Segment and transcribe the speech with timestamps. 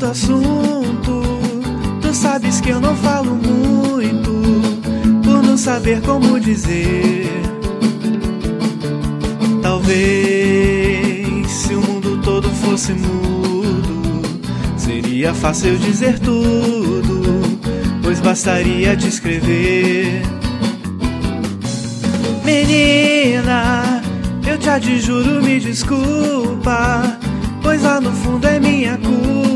[0.00, 1.22] santo assunto.
[2.00, 4.32] Tu sabes que eu não falo muito,
[5.22, 7.28] por não saber como dizer.
[9.62, 14.22] Talvez se o mundo todo fosse mudo,
[14.76, 17.22] seria fácil dizer tudo,
[18.02, 20.22] pois bastaria descrever.
[22.44, 24.02] Menina,
[24.46, 27.18] eu te adjuro, me desculpa,
[27.62, 29.49] pois lá no fundo é minha culpa,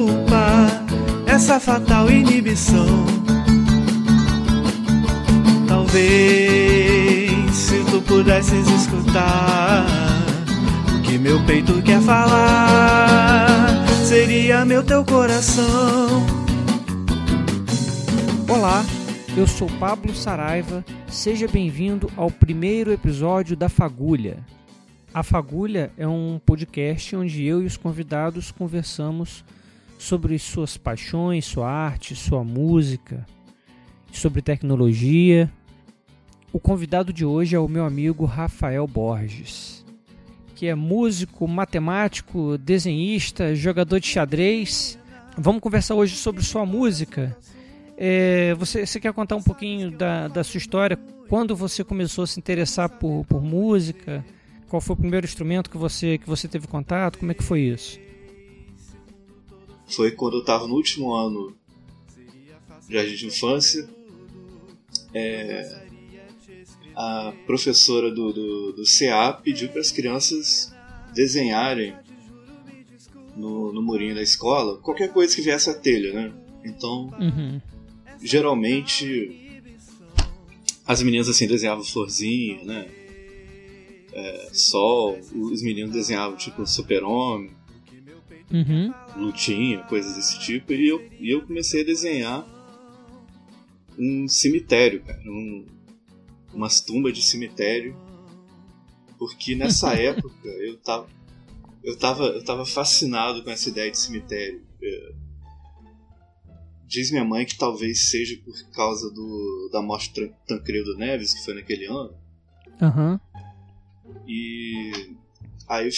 [1.45, 3.05] essa fatal inibição.
[5.69, 9.85] Talvez se tu pudesses escutar
[10.97, 16.25] o que meu peito quer falar, seria meu teu coração.
[18.49, 18.83] Olá,
[19.37, 20.83] eu sou Pablo Saraiva.
[21.09, 24.39] Seja bem-vindo ao primeiro episódio da Fagulha.
[25.13, 29.45] A Fagulha é um podcast onde eu e os convidados conversamos
[29.99, 33.27] sobre suas paixões, sua arte, sua música,
[34.13, 35.51] sobre tecnologia.
[36.53, 39.85] O convidado de hoje é o meu amigo Rafael Borges,
[40.55, 44.99] que é músico, matemático, desenhista, jogador de xadrez.
[45.37, 47.37] Vamos conversar hoje sobre sua música.
[47.97, 50.97] É, você, você, quer contar um pouquinho da, da, sua história?
[51.29, 54.25] Quando você começou a se interessar por, por música?
[54.69, 57.19] Qual foi o primeiro instrumento que você, que você teve contato?
[57.19, 57.99] Como é que foi isso?
[59.87, 61.57] Foi quando eu estava no último ano
[62.89, 63.89] de jardim de infância.
[65.13, 65.85] É,
[66.97, 70.73] a professora do, do, do CA pediu para as crianças
[71.13, 71.95] desenharem
[73.37, 76.33] no, no murinho da escola qualquer coisa que viesse a telha, né?
[76.65, 77.61] Então, uhum
[78.25, 79.63] geralmente
[80.87, 82.89] as meninas assim desenhavam florzinha, né?
[84.13, 87.51] É, sol, os meninos desenhavam tipo super-homem,
[88.51, 88.93] uhum.
[89.17, 92.47] lutinha, coisas desse tipo, e eu, e eu comecei a desenhar
[93.99, 95.67] um cemitério, cara, um,
[96.53, 97.97] umas tumbas de cemitério,
[99.19, 101.09] porque nessa época eu tava,
[101.83, 104.63] eu tava, eu tava fascinado com essa ideia de cemitério.
[104.83, 105.13] É,
[106.87, 111.45] Diz minha mãe que talvez seja por causa do, da morte de Tancredo Neves, que
[111.45, 112.15] foi naquele ano.
[112.81, 113.21] Aham.
[114.05, 114.21] Uhum.
[114.29, 115.17] E
[115.69, 115.89] aí eu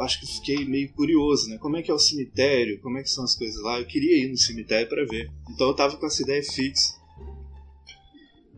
[0.00, 1.58] acho que fiquei meio curioso, né?
[1.58, 2.80] Como é que é o cemitério?
[2.80, 3.78] Como é que são as coisas lá?
[3.78, 5.30] Eu queria ir no cemitério para ver.
[5.50, 7.00] Então eu tava com essa ideia fixa.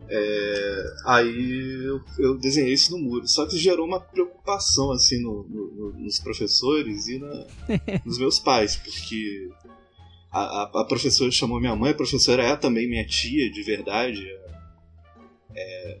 [0.07, 3.27] É, aí eu, eu, desenhei isso no muro.
[3.27, 7.47] Só que gerou uma preocupação assim no, no, nos professores e na,
[8.05, 9.49] nos meus pais, porque
[10.31, 14.25] a, a, professora chamou minha mãe, a professora é também minha tia, de verdade.
[15.55, 15.99] É,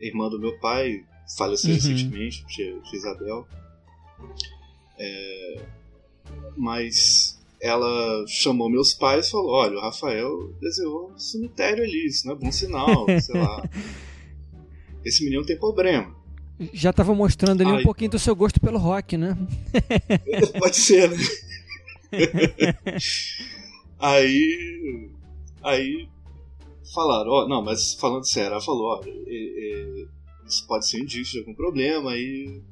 [0.00, 1.04] é irmã do meu pai,
[1.36, 1.76] faleceu uhum.
[1.76, 3.46] recentemente, tia, tia Isabel.
[4.98, 5.62] É,
[6.56, 12.26] mas ela chamou meus pais e falou: Olha, o Rafael desenhou um cemitério ali, isso
[12.26, 13.62] não é bom sinal, sei lá.
[15.04, 16.14] Esse menino tem problema.
[16.72, 19.36] Já estava mostrando ali um pouquinho do seu gosto pelo rock, né?
[20.58, 21.18] Pode ser, né?
[23.98, 25.10] Aí.
[25.62, 26.08] Aí
[26.94, 30.06] falaram, ó, não, mas falando sério, ela falou, ó, é, é,
[30.46, 32.62] isso pode ser indício de algum problema, aí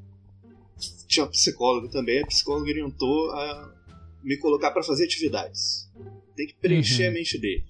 [1.15, 3.75] tinha psicólogo também, a psicóloga orientou a
[4.23, 5.91] me colocar para fazer atividades.
[6.37, 7.11] Tem que preencher uhum.
[7.11, 7.65] a mente dele.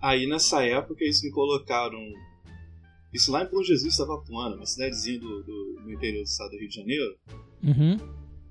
[0.00, 2.00] Aí nessa época eles me colocaram.
[3.12, 6.58] Isso lá em Bom Jesus, Tavapuana, uma cidadezinha do, do, do, interior do estado do
[6.58, 7.16] Rio de Janeiro.
[7.62, 7.98] Uhum.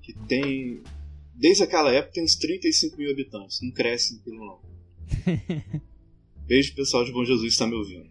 [0.00, 0.82] Que tem
[1.34, 4.60] Desde aquela época tem uns 35 mil habitantes, não cresce naquilo não.
[6.46, 8.08] Beijo pessoal de Bom Jesus está me ouvindo.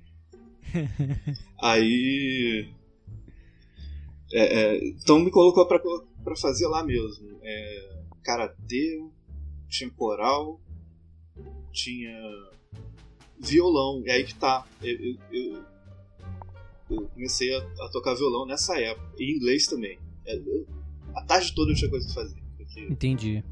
[1.61, 2.67] Aí.
[4.33, 7.39] É, é, então me colocou para fazer lá mesmo.
[7.43, 8.99] É, karatê,
[9.69, 10.59] tinha coral,
[11.71, 12.17] tinha
[13.39, 14.01] violão.
[14.07, 14.65] É aí que tá.
[14.81, 15.63] Eu, eu,
[16.89, 19.07] eu comecei a, a, tocar violão nessa época.
[19.19, 19.99] E inglês também.
[20.25, 20.41] É,
[21.15, 22.41] a tarde toda eu tinha coisa pra fazer.
[22.89, 23.43] Entendi.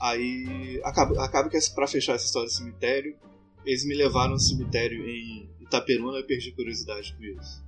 [0.00, 3.16] Aí acaba, acaba que pra fechar essa história do cemitério,
[3.64, 7.62] eles me levaram ao cemitério em Itaperuna e perdi curiosidade com isso.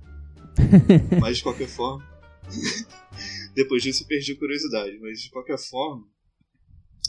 [1.21, 2.05] mas de qualquer forma.
[3.55, 6.05] depois disso perdi curiosidade, mas de qualquer forma,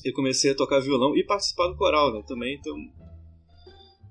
[0.04, 2.22] eu comecei a tocar violão e participar do coral, né?
[2.26, 2.75] Também então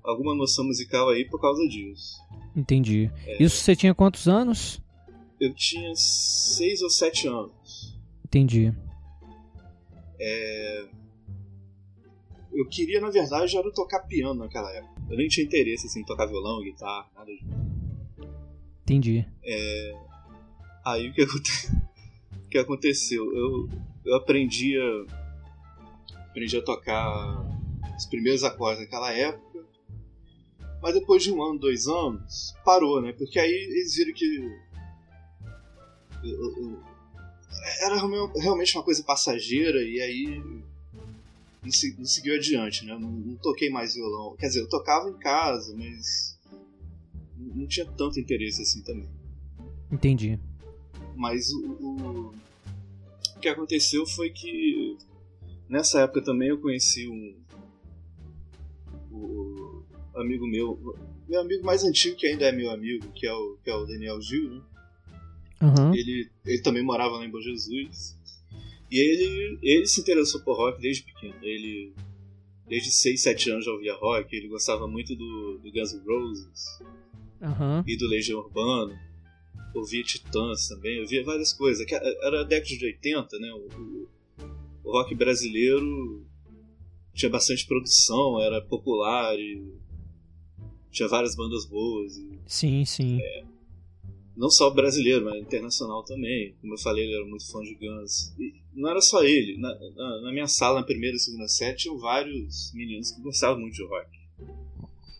[0.04, 2.16] alguma noção musical aí por causa disso.
[2.54, 3.10] Entendi.
[3.26, 3.42] É...
[3.42, 4.80] Isso você tinha quantos anos?
[5.40, 7.98] Eu tinha seis ou sete anos.
[8.24, 8.72] Entendi.
[10.18, 10.88] É...
[12.52, 15.02] Eu queria, na verdade, já era tocar piano naquela época.
[15.10, 17.75] Eu nem tinha interesse assim, em tocar violão, guitarra, nada disso.
[18.86, 19.26] Entendi.
[19.44, 19.94] É...
[20.84, 21.50] Aí o que, aconte...
[22.46, 23.34] o que aconteceu?
[23.34, 23.68] Eu,
[24.04, 24.80] eu aprendia
[26.36, 27.46] aprendi a tocar
[27.96, 29.64] os primeiros acordes naquela época.
[30.82, 33.12] Mas depois de um ano, dois anos, parou, né?
[33.12, 34.66] Porque aí eles viram que.
[37.80, 40.42] Era realmente uma coisa passageira e aí
[41.62, 42.92] não, seguiu adiante, né?
[42.98, 44.36] Não, não, toquei mais violão.
[44.36, 46.35] Quer dizer, eu tocava em casa, mas
[47.56, 49.08] não tinha tanto interesse assim também.
[49.90, 50.38] Entendi.
[51.14, 52.34] Mas o, o,
[53.36, 54.96] o que aconteceu foi que
[55.68, 57.34] nessa época também eu conheci um,
[59.10, 59.82] um
[60.14, 60.96] amigo meu,
[61.28, 63.86] meu amigo mais antigo que ainda é meu amigo, que é o, que é o
[63.86, 64.62] Daniel Gil, né?
[65.62, 65.94] Uhum.
[65.94, 68.16] Ele, ele também morava lá em Bom Jesus.
[68.90, 71.34] E ele, ele se interessou por rock desde pequeno.
[71.42, 71.92] Ele,
[72.68, 74.36] desde 6, 7 anos já ouvia rock.
[74.36, 76.78] Ele gostava muito do, do Guns N' Roses
[77.40, 77.82] uhum.
[77.86, 78.98] e do Legião Urbana.
[79.74, 81.86] Ouvia Titãs também, ouvia várias coisas.
[81.90, 83.52] Era a década de 80, né?
[83.52, 84.08] O, o,
[84.84, 86.24] o rock brasileiro
[87.12, 89.74] tinha bastante produção, era popular e
[90.90, 92.16] tinha várias bandas boas.
[92.16, 93.20] E, sim, sim.
[93.20, 93.44] É,
[94.36, 96.54] não só brasileiro, mas internacional também.
[96.60, 98.34] Como eu falei, ele era muito fã de Guns.
[98.38, 99.56] E não era só ele.
[99.58, 103.60] Na, na, na minha sala, na primeira e segunda série, tinham vários meninos que gostavam
[103.60, 104.10] muito de rock.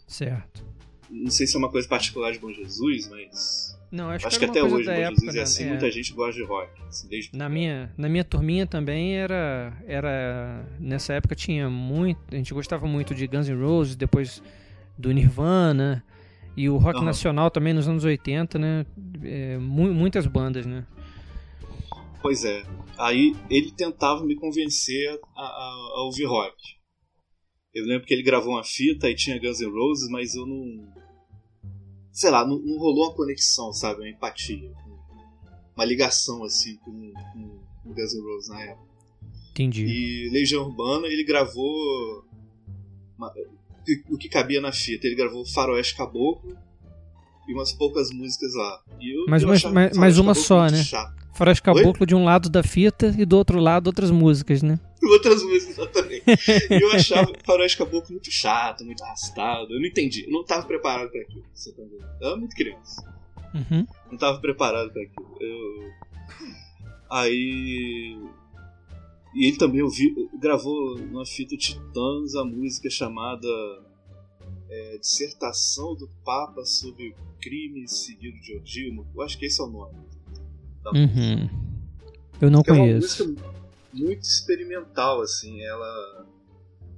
[0.06, 0.64] Certo.
[1.10, 3.76] Não sei se é uma coisa particular de Bom Jesus, mas.
[3.90, 5.40] Não, acho, acho que, que até hoje Bom Jesus época, é né?
[5.42, 5.68] assim, é.
[5.68, 6.70] muita gente gosta de rock.
[6.88, 10.66] Assim, desde na, minha, na minha turminha também era, era.
[10.78, 12.20] Nessa época tinha muito.
[12.32, 14.42] A gente gostava muito de Guns N' Roses, depois
[14.98, 16.04] do Nirvana.
[16.56, 17.04] E o rock uhum.
[17.04, 18.86] nacional também nos anos 80, né?
[19.22, 20.86] É, mu muitas bandas, né?
[22.22, 22.64] Pois é.
[22.98, 26.56] Aí ele tentava me convencer a, a, a, ouvir rock.
[27.74, 30.94] Eu lembro que ele gravou uma fita e tinha Guns N' Roses, mas eu não.
[32.16, 34.00] Sei lá, não, não rolou uma conexão, sabe?
[34.00, 34.72] Uma empatia.
[35.76, 37.12] Uma ligação, assim, com,
[37.82, 38.88] com Guns N' Roses na época.
[39.50, 39.84] Entendi.
[39.84, 42.24] E Legião Urbana, ele gravou.
[43.18, 43.30] Uma,
[44.08, 45.06] o que cabia na fita.
[45.06, 46.56] Ele gravou Faroeste Caboclo
[47.46, 48.82] e umas poucas músicas lá.
[48.98, 50.82] Eu, mas, eu mas, mas, mas uma só, né?
[50.82, 51.14] Chato.
[51.34, 52.06] Faroeste Caboclo Oi?
[52.06, 54.80] de um lado da fita e do outro lado outras músicas, né?
[55.02, 56.24] Outras músicas, exatamente.
[56.70, 59.72] e eu achava Faroeste Caboclo muito chato, muito arrastado.
[59.72, 60.24] Eu não entendi.
[60.24, 61.44] Eu não estava preparado para aquilo.
[61.54, 62.04] Você tá vendo?
[62.20, 63.02] Eu era muito criança.
[63.54, 63.86] Uhum.
[64.06, 65.36] Não estava preparado para aquilo.
[65.40, 65.90] Eu...
[67.10, 68.18] Aí
[69.36, 73.46] e ele também ouvi, gravou numa fita Titãs a música chamada
[74.70, 79.04] é, Dissertação do Papa sobre o crime seguido de Odilma.
[79.14, 79.94] Eu acho que esse é o nome.
[80.86, 81.50] Uhum.
[82.40, 83.24] Eu não conheço.
[83.24, 83.55] É uma música
[83.96, 85.62] muito experimental, assim.
[85.62, 86.26] Ela,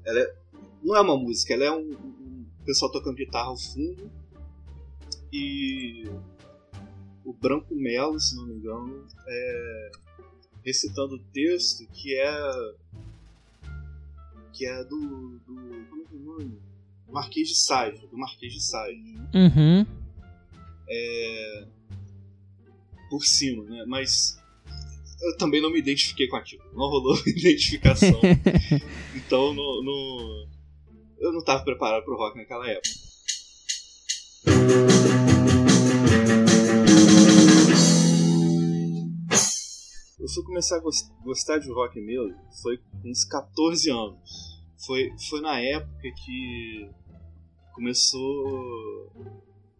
[0.04, 0.34] ela é,
[0.82, 4.10] não é uma música, ela é um, um pessoal tocando guitarra ao fundo
[5.32, 6.04] e
[7.24, 9.90] o Branco Melo, se não me engano, é
[10.64, 12.74] recitando o texto que é
[14.52, 15.54] que é do, do
[15.88, 16.58] como é que é o nome?
[17.08, 19.18] Marquês de Sade, do Marquês de Sade.
[19.34, 19.86] Uhum.
[20.90, 21.66] É,
[23.08, 23.84] por cima, né?
[23.86, 24.42] Mas
[25.20, 26.64] eu também não me identifiquei com aquilo.
[26.72, 28.20] Não rolou identificação.
[29.14, 30.48] então no, no,
[31.18, 33.08] eu não estava preparado para o rock naquela época.
[40.28, 40.80] eu fui começar a
[41.24, 44.58] gostar de rock mesmo foi com uns 14 anos.
[44.86, 46.90] Foi, foi na época que
[47.74, 49.10] começou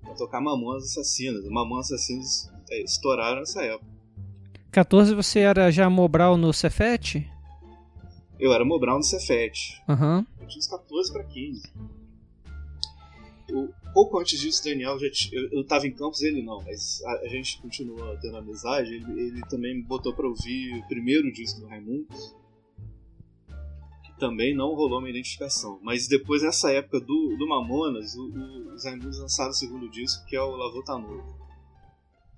[0.05, 1.45] a tocar Mamonas Assassinas.
[1.51, 3.98] Mamonas Assassinas é, estouraram nessa época.
[4.71, 7.31] 14 você era já Mobral no Cefete?
[8.39, 9.83] Eu era Mobral no Cefete.
[9.89, 10.25] Uhum.
[10.41, 11.73] Eu tinha uns 14 para 15.
[13.49, 15.31] Eu, pouco antes disso, Daniel, já t...
[15.33, 18.95] eu, eu tava em Campos, ele não, mas a, a gente continua tendo amizade.
[18.95, 22.07] Ele, ele também me botou pra ouvir o primeiro disco do Raimundo,
[24.05, 25.81] que também não rolou uma identificação.
[25.83, 30.27] Mas depois, nessa época do, do Mamonas, o, o, os Raimundos lançaram o segundo disco,
[30.27, 31.48] que é o Lavô Tá Novo.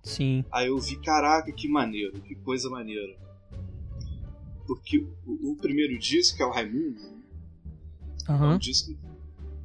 [0.03, 0.45] Sim.
[0.51, 3.17] Aí eu vi, caraca, que maneiro, que coisa maneira.
[4.67, 7.01] Porque o, o primeiro disco, que é o Raimundo,
[8.29, 8.45] uhum.
[8.45, 8.95] é um disco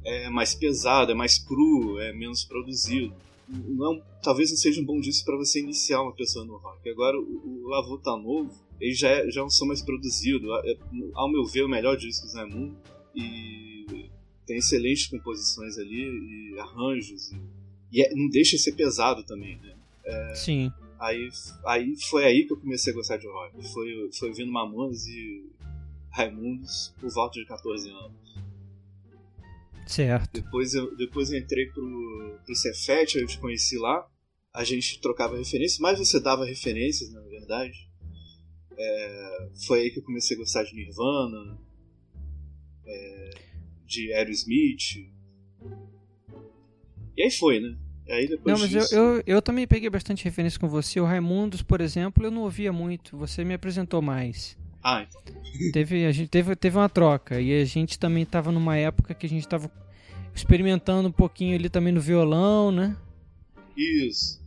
[0.06, 3.12] é mais pesado, é mais cru, é menos produzido.
[3.48, 6.88] Não, talvez não seja um bom disco para você iniciar uma pessoa no rock.
[6.88, 10.54] Agora o, o Lavô tá novo, ele já é, já é um som mais produzido.
[10.64, 10.76] É,
[11.14, 12.76] ao meu ver, o melhor disco do Zé Mundo.
[13.14, 14.08] E
[14.46, 17.32] tem excelentes composições ali, e arranjos.
[17.32, 17.40] E,
[17.92, 19.75] e é, não deixa ser pesado também, né?
[20.06, 20.72] É, Sim.
[20.98, 21.28] Aí,
[21.66, 23.68] aí foi aí que eu comecei a gostar de rock.
[23.72, 25.50] Foi, foi vindo Mamonas e
[26.10, 28.26] Raimundos por volta de 14 anos.
[29.86, 30.32] Certo.
[30.32, 34.08] Depois eu, depois eu entrei pro, pro Cefet, eu te conheci lá.
[34.52, 37.86] A gente trocava referências, mas você dava referências, na verdade.
[38.78, 41.58] É, foi aí que eu comecei a gostar de Nirvana.
[42.86, 43.30] é,
[43.84, 45.10] de Aerosmith.
[47.16, 47.76] E aí foi, né?
[48.08, 48.94] Aí depois não, mas disso...
[48.94, 51.00] eu, eu, eu, também peguei bastante referência com você.
[51.00, 53.16] O Raimundos, por exemplo, eu não ouvia muito.
[53.16, 54.56] Você me apresentou mais.
[54.82, 55.20] Ah, então.
[55.72, 57.40] teve, a gente teve, teve uma troca.
[57.40, 59.70] E a gente também estava numa época que a gente estava
[60.32, 62.96] experimentando um pouquinho ali também no violão, né?
[63.76, 64.40] Isso.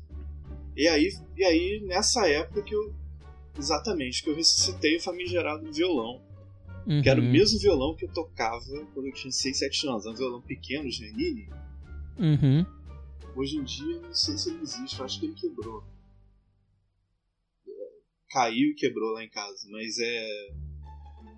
[0.77, 2.93] E aí, e aí nessa época que eu.
[3.57, 6.21] Exatamente, que eu ressuscitei o famigerado violão.
[6.87, 7.01] Uhum.
[7.01, 8.63] Que era o mesmo violão que eu tocava
[8.93, 10.05] quando eu tinha 6, 7 anos.
[10.05, 11.49] Era um violão pequeno, de Janine.
[12.17, 12.65] Uhum.
[13.35, 15.83] Hoje em dia, não sei se ele existe, eu acho que ele quebrou.
[18.29, 20.49] Caiu e quebrou lá em casa, mas é.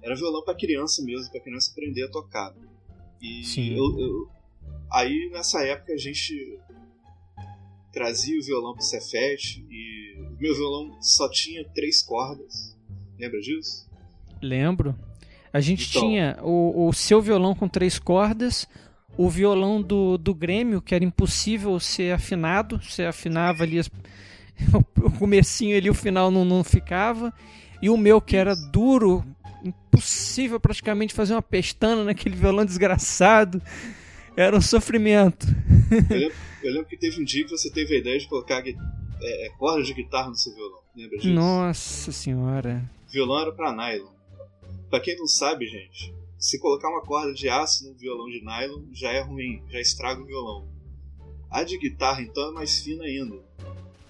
[0.04, 2.54] Era violão para criança mesmo, para criança aprender a tocar.
[3.22, 3.76] E Sim.
[3.76, 4.30] Eu, eu...
[4.92, 6.60] aí nessa época a gente
[7.94, 12.76] trazia o violão pro Cefete e o meu violão só tinha três cordas.
[13.20, 13.88] Lembra disso?
[14.42, 14.98] Lembro.
[15.54, 16.02] A gente Então.
[16.02, 18.68] tinha o, o seu violão com três cordas,
[19.18, 23.90] o violão do, do Grêmio, que era impossível ser afinado, você afinava ali as-
[25.04, 27.34] o comecinho ali, o final não, não ficava,
[27.82, 29.24] e o meu que era duro,
[29.64, 33.62] impossível praticamente fazer uma pestana naquele violão desgraçado,
[34.36, 35.46] era um sofrimento.
[36.10, 38.64] Eu lembro, eu lembro que teve um dia que você teve a ideia de colocar
[38.66, 38.72] é,
[39.22, 40.80] é, corda de guitarra no seu violão.
[40.96, 41.34] Lembra disso?
[41.34, 42.90] Nossa senhora.
[43.08, 44.12] O violão era pra nylon.
[44.90, 48.82] Pra quem não sabe, gente, se colocar uma corda de aço no violão de nylon
[48.92, 50.68] já é ruim, já estraga o violão.
[51.50, 53.36] A de guitarra, então, é mais fina ainda.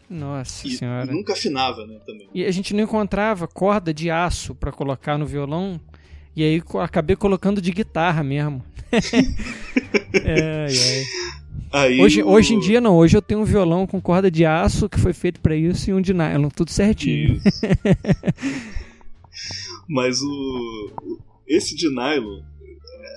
[0.09, 1.11] Nossa E, senhora.
[1.11, 2.27] e nunca afinava, né, também.
[2.33, 5.79] E a gente não encontrava corda de aço pra colocar no violão.
[6.35, 8.63] E aí acabei colocando de guitarra mesmo.
[10.23, 11.03] Ai.
[11.73, 14.45] Aí Hoje, o- hoje em dia não, hoje eu tenho um violão com corda de
[14.45, 17.39] aço que foi feito pra isso e um de nylon, tudo certinho.
[19.87, 20.91] Mas o-
[21.55, 22.41] esse de nylon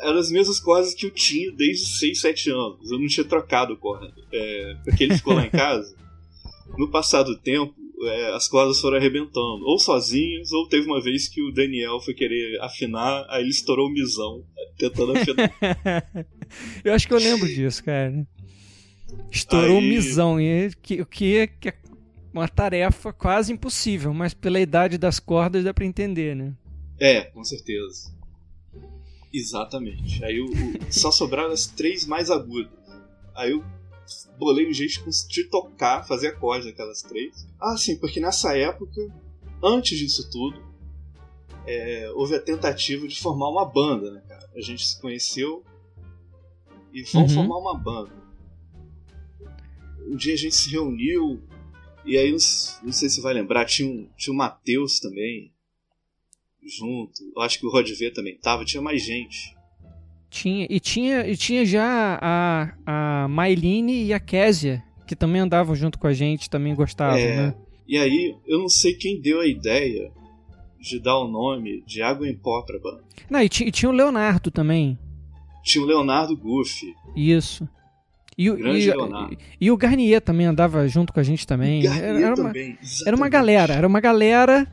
[0.03, 2.91] eram as mesmas cordas que eu tinha desde 6, 7 anos.
[2.91, 4.13] Eu não tinha trocado corda.
[4.33, 5.95] É, porque ele ficou lá em casa.
[6.77, 9.65] No passar do tempo, é, as cordas foram arrebentando.
[9.65, 13.87] Ou sozinhas, ou teve uma vez que o Daniel foi querer afinar, aí ele estourou
[13.89, 14.45] o misão,
[14.77, 15.53] tentando afinar.
[16.85, 18.27] eu acho que eu lembro disso, cara.
[19.31, 21.75] Estourou o Aí- misão, e que- o que, é- que é
[22.33, 26.53] uma tarefa quase impossível, mas pela idade das cordas dá pra entender, né?
[27.01, 28.14] é, com certeza.
[29.37, 30.25] Exatamente.
[30.25, 32.73] Aí o, o- só sobraram as três mais agudas.
[33.35, 33.65] Aí eu
[34.39, 37.47] bolei um jeito de tocar, fazer acorde daquelas três.
[37.61, 39.01] Ah, sim, porque nessa época,
[39.63, 40.63] antes disso tudo,
[41.67, 44.49] é, houve a tentativa de formar uma banda, né, cara?
[44.55, 45.65] A gente se conheceu
[46.93, 47.47] e vamos Uhum.
[47.49, 48.13] formar uma banda.
[50.07, 51.43] Um dia a gente se reuniu
[52.05, 52.31] e aí,
[52.83, 55.54] não sei se vai lembrar, tinha, um, tinha o Matheus também
[56.67, 57.23] junto.
[57.37, 59.55] Eu acho que o Rod V também tava, tinha mais gente.
[60.31, 62.73] Tinha, e tinha, e tinha já a,
[63.25, 67.37] a Mailine e a Késia, que também andavam junto com a gente, também gostavam, É.
[67.37, 67.55] né?
[67.87, 70.11] E aí, eu não sei quem deu a ideia
[70.81, 73.05] de dar o nome de Água em Pó pra banda.
[73.31, 74.99] Não, e, e tinha o Leonardo também.
[75.63, 76.93] Tinha o Leonardo Guff.
[77.15, 77.69] Isso.
[78.37, 79.39] E, o- Grande e, Leonardo.
[79.61, 81.87] e o Garnier também andava junto com a gente também.
[81.87, 82.79] Era, era uma, também.
[83.07, 84.67] era uma galera, era uma galera,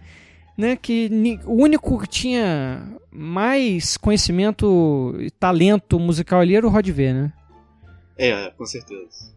[0.58, 1.10] né, que
[1.46, 7.34] o único que tinha mais conhecimento e talento musical ali era o Rod V, né?
[8.18, 9.34] É, com certeza.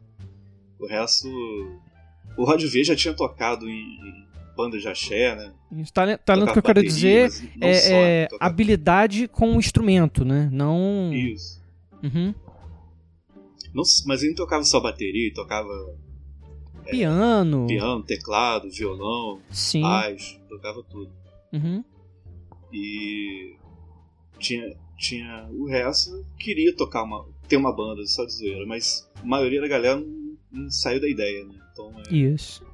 [0.79, 1.29] O resto.
[2.37, 5.53] O Rod V já tinha tocado em, em banda de axé, né?
[5.93, 7.31] Talento, talento que eu quero dizer
[7.61, 10.49] é, só, é tocava- habilidade com o instrumento, né?
[10.53, 11.13] Não.
[11.13, 11.61] Isso.
[12.03, 12.35] Uhum.
[13.75, 15.69] Não, mas ele não tocava só bateria, ele tocava
[16.91, 17.67] Piano.
[17.67, 19.83] piano, teclado, violão, Sim.
[19.83, 21.11] baixo, tocava tudo.
[21.53, 21.85] Uhum.
[22.73, 23.57] E
[24.39, 29.25] tinha, tinha o resto queria tocar uma ter uma banda só de zoeira, mas a
[29.25, 31.55] maioria da galera não, não saiu da ideia, né?
[31.73, 32.65] Então é, Isso.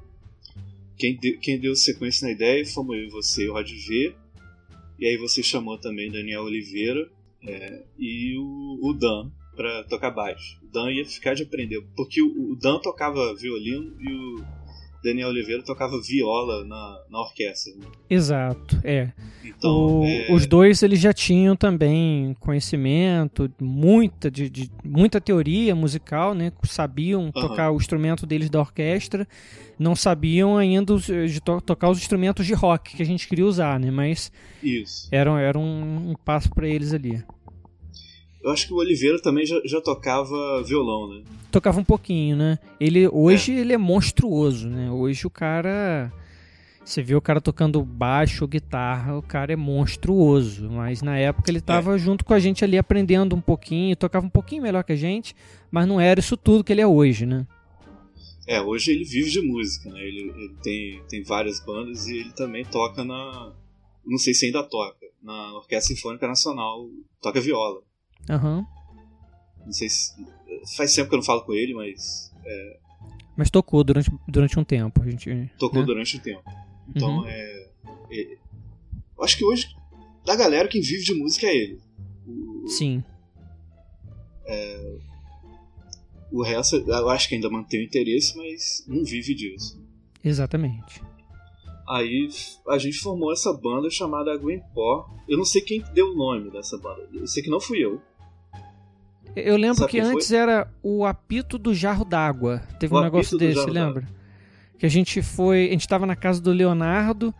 [0.97, 4.15] quem, deu, quem deu sequência na ideia fomos eu você e o Rod V.
[4.97, 7.09] E aí você chamou também Daniel Oliveira
[7.43, 10.57] é, e o, o Dan pra tocar baixo.
[10.63, 14.61] O Dan ia ficar de aprender, porque o, Dan tocava violino e o
[15.03, 17.73] Daniel Oliveira tocava viola na, na orquestra.
[17.75, 17.87] né?
[18.07, 18.79] Exato.
[18.83, 19.11] É.
[19.43, 25.75] Então, O- é, Os dois eles já tinham também conhecimento, muita, de, de- muita teoria
[25.75, 26.51] musical, né?
[26.65, 29.27] Sabiam tocar o instrumento deles da orquestra,
[29.77, 33.45] não sabiam ainda os- de to- tocar os instrumentos de rock que a gente queria
[33.45, 33.89] usar, né?
[33.89, 34.31] Mas
[34.61, 35.07] isso.
[35.11, 37.23] era, era um, um passo para eles ali.
[38.43, 41.23] Eu acho que o Oliveira também já, já tocava violão, né?
[41.51, 42.57] Tocava um pouquinho, né?
[42.79, 44.89] Ele hoje ele é monstruoso, né?
[44.89, 46.11] Hoje o cara
[46.83, 50.69] Você vê o cara tocando baixo guitarra, o cara é monstruoso.
[50.71, 51.99] Mas na época ele estava é.
[51.99, 55.35] junto com a gente ali aprendendo um pouquinho, tocava um pouquinho melhor que a gente,
[55.69, 57.45] mas não era isso tudo que ele é hoje, né?
[58.47, 59.99] É, hoje ele vive de música, né?
[59.99, 63.53] Ele, ele tem, tem várias bandas e ele também toca na.
[64.03, 66.89] Não sei se ainda toca, na Orquestra Sinfônica Nacional,
[67.21, 67.83] toca viola.
[68.29, 68.59] Aham.
[68.59, 68.65] Uhum.
[69.65, 70.13] Não sei se.
[70.75, 72.31] Faz tempo que eu não falo com ele, mas.
[72.45, 72.77] É...
[73.35, 75.01] Mas tocou durante, durante um tempo.
[75.01, 75.85] A gente, tocou né?
[75.85, 76.43] durante um tempo.
[76.89, 77.27] Então uhum.
[77.27, 77.69] é,
[78.11, 78.37] é.
[79.17, 79.67] Eu acho que hoje,
[80.25, 81.79] da galera, quem vive de música é ele.
[82.27, 83.03] O, Sim.
[84.45, 84.97] É,
[86.31, 89.81] o resto, eu acho que ainda mantém o interesse, mas não vive disso.
[90.23, 91.01] Exatamente.
[91.87, 92.29] Aí
[92.69, 95.09] a gente formou essa banda chamada Gwen Pó.
[95.27, 97.09] Eu não sei quem deu o nome dessa banda.
[97.13, 98.01] Eu sei que não fui eu.
[99.35, 100.37] Eu lembro Sabe que antes foi?
[100.37, 102.61] era o apito do jarro d'água.
[102.79, 104.07] Teve o um negócio desse, lembra?
[104.77, 105.67] Que a gente foi.
[105.67, 107.33] A gente tava na casa do Leonardo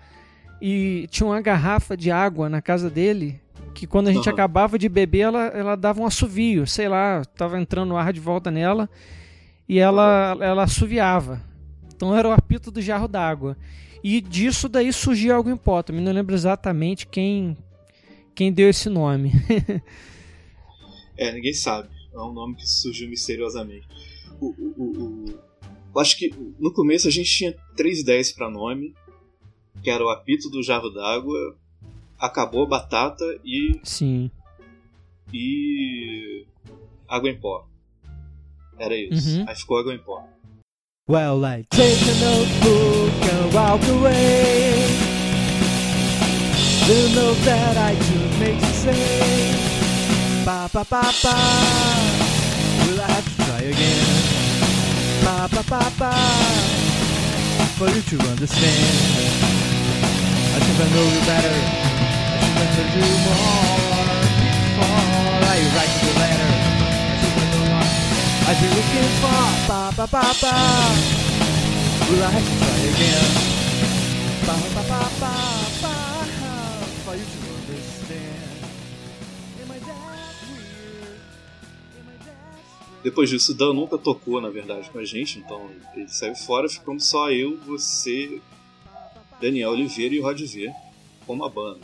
[0.61, 3.41] e tinha uma garrafa de água na casa dele.
[3.73, 4.33] Que quando a gente uhum.
[4.33, 8.51] acabava de beber, ela, ela dava um assovio, sei lá, tava entrando ar de volta
[8.51, 8.89] nela
[9.67, 10.43] e ela, uhum.
[10.43, 11.41] ela assoviava.
[11.95, 13.57] Então era o apito do jarro d'água.
[14.03, 15.81] E disso daí surgiu algo em pó.
[15.81, 17.57] Também não lembro exatamente quem,
[18.35, 19.31] quem deu esse nome.
[21.21, 21.87] É, ninguém sabe.
[22.11, 23.87] É um nome que surgiu misteriosamente.
[24.41, 25.35] O, o,
[25.93, 28.95] o, acho que no começo a gente tinha três ideias para nome,
[29.83, 31.55] que era o apito do jarro d'água,
[32.17, 33.79] acabou a batata e.
[33.83, 34.31] Sim.
[35.31, 36.43] E.
[37.07, 37.67] água em pó.
[38.79, 39.37] Era isso.
[39.37, 39.45] Uhum.
[39.47, 40.27] Aí ficou água em pó.
[41.07, 44.73] Well, I take a notebook and walk away.
[46.87, 49.50] The note that I took makes you say.
[50.45, 51.35] Ba ba ba ba.
[52.85, 54.09] Will I have to try again?
[55.23, 56.11] Ba ba ba ba.
[57.77, 58.97] For you to understand.
[60.55, 61.57] I think I know you better.
[62.33, 64.01] I think I heard you more
[64.41, 66.51] before I write you the letter.
[67.11, 67.89] I think I know what
[68.49, 69.41] I've been looking for.
[69.69, 70.55] Ba ba ba ba.
[72.09, 73.29] Will I have to try again?
[74.47, 75.60] Ba ba ba ba
[83.03, 86.69] Depois disso, o Dan nunca tocou, na verdade, com a gente, então ele saiu fora,
[86.69, 88.39] ficamos só eu, você,
[89.39, 90.71] Daniel Oliveira e o Rod V
[91.25, 91.79] como a banda.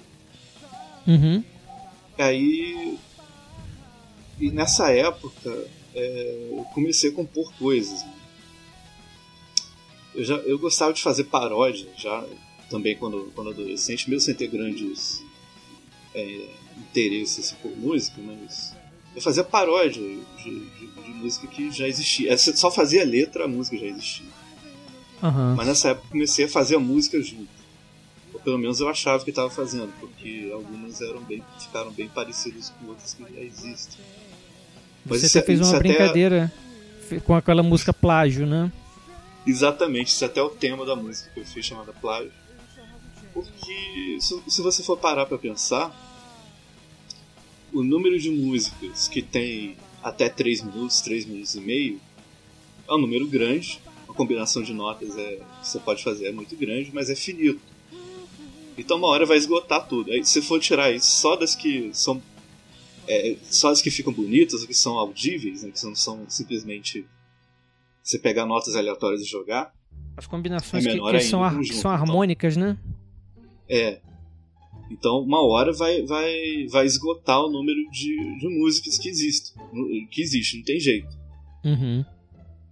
[1.08, 1.44] Uhum.
[2.18, 2.98] Aí.
[4.40, 8.04] E nessa época, é, eu comecei a compor coisas.
[8.04, 8.14] Né?
[10.14, 12.24] Eu, já, eu gostava de fazer paródia, já
[12.70, 15.24] também quando, quando adolescente, mesmo sem ter grandes
[16.14, 18.76] é, interesses por música, mas
[19.16, 22.38] eu fazia paródia de, de, de, música que já existia.
[22.38, 24.28] Você só fazia letra, a música já existia.
[25.22, 25.56] Uhum.
[25.56, 27.48] Mas nessa época comecei a fazer a música junto.
[28.34, 32.70] Ou pelo menos eu achava que estava fazendo, porque algumas eram bem, ficaram bem parecidas
[32.70, 34.00] com outras que já existem.
[35.06, 36.52] Mas Você isso, é- fez uma brincadeira
[37.06, 37.20] até...
[37.20, 38.72] com aquela música plágio, né?
[39.46, 42.32] Exatamente, isso é até o tema da música que eu fiz chamada plágio.
[43.34, 45.96] Porque se, se você for parar para pensar,
[47.72, 52.00] o número de músicas que tem até 3 minutos, 3 minutos e meio,
[52.88, 53.82] é um número grande.
[54.08, 57.60] A combinação de notas é, que você pode fazer é muito grande, mas é finito.
[58.78, 60.12] Então uma hora vai esgotar tudo.
[60.12, 62.22] Aí se for tirar isso só das que são.
[63.08, 67.06] É, só as que ficam bonitas, que são audíveis, né, que não são simplesmente
[68.04, 69.74] você pegar notas aleatórias e jogar.
[70.16, 72.78] As combinações é que, que são, ar, que são harmônicas, então, né?
[73.70, 74.00] É.
[74.90, 79.62] Então, uma hora vai, vai, vai esgotar o número de, de músicas que existem.
[80.10, 81.18] Que existe, não tem jeito.
[81.64, 82.06] Uhum.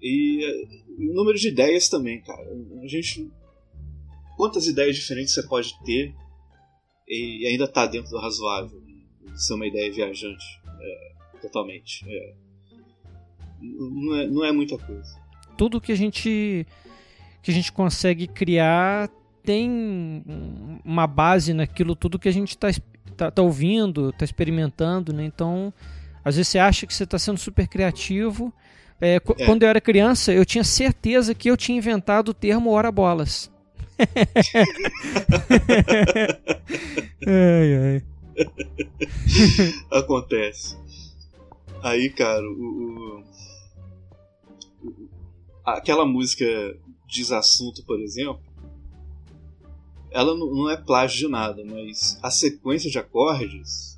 [0.02, 0.46] E
[0.98, 2.48] o número de ideias também, cara.
[2.82, 3.30] A gente.
[4.38, 6.14] Quantas ideias diferentes você pode ter
[7.08, 8.82] e ainda tá dentro do razoável?
[9.36, 10.46] Ser uma ideia viajante.
[10.80, 12.06] É, totalmente.
[12.08, 12.34] É.
[13.62, 15.16] Não, é, não é muita coisa.
[15.58, 16.66] Tudo que a gente
[17.42, 19.10] que a gente consegue criar
[19.46, 20.24] tem
[20.84, 22.68] uma base naquilo tudo que a gente está
[23.16, 25.24] tá, tá ouvindo, está experimentando, né?
[25.24, 25.74] Então,
[26.24, 28.54] às vezes você acha que você está sendo super criativo.
[29.00, 29.20] É, é.
[29.20, 33.52] Quando eu era criança, eu tinha certeza que eu tinha inventado o termo hora bolas.
[37.28, 38.04] ai, ai.
[39.92, 40.78] Acontece.
[41.82, 43.24] Aí, cara, o,
[44.84, 45.10] o,
[45.64, 46.46] aquela música
[47.08, 48.42] Desassunto, por exemplo,
[50.16, 53.98] ela não é plágio de nada, mas a sequência de acordes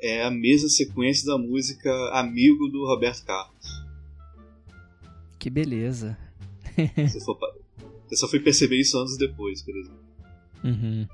[0.00, 3.84] é a mesma sequência da música Amigo do Roberto Carlos.
[5.38, 6.16] Que beleza.
[7.06, 7.38] se, for,
[8.10, 9.98] Eu só fui perceber isso anos depois, por exemplo.
[10.64, 11.06] Uhum.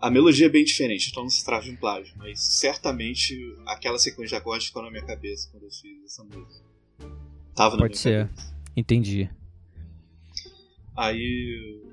[0.00, 4.00] A melodia é bem diferente, então não se trata de um plágio, mas certamente aquela
[4.00, 6.66] sequência de acordes ficou na minha cabeça quando eu fiz essa música.
[7.54, 8.26] Tava na Pode minha ser.
[8.26, 8.56] cabeça.
[8.76, 9.30] Entendi.
[10.96, 11.85] Aí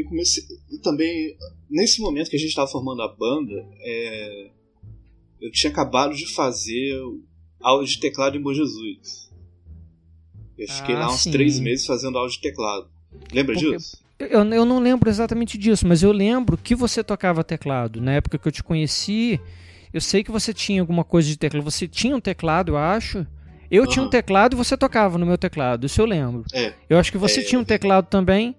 [0.00, 0.42] eu comecei.
[0.70, 1.36] E também,
[1.70, 4.50] nesse momento que a gente estava formando a banda, é,
[5.40, 6.98] eu tinha acabado de fazer
[7.60, 9.30] aula de teclado em Bom Jesus.
[10.56, 11.30] Eu fiquei Ah, lá uns sim.
[11.30, 12.88] três meses fazendo aula de teclado.
[13.32, 13.96] Lembra Porque- disso?
[14.18, 18.00] Eu, eu não lembro exatamente disso, mas eu lembro que você tocava teclado.
[18.00, 19.40] Na época que eu te conheci,
[19.94, 21.62] eu sei que você tinha alguma coisa de teclado.
[21.62, 23.24] Você tinha um teclado, eu acho.
[23.70, 26.42] Eu tinha um teclado e você tocava no meu teclado, isso eu lembro.
[26.52, 26.72] É.
[26.88, 28.56] Eu acho que você É, tinha um teclado também.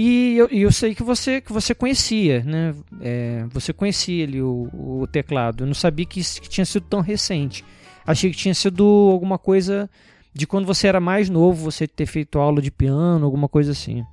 [0.00, 2.72] E eu, eu sei que você, que você conhecia, né?
[3.00, 5.64] É, você conhecia ali o, o teclado.
[5.64, 7.64] Eu não sabia que, isso- que tinha sido tão recente.
[8.06, 9.90] Achei que tinha sido alguma coisa
[10.32, 14.04] de quando você era mais novo, você ter feito aula de piano, alguma coisa assim.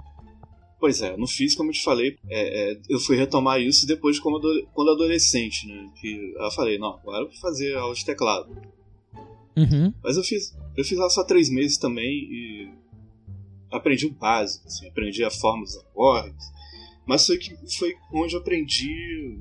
[0.79, 2.17] Pois é, eu não fiz como eu te falei.
[2.29, 4.39] é, é, eu fui retomar isso depois de como
[4.73, 5.87] quando adolescente, né?
[6.01, 8.49] Que eu falei, não, agora eu vou fazer aula de teclado.
[9.55, 9.93] Uhum.
[10.03, 12.69] Mas eu fiz, eu fiz lá só três meses também e
[13.71, 16.51] aprendi o básico, assim, aprendi a forma dos acordes.
[17.05, 19.39] Mas foi, que, foi onde eu aprendi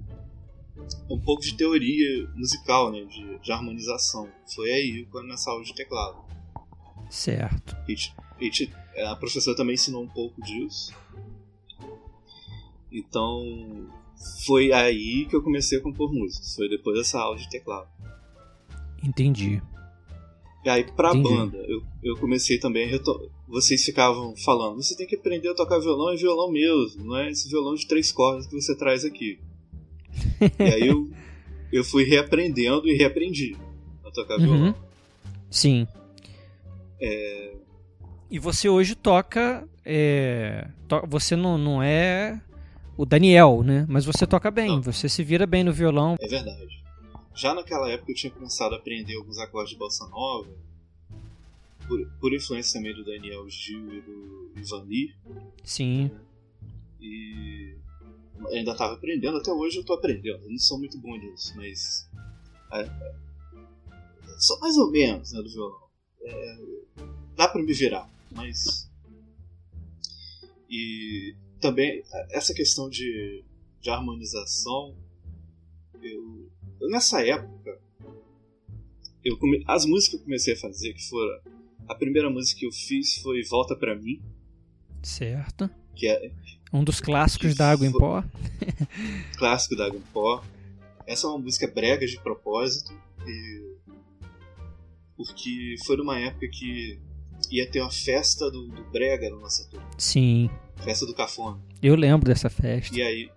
[1.09, 4.29] um pouco de teoria musical, né, de, de harmonização.
[4.55, 6.23] Foi aí, quando nessa aula de teclado.
[7.09, 7.77] Certo.
[7.89, 7.97] E,
[8.41, 10.93] e a professora também ensinou um pouco disso.
[12.93, 13.89] Então,
[14.47, 16.55] foi aí que eu comecei a compor músicas.
[16.55, 17.89] Foi depois dessa aula de teclado.
[19.03, 19.63] Entendi.
[20.65, 21.29] E aí, pra Entendi.
[21.29, 23.31] banda, eu, eu comecei também a reto...
[23.47, 27.31] Vocês ficavam falando, você tem que aprender a tocar violão é violão mesmo, não é
[27.31, 29.39] esse violão de três cordas que você traz aqui.
[30.59, 31.09] e aí eu,
[31.71, 33.55] eu fui reaprendendo e reaprendi
[34.05, 34.45] a tocar Uhum.
[34.45, 34.75] violão.
[35.51, 35.87] Sim.
[38.31, 39.69] E você hoje toca.
[39.85, 42.41] é, to- Você não, não é
[42.97, 43.85] o Daniel, né?
[43.89, 44.83] Mas você toca bem, Não.
[44.83, 46.17] você se vira bem no violão.
[46.21, 46.83] É verdade.
[47.35, 50.49] Já naquela época eu tinha começado a aprender alguns acordes de bossa nova,
[51.87, 55.15] por, por influência também do Daniel Gil e do Ivan Lee,
[55.63, 56.11] Sim.
[57.01, 57.77] e
[58.53, 62.09] ainda estava aprendendo, até hoje eu estou aprendendo, eu não sou muito bom nisso, mas.
[62.73, 63.15] É, é,
[64.39, 65.85] sou mais ou menos né, do violão.
[66.23, 66.59] É,
[67.37, 68.91] dá para me virar, mas.
[70.71, 73.45] E também essa questão de,
[73.81, 74.97] de harmonização,
[76.03, 76.44] eu
[76.83, 77.79] nessa época,
[79.25, 81.41] eu come, as músicas que eu comecei a fazer, que foram.
[81.89, 84.21] A primeira música que eu fiz foi Volta Pra Mim,
[85.03, 85.69] Certo.
[85.95, 86.31] que é,
[86.73, 88.25] Um dos clássicos Que da Água em fo- Pó.
[89.37, 90.43] clássico da Água em Pó.
[91.07, 92.93] Essa é uma música brega de propósito,
[93.27, 93.75] e-
[95.17, 96.99] porque foi numa época que
[97.51, 100.49] ia ter uma festa do, do brega na nossa turma, Sim.
[100.83, 101.61] festa do cafona.
[101.83, 102.97] Eu lembro dessa festa.
[102.97, 103.31] E aí,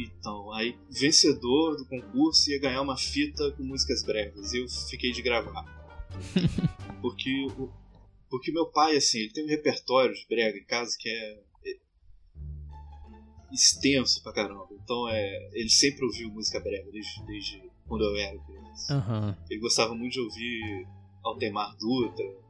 [0.00, 4.52] então, aí vencedor do concurso ia ganhar uma fita com músicas bregas.
[4.52, 5.64] E eu fiquei de gravar.
[7.00, 7.70] porque o,
[8.30, 11.76] porque meu pai assim, ele tem um repertório de brega em casa que é, é
[13.52, 14.68] extenso pra caramba.
[14.82, 18.94] Então é, ele sempre ouviu música brega desde, desde quando eu era criança.
[18.94, 19.36] Aham.
[19.50, 20.88] Ele gostava muito de ouvir
[21.22, 22.42] Altemar Dutra.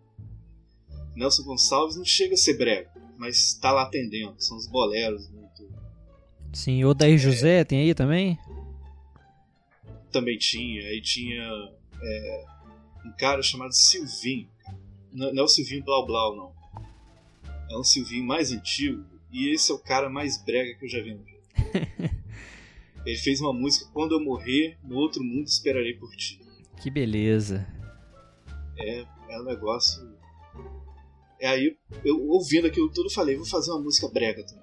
[1.17, 4.41] Nelson Gonçalves não chega a ser brega, mas tá lá atendendo.
[4.41, 5.69] São os boleros muito
[6.53, 6.85] Sim.
[6.85, 8.39] O Daí José tem aí também?
[10.13, 10.83] também tinha.
[10.87, 11.43] Aí tinha
[12.01, 12.45] é,
[13.07, 14.49] um cara chamado Silvinho.
[15.11, 16.53] Não, não é o Silvinho Blau Blau, não.
[17.71, 19.05] É um Silvinho mais antigo.
[19.33, 22.13] E esse é o cara mais brega que eu já vi no vida.
[23.05, 26.39] Ele fez uma música Quando eu morrer, no outro mundo esperarei por ti.
[26.81, 27.67] Que beleza.
[28.79, 30.13] É, é um negócio.
[31.41, 34.62] É aí, eu ouvindo aquilo tudo, falei, vou fazer uma música brega também.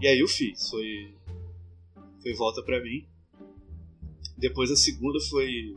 [0.00, 0.68] E aí eu fiz.
[0.68, 1.14] Foi.
[2.22, 3.06] Foi Volta Pra Mim.
[4.36, 5.76] Depois a segunda foi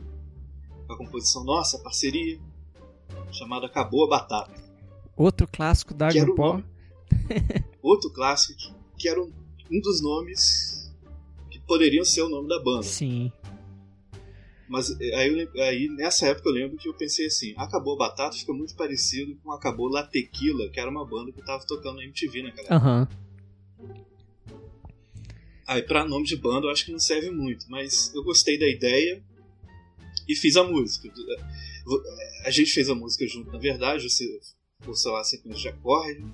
[0.88, 2.38] a composição nossa, a parceria,
[3.30, 4.52] chamada Acabou a Batata.
[5.16, 6.52] Outro clássico da Que Água era em o Pó.
[6.54, 6.64] nome.
[7.82, 9.32] Outro clássico que, que era um,
[9.70, 10.92] um dos nomes
[11.50, 12.82] que poderiam ser o nome da banda.
[12.82, 13.30] Sim.
[14.68, 18.36] Mas eh, aí, aí nessa época eu lembro que eu pensei assim, Acabou a Batata
[18.36, 21.96] fica muito parecido com Acabou La Tequila, que era uma banda que eu tava tocando
[21.96, 22.76] na MTV naquela época.
[22.76, 23.08] Aham.
[25.66, 28.66] Aí pra nome de banda eu acho que não serve muito, mas eu gostei da
[28.66, 29.22] ideia
[30.26, 31.10] e fiz a música.
[32.44, 34.24] A gente fez a música junto, na verdade, você
[34.80, 36.24] forçou lá a sequência de acorde.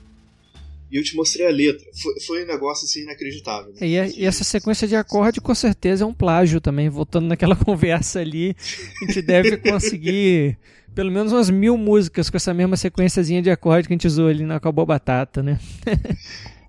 [0.90, 1.84] e eu te mostrei a letra.
[2.00, 3.72] Foi, foi um negócio assim inacreditável.
[3.72, 3.88] Né?
[3.88, 6.88] E, a, e, essa sequência de acorde com certeza é um plágio também.
[6.88, 8.54] Voltando naquela conversa ali,
[9.02, 10.58] a gente deve conseguir
[10.94, 14.28] pelo menos umas mil músicas com essa mesma sequenciazinha de acorde que a gente usou
[14.28, 15.58] ali na Acabou Batata, né?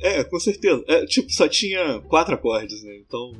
[0.00, 0.82] é, é, com certeza.
[0.88, 2.96] É, tipo, só tinha quatro acordes, né?
[2.96, 3.32] Então.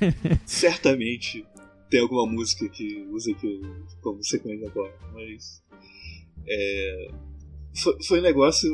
[0.46, 1.44] certamente
[1.90, 4.94] tem alguma música que usa aquilo como sequência de acorde.
[5.12, 5.62] Mas.
[6.46, 7.10] É,
[7.76, 8.70] foi, foi um negócio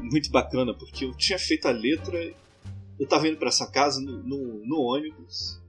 [0.00, 2.32] muito bacana, porque eu tinha feito a letra.
[2.98, 5.60] Eu tava indo para essa casa no, no, no, ônibus.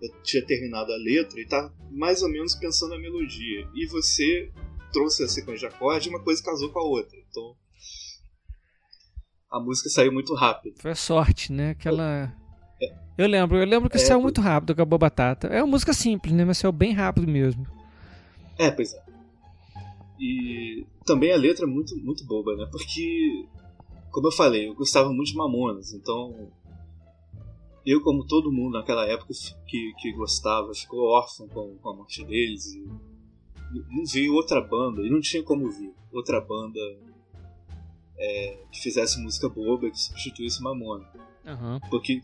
[0.00, 3.68] Eu tinha terminado a letra e tava mais ou menos pensando na melodia.
[3.74, 4.50] E você
[4.92, 7.18] trouxe a sequência de acorde e uma coisa casou com a outra.
[7.28, 7.54] Então.
[9.50, 10.74] A música saiu muito rápido.
[10.78, 11.70] Foi a sorte, né?
[11.70, 12.34] Aquela.
[12.82, 12.94] É.
[13.16, 15.46] Eu lembro, eu lembro que é, saiu muito rápido, acabou batata.
[15.48, 16.44] É uma música simples, né?
[16.44, 17.66] Mas saiu bem rápido mesmo.
[18.58, 19.06] É, pois é.
[20.18, 22.66] E também a letra é muito, muito boba, né?
[22.70, 23.46] Porque,
[24.10, 26.50] como eu falei, eu gostava muito de Mamonas, então
[27.84, 29.32] eu, como todo mundo naquela época
[29.68, 32.84] que, que gostava, ficou órfão com, com a morte deles e
[33.70, 36.80] não veio outra banda, e não tinha como vir outra banda
[38.18, 41.06] é, que fizesse música boba que substituísse Mamona.
[41.44, 41.80] Uhum.
[41.90, 42.20] Porque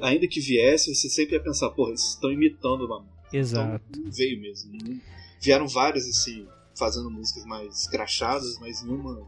[0.00, 3.16] ainda que viesse, você sempre ia pensar, porra, eles estão imitando Mamona.
[3.32, 3.84] Exato.
[3.90, 4.72] Então, veio mesmo.
[4.72, 5.00] Não,
[5.40, 6.46] vieram vários assim,
[6.78, 9.26] fazendo músicas mais crachadas, mas nenhuma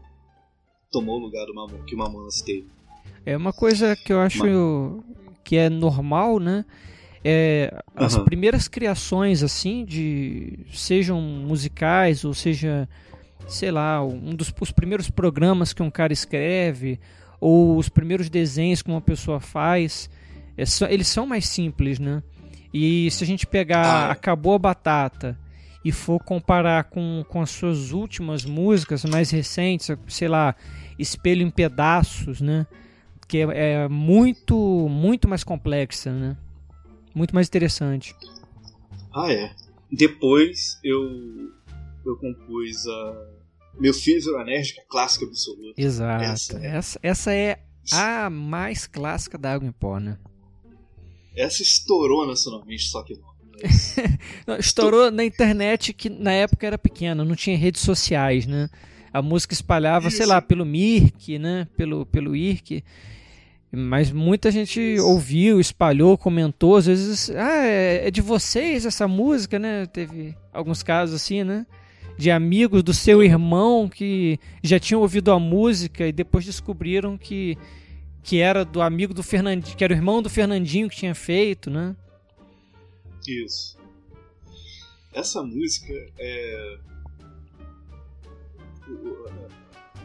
[0.91, 2.67] tomou o lugar do Mamon, que o Mamonas teve.
[3.25, 5.03] É uma coisa que eu acho mas...
[5.43, 6.65] que é normal, né?
[7.23, 8.23] É, as uhum.
[8.23, 12.87] primeiras criações assim de sejam musicais ou seja
[13.49, 16.99] sei lá um dos os primeiros programas que um cara escreve
[17.39, 20.09] ou os primeiros desenhos que uma pessoa faz
[20.57, 22.21] é, eles são mais simples né
[22.73, 24.11] e se a gente pegar ah.
[24.11, 25.37] acabou a batata
[25.83, 30.55] e for comparar com, com as suas últimas músicas mais recentes, sei lá,
[30.97, 32.67] Espelho em Pedaços, né?
[33.27, 34.55] Que é, é muito,
[34.89, 36.35] muito mais complexa, né?
[37.15, 38.13] Muito mais interessante.
[39.13, 39.51] Ah, é.
[39.91, 41.51] Depois eu,
[42.05, 43.38] eu compus a
[43.79, 45.81] Meu Filho Virou Enérgica, clássica absoluta.
[45.81, 46.23] Exato.
[46.23, 47.59] Essa, é essa, essa é
[47.93, 50.17] a mais clássica da Água em Pó, né?
[51.35, 53.29] Essa estourou nacionalmente, só que não.
[54.59, 58.69] Estourou na internet que na época era pequena, não tinha redes sociais, né?
[59.11, 60.17] A música espalhava, Isso.
[60.17, 61.67] sei lá, pelo Mirk, né?
[61.75, 62.83] Pelo, pelo IRC.
[63.71, 65.05] Mas muita gente Isso.
[65.05, 69.85] ouviu, espalhou, comentou, às vezes, ah, é, é de vocês essa música, né?
[69.85, 71.65] Teve alguns casos assim, né?
[72.19, 77.57] De amigos do seu irmão que já tinham ouvido a música e depois descobriram que,
[78.21, 81.69] que era do amigo do Fernandinho, que era o irmão do Fernandinho que tinha feito,
[81.69, 81.95] né?
[83.25, 83.77] Isso.
[85.13, 86.77] Essa música é.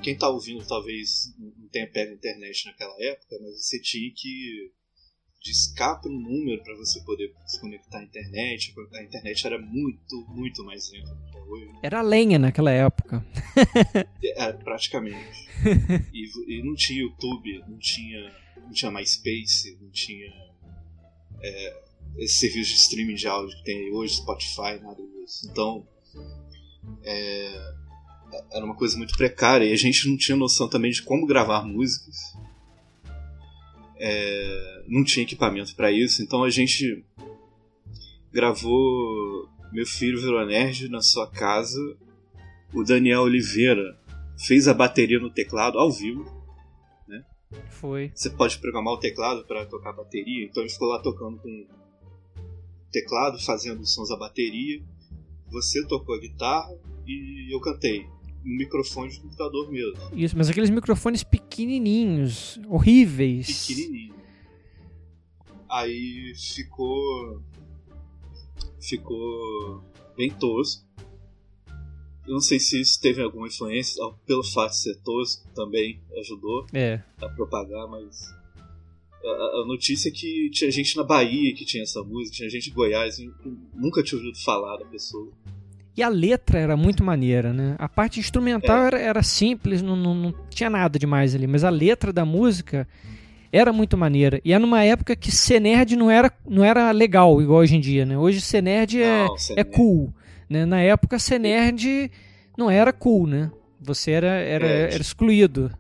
[0.01, 4.71] Quem tá ouvindo talvez não tenha pego internet naquela época, mas você tinha que
[5.43, 8.73] discar para um número para você poder se conectar à internet.
[8.95, 11.34] A internet era muito, muito mais lenta do.
[11.83, 13.25] Era lenha naquela época.
[14.23, 15.45] é, praticamente.
[16.13, 20.31] E, e, não tinha YouTube, não tinha, não tinha MySpace, não tinha
[21.41, 21.83] é,
[22.19, 25.49] esse serviço de streaming de áudio que tem hoje, Spotify, nada disso.
[25.51, 25.87] Então,
[27.03, 27.75] é,
[28.53, 31.65] era uma coisa muito precária e a gente não tinha noção também de como gravar
[31.65, 32.17] músicas.
[33.97, 37.05] É, não tinha equipamento para isso, então a gente
[38.33, 41.81] gravou Meu Filho Virou Nerd na sua casa.
[42.73, 43.99] O Daniel Oliveira
[44.39, 46.25] fez a bateria no teclado ao vivo.
[47.09, 47.25] Né?
[47.71, 48.13] Foi.
[48.15, 51.67] Você pode programar o teclado para tocar a bateria, então ele ficou lá tocando com
[52.93, 54.81] teclado, fazendo sons da bateria.
[55.51, 56.73] Você tocou a guitarra
[57.05, 58.07] e eu cantei.
[58.45, 59.99] No microfone de computador mesmo.
[60.13, 63.67] Isso, mas aqueles microfones pequenininhos, horríveis.
[63.67, 64.15] Pequenininho.
[65.69, 67.43] Aí ficou.
[68.89, 69.83] Ficou
[70.17, 70.85] bem tosco.
[72.27, 76.67] Eu não sei se isso teve alguma influência, pelo fato de ser tosco também ajudou
[76.73, 77.03] é.
[77.21, 78.35] a propagar, mas
[79.23, 82.71] a, a, notícia é que tinha gente na Bahia que tinha essa música, tinha gente
[82.71, 83.19] em Goiás,
[83.75, 85.31] nunca tinha ouvido falar da pessoa.
[85.97, 87.77] E a letra era muito maneira, né?
[87.79, 88.87] A parte instrumental é.
[88.87, 92.89] era, era, simples, não, não, não, tinha nada demais ali, mas a letra da música
[93.55, 94.41] era muito maneira.
[94.45, 97.81] E é numa época que ser nerd não era, não era legal, igual hoje em
[97.81, 98.19] dia, né?
[98.19, 99.71] Hoje ser nerd é, não, ser é nerd.
[99.77, 100.13] cool.
[100.51, 100.67] Né?
[100.67, 102.11] Na época ser nerd
[102.59, 103.53] não era cool, né?
[103.81, 105.71] Você era, era, era excluído.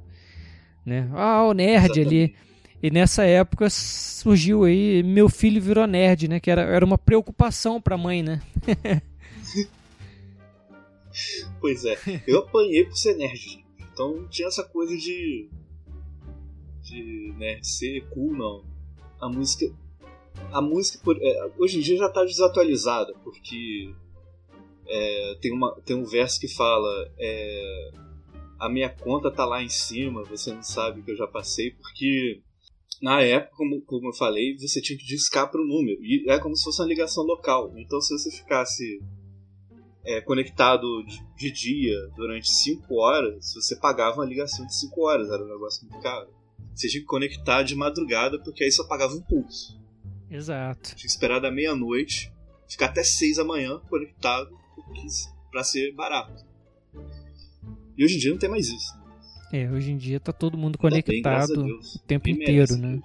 [0.87, 1.10] Né?
[1.14, 2.06] Ah, o nerd Exatamente.
[2.06, 2.34] ali.
[2.80, 6.38] E nessa época surgiu aí meu filho virou nerd, né?
[6.38, 8.40] Que era, era uma preocupação pra mãe, né?
[11.60, 13.64] pois é, eu apanhei por ser nerd.
[13.92, 15.48] Então tinha essa coisa de.
[16.84, 18.64] De né, ser cool, não.
[19.20, 19.66] A música.
[20.52, 23.94] A música é, hoje em dia já está desatualizada, porque
[24.86, 27.10] é, tem, uma, tem um verso que fala.
[27.18, 27.90] É,
[28.58, 31.72] a minha conta tá lá em cima, você não sabe o que eu já passei,
[31.72, 32.40] porque
[33.02, 36.02] na época, como, como eu falei, você tinha que discar para o número.
[36.02, 37.72] E é como se fosse uma ligação local.
[37.76, 39.02] Então, se você ficasse
[40.04, 45.28] é, conectado de, de, dia durante 5 horas, você pagava uma ligação de 5 horas.
[45.30, 46.28] Era um negócio muito caro.
[46.74, 49.80] Você tinha que conectar de madrugada, porque aí só pagava um pulso.
[50.30, 50.90] Exato.
[50.90, 52.32] Tinha que esperar da meia-noite,
[52.68, 54.50] ficar até 6 da manhã conectado,
[55.50, 56.44] para ser barato.
[57.96, 58.96] E hoje em dia não tem mais isso.
[58.96, 59.04] Né?
[59.62, 63.00] É, hoje em dia tá todo mundo conectado bem, o tempo Quem inteiro, merece, né?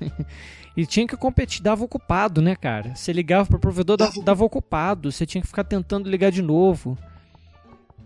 [0.74, 2.94] e tinha que competir, dava ocupado, né, cara?
[2.94, 6.96] Você ligava pro provedor, dava, dava ocupado, você tinha que ficar tentando ligar de novo.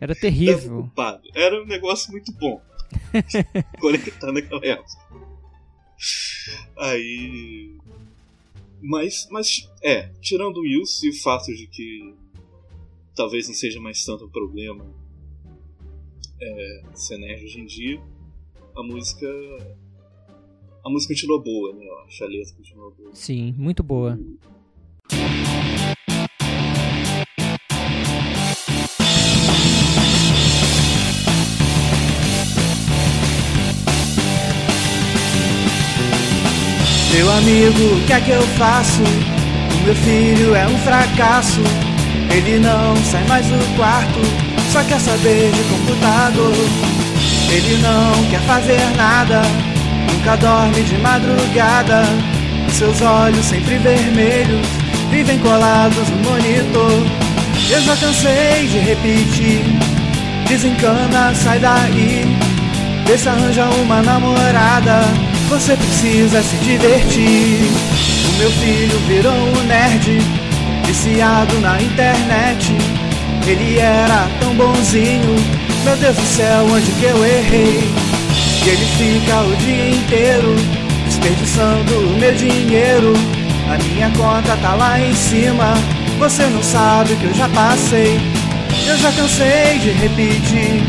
[0.01, 0.91] Era terrível.
[1.35, 2.61] Era um negócio muito bom.
[3.81, 5.11] Conectar naquela época.
[6.77, 7.77] Aí.
[8.83, 12.15] Mas, mas, é, tirando isso e o fato de que
[13.15, 14.87] talvez não seja mais tanto um problema
[16.41, 18.03] é, ser nerd hoje em dia,
[18.75, 19.27] a música.
[20.83, 21.85] A música continua boa, né?
[21.87, 23.15] A letra continua boa.
[23.15, 24.19] Sim, muito boa.
[37.21, 39.03] Meu amigo, o que é que eu faço?
[39.03, 41.61] O meu filho é um fracasso.
[42.35, 46.55] Ele não sai mais do quarto só quer saber de computador.
[47.51, 49.43] Ele não quer fazer nada,
[50.11, 52.05] nunca dorme de madrugada.
[52.73, 54.67] Seus olhos sempre vermelhos
[55.11, 57.07] vivem colados no monitor.
[57.71, 59.63] Eu já cansei de repetir:
[60.49, 62.25] desencana, sai daí.
[63.05, 65.30] Vê se arranja uma namorada.
[65.51, 67.59] Você precisa se divertir.
[68.29, 70.21] O meu filho virou um nerd,
[70.87, 72.73] viciado na internet.
[73.45, 75.35] Ele era tão bonzinho,
[75.85, 77.83] meu Deus do céu, onde que eu errei?
[78.65, 80.55] E ele fica o dia inteiro
[81.05, 83.13] desperdiçando o meu dinheiro.
[83.69, 85.75] A minha conta tá lá em cima,
[86.21, 88.21] você não sabe que eu já passei.
[88.87, 90.81] Eu já cansei de repetir,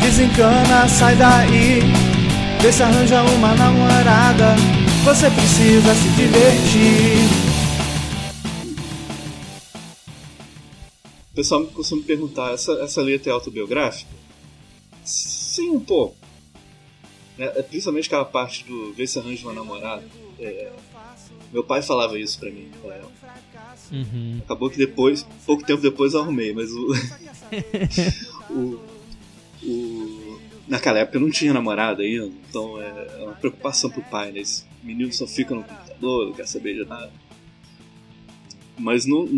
[0.00, 2.11] desencana, sai daí.
[2.62, 4.54] Vê se arranja uma namorada,
[5.04, 7.28] você precisa se divertir.
[11.32, 14.12] O pessoal costuma me perguntar: essa, essa letra é autobiográfica?
[15.04, 16.14] Sim, um pouco.
[17.36, 20.04] É, é, principalmente aquela parte do ver se arranja uma namorada.
[20.38, 20.70] É,
[21.52, 22.70] meu pai falava isso pra mim.
[22.84, 23.00] É,
[23.90, 24.40] uhum.
[24.44, 26.92] Acabou que depois, pouco tempo depois eu arrumei, mas o.
[28.54, 28.91] o, o
[30.72, 34.40] naquela época eu não tinha namorada ainda, então é, é uma preocupação pro pai, né?
[34.40, 37.12] Esse menino só fica no computador, não quer saber de nada.
[38.78, 39.28] Mas não,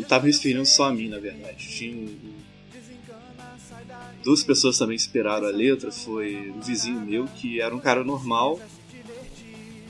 [0.00, 1.68] estava referindo só a mim, na verdade.
[1.68, 2.08] Tinha
[4.22, 5.90] duas pessoas também inspiraram a letra.
[5.90, 8.60] Foi um vizinho meu que era um cara normal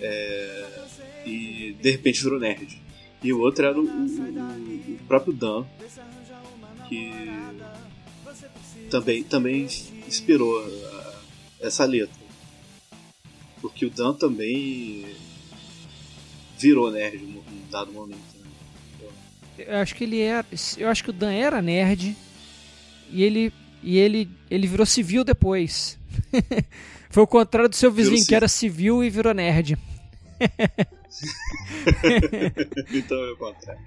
[0.01, 0.69] é,
[1.27, 2.81] e de repente virou nerd.
[3.23, 5.65] E o outro era o, o, o próprio Dan,
[6.89, 7.13] que
[8.91, 9.69] também, também
[10.13, 11.21] inspirou a,
[11.61, 12.23] essa letra.
[13.61, 15.07] Porque o Dan também
[16.59, 18.21] virou nerd em um dado momento.
[19.59, 20.47] Eu acho que ele era.
[20.77, 22.17] Eu acho que o Dan era nerd.
[23.11, 23.53] E ele.
[23.83, 25.99] E ele, ele virou civil depois.
[27.11, 29.77] Foi o contrário do seu vizinho, que era civil e virou nerd.
[32.95, 33.83] então é o contrário.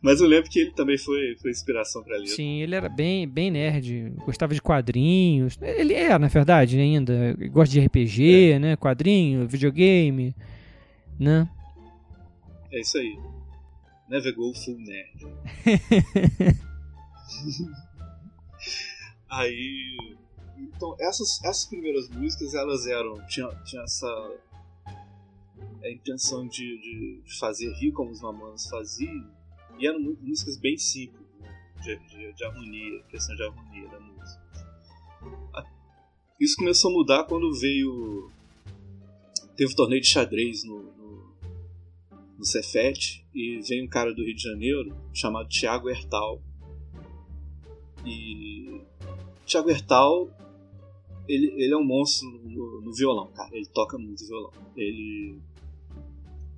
[0.00, 2.26] Mas eu lembro que ele também foi, foi inspiração para ele.
[2.28, 5.58] Sim, ele era bem, bem nerd, gostava de quadrinhos.
[5.60, 7.34] Ele é, na verdade, ainda.
[7.50, 8.58] Gosta de RPG, é.
[8.58, 8.76] né?
[8.76, 10.34] Quadrinho, videogame,
[11.18, 11.48] né?
[12.72, 13.18] É isso aí.
[14.08, 15.26] Never Go Full Nerd.
[19.30, 20.16] Aí.
[20.58, 23.24] Então, essas, essas primeiras músicas, elas eram.
[23.28, 24.06] Tinha, tinha essa.
[25.82, 29.30] A intenção de, de fazer rir como os Mamonas faziam.
[29.78, 31.74] E eram músicas bem simples, né?
[31.82, 34.40] de, de, de harmonia, questão de harmonia da música.
[36.38, 38.30] Isso começou a mudar quando veio.
[39.56, 40.92] Teve o torneio de xadrez no,
[42.38, 46.42] no Cefet e vem um cara do Rio de Janeiro chamado Tiago Hertal.
[48.06, 48.80] E
[49.44, 50.30] Tiago Hertal
[51.30, 53.54] ele, ele é um monstro no, no, violão, cara.
[53.54, 54.52] Ele toca muito violão.
[54.76, 55.38] Ele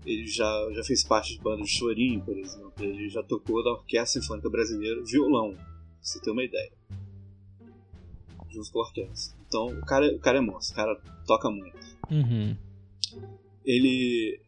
[0.05, 2.72] ele já, já fez parte de bandas de chorinho, por exemplo.
[2.80, 5.64] Ele já tocou da Orquestra Sinfônica Brasileira violão, pra
[6.00, 6.72] você ter uma ideia.
[8.50, 9.38] junto com a orquestra.
[9.46, 11.78] Então o cara, o cara é monstro, o cara toca muito.
[12.11, 12.57] Uhum.
[13.64, 14.40] Ele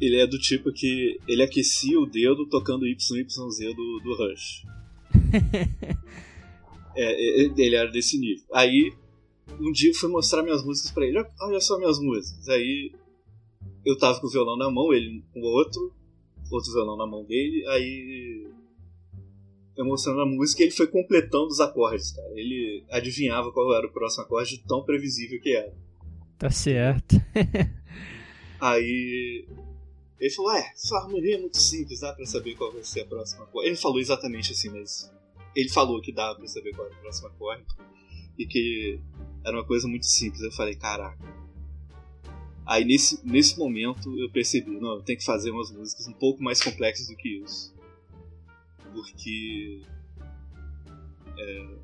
[0.00, 3.08] ele é do tipo que ele aquecia o dedo tocando YYZ
[3.74, 4.66] do, do Rush.
[6.94, 8.44] é, ele era desse nível.
[8.52, 8.92] Aí
[9.60, 11.24] um dia eu fui mostrar minhas músicas para ele.
[11.40, 12.48] Olha só minhas músicas.
[12.48, 12.92] Aí
[13.86, 15.94] eu tava com o violão na mão, ele com o outro,
[16.50, 17.64] outro violão na mão dele.
[17.68, 18.50] Aí
[19.76, 22.28] eu mostrando a música e ele foi completando os acordes, cara.
[22.34, 25.72] Ele adivinhava qual era o próximo acorde, tão previsível que era.
[26.36, 27.14] Tá certo.
[28.60, 29.46] Aí
[30.18, 33.06] ele falou: É, sua harmonia é muito simples, dá pra saber qual vai ser a
[33.06, 33.68] próxima acorde.
[33.68, 35.12] Ele falou exatamente assim, mas
[35.54, 37.64] ele falou que dava pra saber qual era o próximo acorde
[38.36, 38.98] e que
[39.44, 40.42] era uma coisa muito simples.
[40.42, 41.45] Eu falei: Caraca.
[42.66, 46.42] Aí nesse, nesse momento eu percebi: Não, eu tenho que fazer umas músicas um pouco
[46.42, 47.74] mais complexas do que isso.
[48.92, 49.82] Porque.
[51.38, 51.78] É,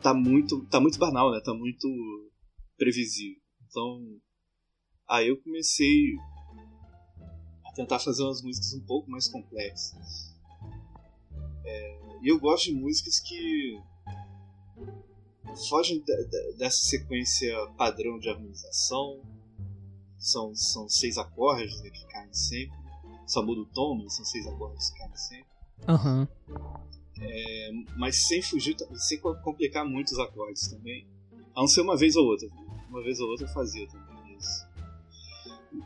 [0.00, 1.40] tá muito tá muito banal, né?
[1.44, 1.88] Tá muito
[2.76, 3.40] previsível.
[3.66, 4.00] Então,
[5.08, 6.14] aí eu comecei
[7.78, 10.34] tentar fazer umas músicas um pouco mais complexas.
[11.64, 13.80] É, e eu gosto de músicas que
[15.68, 16.02] fogem
[16.56, 19.20] dessa sequência padrão de harmonização.
[20.18, 22.76] São, são seis acordes né, que caem sempre.
[23.26, 25.46] Só muda o tom, mas são seis acordes que caem sempre.
[25.88, 26.28] Uhum.
[27.20, 31.06] É, mas sem fugir, sem complicar muito os acordes também.
[31.54, 32.48] A não ser uma vez ou outra.
[32.88, 34.68] Uma vez ou outra eu fazia também isso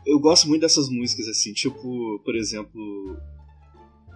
[0.05, 3.17] eu gosto muito dessas músicas, assim, tipo, por exemplo,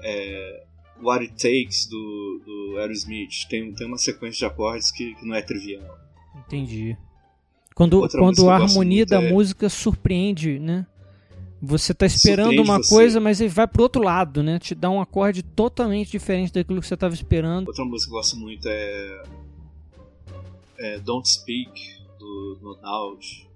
[0.02, 0.66] é,
[1.02, 3.48] What It Takes do, do Aerosmith.
[3.50, 5.98] Tem, tem uma sequência de acordes que, que não é trivial.
[6.36, 6.98] Entendi.
[7.76, 9.32] Quando, quando a harmonia da é...
[9.32, 10.86] música surpreende, né?
[11.62, 12.90] Você tá esperando uma você.
[12.90, 14.60] coisa, mas ele vai pro outro lado, né?
[14.60, 17.68] Te dá um acorde totalmente diferente daquilo que você tava esperando.
[17.68, 19.24] Outra música que eu gosto muito é,
[20.78, 21.72] é Don't Speak,
[22.20, 23.48] do Doubt.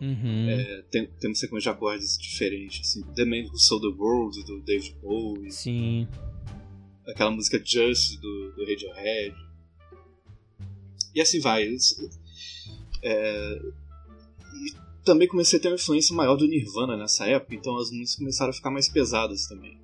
[0.00, 0.50] Uhum.
[0.50, 3.02] É, tem, tem uma sequência de acordes diferentes, assim.
[3.14, 5.50] The Man Who Sold the World, do David Bowie.
[5.50, 6.08] Sim.
[7.06, 9.34] Aquela música Just, do, do Radiohead.
[11.14, 11.68] E assim vai.
[13.02, 13.60] É,
[14.54, 14.74] e
[15.04, 18.50] também comecei a ter uma influência maior do Nirvana nessa época, então as músicas começaram
[18.50, 19.76] a ficar mais pesadas também.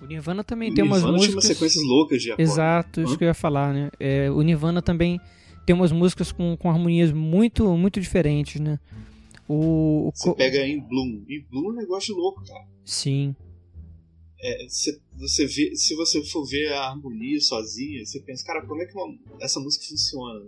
[0.00, 1.26] O Nirvana também o tem Nirvana umas músicas.
[1.26, 2.52] Tinha umas sequências loucas de acordes.
[2.52, 3.90] Exato, isso que eu ia falar, né?
[4.00, 5.20] É, o Nirvana também
[5.64, 8.80] tem umas músicas com, com harmonias muito, muito diferentes, né?
[9.46, 11.24] O, o você pega em Bloom.
[11.28, 12.64] Em Bloom é um negócio louco, cara.
[12.84, 13.36] Sim.
[14.42, 18.82] É, se, você vê, se você for ver a harmonia sozinha, você pensa, cara, como
[18.82, 20.46] é que uma, essa música funciona?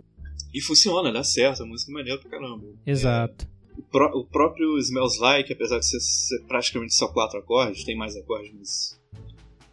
[0.53, 2.67] E funciona, dá certo, a música é maneira pra caramba.
[2.85, 3.45] Exato.
[3.45, 7.85] É, o, pro, o, próprio Smells Like, apesar de ser, ser, praticamente só quatro acordes,
[7.85, 9.01] tem mais acordes, mas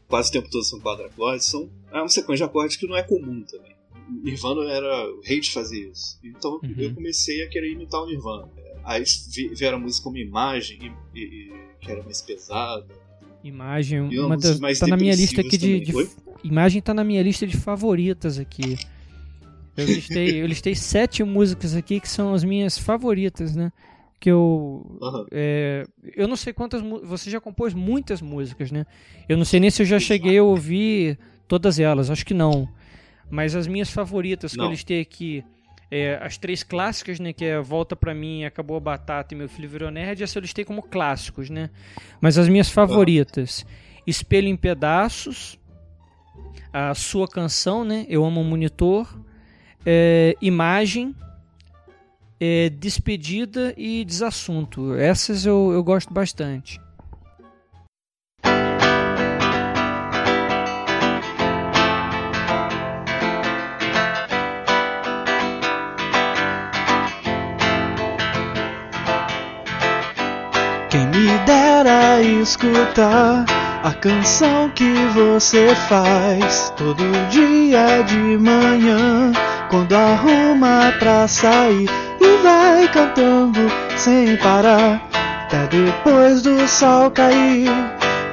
[0.06, 2.96] quase o tempo todo são quatro acordes, são, é uma sequência de acordes que não
[2.96, 3.74] é comum também.
[4.08, 6.18] Nirvana era o rei de fazer isso.
[6.22, 6.74] Então uhum.
[6.76, 8.48] eu comecei a querer imitar o Nirvana.
[8.84, 9.04] Aí
[9.56, 13.01] vieram a música como imagem, e, e, que era mais pesada.
[13.44, 15.92] Imagem, uma das, tá na minha lista aqui de, de
[16.44, 18.78] imagem tá na minha lista de favoritas aqui.
[19.76, 23.72] Eu listei, eu listei sete músicas aqui que são as minhas favoritas, né?
[24.20, 24.86] Que eu.
[25.00, 25.26] Uhum.
[25.30, 25.84] É,
[26.14, 26.82] eu não sei quantas.
[27.04, 28.84] Você já compôs muitas músicas, né?
[29.28, 31.18] Eu não sei nem se eu já cheguei a ouvir
[31.48, 32.68] todas elas, acho que não.
[33.30, 34.64] Mas as minhas favoritas não.
[34.64, 35.42] que eu listei aqui
[35.92, 39.46] é, as três clássicas, né, que é Volta Pra Mim, Acabou a Batata e Meu
[39.46, 41.68] Filho Virou Nerd, essa eu listei como clássicos, né?
[42.18, 43.66] Mas as minhas favoritas,
[44.06, 45.58] Espelho em Pedaços,
[46.72, 49.06] a sua canção, né, Eu Amo o Monitor,
[49.84, 51.14] é, Imagem,
[52.40, 54.94] é, Despedida e Desassunto.
[54.94, 56.80] Essas eu, eu gosto bastante.
[71.82, 73.44] Dera escutar
[73.82, 79.32] a canção que você faz todo dia de manhã,
[79.68, 81.88] quando arruma pra sair
[82.20, 83.60] e vai cantando
[83.96, 85.02] sem parar,
[85.44, 87.68] até depois do sol cair.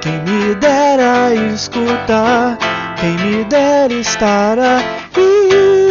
[0.00, 2.56] Quem me dera escutar,
[3.00, 5.89] quem me dera estar aí.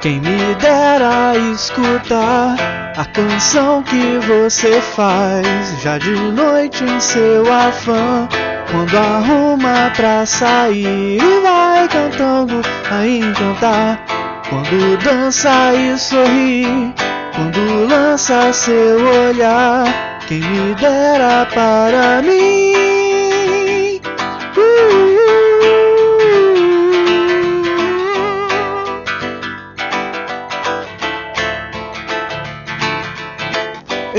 [0.00, 2.56] Quem me dera escutar
[2.96, 8.26] a canção que você faz já de noite em seu afã.
[8.70, 14.02] Quando arruma pra sair e vai cantando a encantar.
[14.48, 16.94] Quando dança e sorri,
[17.34, 19.84] quando lança seu olhar.
[20.26, 22.89] Quem me dera para mim.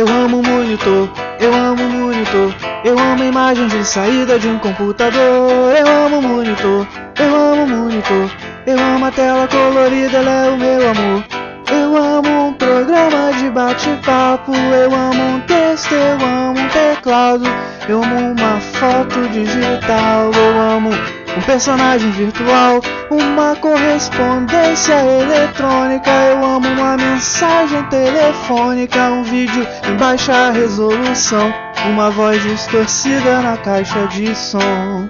[0.01, 1.07] Eu amo o monitor,
[1.39, 2.51] eu amo o monitor,
[2.83, 5.75] eu amo a imagem de saída de um computador.
[5.77, 6.87] Eu amo o monitor,
[7.19, 8.31] eu amo o monitor,
[8.65, 11.23] eu amo a tela colorida, ela é o meu amor.
[11.71, 17.45] Eu amo um programa de bate-papo, eu amo um texto, eu amo um teclado,
[17.87, 20.89] eu amo uma foto digital, eu amo
[21.37, 30.51] um personagem virtual, uma correspondência eletrônica, eu amo uma mensagem telefônica, um vídeo em baixa
[30.51, 31.53] resolução,
[31.85, 35.09] uma voz distorcida na caixa de som.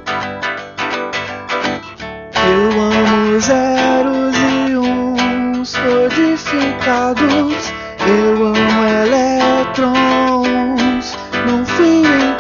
[2.36, 4.36] Eu amo zeros
[4.70, 7.74] e uns codificados,
[8.08, 10.31] eu amo elétrons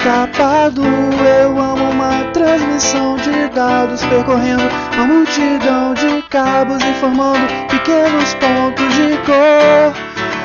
[0.01, 4.63] encapado, eu amo uma transmissão de dados percorrendo
[4.95, 9.93] uma multidão de cabos informando pequenos pontos de cor.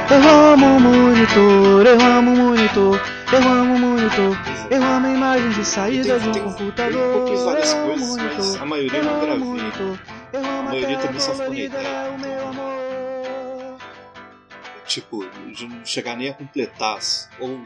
[0.08, 3.00] Eu amo o monitor, eu amo o monitor,
[3.32, 4.36] eu amo o monitor,
[4.70, 6.92] eu amo a imagem de saída de Tem- tem- computador.
[7.14, 9.38] eu copiei várias eu amo coisas, mas monitor, a maioria eu amo gravei.
[9.44, 9.98] monitor,
[10.34, 12.16] eu amo A maioria também só ficou na ideia.
[14.86, 16.98] tipo, de não chegar nem a completar
[17.40, 17.60] ou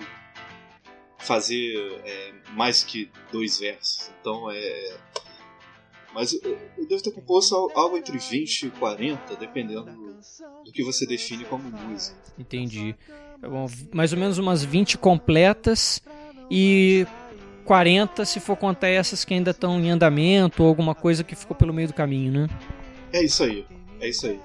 [1.23, 4.11] fazer é, mais que dois versos.
[4.21, 4.97] Então é.
[6.15, 9.85] Mas eu eu devo ter composto al- algo entre 20 e 40, dependendo
[10.65, 12.17] do, que você define como música.
[12.39, 12.97] Entendi.
[13.43, 16.03] É bom, mais ou menos umas 20 completas
[16.51, 17.07] e
[17.65, 21.57] 40 se for contar essas que ainda estão em andamento ou alguma coisa que ficou
[21.57, 22.49] pelo meio do caminho, né?
[23.13, 23.65] É isso aí,
[24.01, 24.41] é isso aí.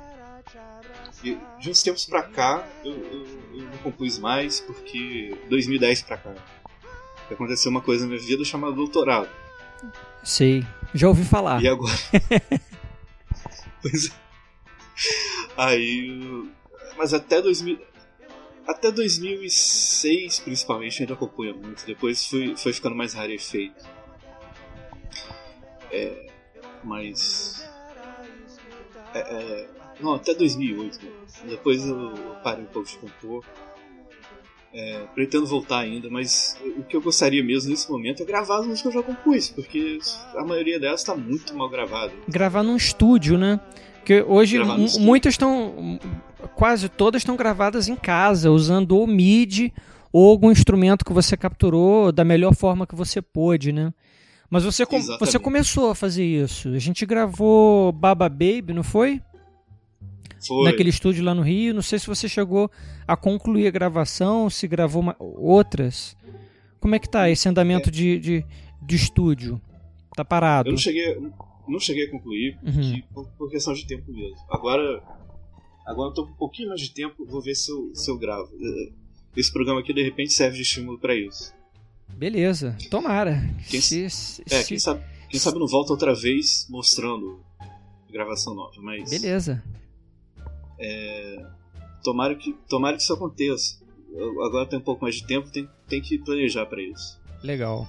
[1.24, 6.18] E de uns tempos pra cá, eu, eu, eu não compus mais, porque 2010 pra
[6.18, 6.34] cá
[7.34, 9.30] aconteceu uma coisa na minha vida chamada doutorado.
[10.24, 10.66] Sei.
[10.94, 11.62] Já ouvi falar.
[11.62, 11.94] E agora?
[13.82, 14.12] pois é.
[15.58, 16.50] Aí.
[16.98, 17.80] Mas até 2000.
[18.68, 21.86] Até 2006, principalmente, eu ainda compunha muito.
[21.86, 23.86] Depois foi, foi ficando mais rarefeito.
[25.92, 26.28] É.
[26.84, 27.70] Mas.
[29.14, 29.70] É, é,
[30.00, 31.06] não, até 2008.
[31.06, 31.12] né?
[31.50, 32.12] Depois eu
[32.44, 33.46] parei um pouco de compor.
[34.78, 38.68] É, pretendo voltar ainda, mas o que eu gostaria mesmo nesse momento é gravar as
[38.68, 40.00] músicas que eu já compus, porque
[40.36, 42.12] a maioria delas está muito mal gravada.
[42.28, 43.58] Gravar num estúdio, né?
[44.00, 44.58] Porque hoje
[45.00, 45.98] muitas estão.
[46.56, 49.74] Quase todas estão gravadas em casa, usando ou MIDI
[50.12, 53.94] ou algum instrumento que você capturou da melhor forma que você pôde, né?
[54.50, 56.70] Mas você, com- você começou a fazer isso.
[56.70, 59.22] A gente gravou Baba Baby, não foi?
[60.46, 60.66] Foi.
[60.66, 61.74] naquele estúdio lá no Rio.
[61.74, 62.70] Não sei se você chegou
[63.08, 66.16] a concluir a gravação, se gravou ma- outras.
[66.80, 68.46] Como é que tá esse andamento de, de,
[68.82, 69.60] de estúdio?
[70.16, 70.70] Tá parado?
[70.70, 71.18] Eu não cheguei,
[71.68, 73.02] não cheguei a concluir Uhum.
[73.14, 74.38] por, por questão de tempo mesmo.
[74.50, 75.02] Agora,
[75.86, 78.18] agora eu tô com um pouquinho mais de tempo, vou ver se eu, se eu
[78.18, 78.50] gravo.
[79.36, 81.54] Esse programa aqui de repente serve de estímulo pra isso.
[82.16, 83.42] Beleza, tomara.
[83.70, 87.40] Quem- Se- se- É, quem sabe, quem sabe não volta outra vez mostrando
[88.10, 89.62] gravação nova, mas Beleza.
[92.04, 93.80] Tomara que, tomara que isso aconteça.
[94.14, 97.20] Eu- agora tem um pouco mais de tempo, tem, tem que planejar pra isso.
[97.44, 97.88] Legal.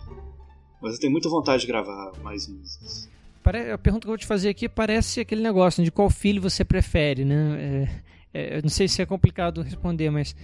[0.82, 3.08] Mas eu tenho muita vontade de gravar mais músicas.
[3.44, 6.42] A pergunta que eu vou te fazer aqui parece aquele negócio né, de qual filho
[6.42, 7.92] você prefere, né?
[8.34, 10.34] É, é, eu não sei se é complicado responder, mas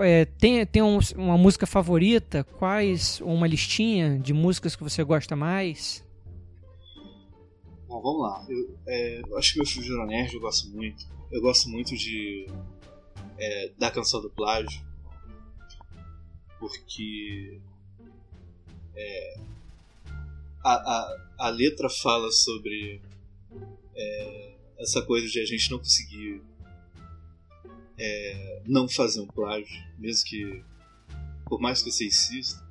[0.00, 2.42] é, tem, tem um- uma música favorita?
[2.58, 3.20] Quais?
[3.20, 6.04] Uma listinha de músicas que você gosta mais?
[7.92, 8.46] Bom, vamos lá.
[8.48, 11.06] Eu, é, eu acho que meu filho Juronerd eu gosto muito.
[11.30, 12.46] Eu gosto muito de
[13.36, 14.82] é, da canção do plágio.
[16.58, 17.60] Porque
[18.96, 19.40] é,
[20.64, 23.02] a, a, a letra fala sobre
[23.94, 26.40] é, essa coisa de a gente não conseguir
[27.98, 30.64] é, não fazer um plágio, mesmo que
[31.44, 32.66] por mais que você insista,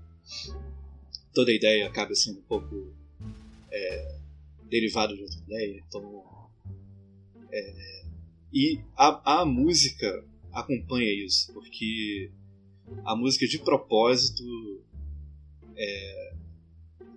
[1.32, 2.92] toda a ideia acaba sendo um pouco
[3.70, 4.21] é,
[4.72, 5.84] derivado de outra ideia.
[5.88, 6.24] Então,
[7.52, 8.04] é,
[8.54, 12.32] e a, a música acompanha isso, porque
[13.06, 14.44] a música de propósito
[15.78, 16.32] é,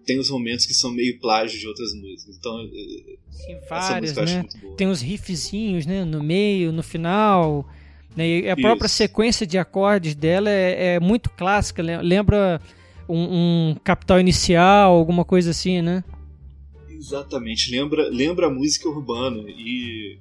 [0.05, 2.37] tem os momentos que são meio plágio de outras músicas.
[2.37, 4.45] Então, é, Tem essa várias, né?
[4.77, 6.05] Tem uns riffzinhos, né?
[6.05, 7.67] No meio, no final.
[8.17, 8.41] Né?
[8.41, 8.97] E a própria Isso.
[8.97, 11.83] sequência de acordes dela é, é muito clássica.
[11.83, 12.61] le- Lembra
[13.09, 16.05] um, um capital inicial, alguma coisa assim, né?
[17.05, 20.19] Exatamente, lembra, lembra a música urbana e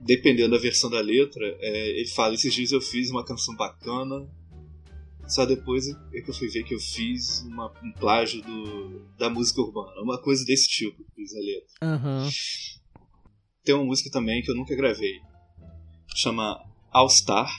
[0.00, 4.28] dependendo da versão da letra, é, ele fala: esses dias eu fiz uma canção bacana,
[5.26, 9.30] só depois é que eu fui ver que eu fiz uma, um plágio do, da
[9.30, 11.74] música urbana, uma coisa desse tipo, fiz a letra.
[11.82, 12.28] Aham.
[13.64, 15.20] Tem uma música também que eu nunca gravei,
[16.14, 17.50] chama All Star.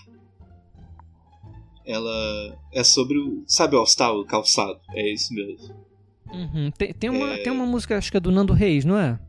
[1.83, 3.43] Ela é sobre o.
[3.47, 4.79] Sabe o All Star, o calçado?
[4.93, 5.90] É isso mesmo.
[6.33, 6.71] Uhum.
[6.71, 7.43] Tem, tem, uma, É.
[7.43, 9.19] tem uma música, acho que é do Nando Reis, não é?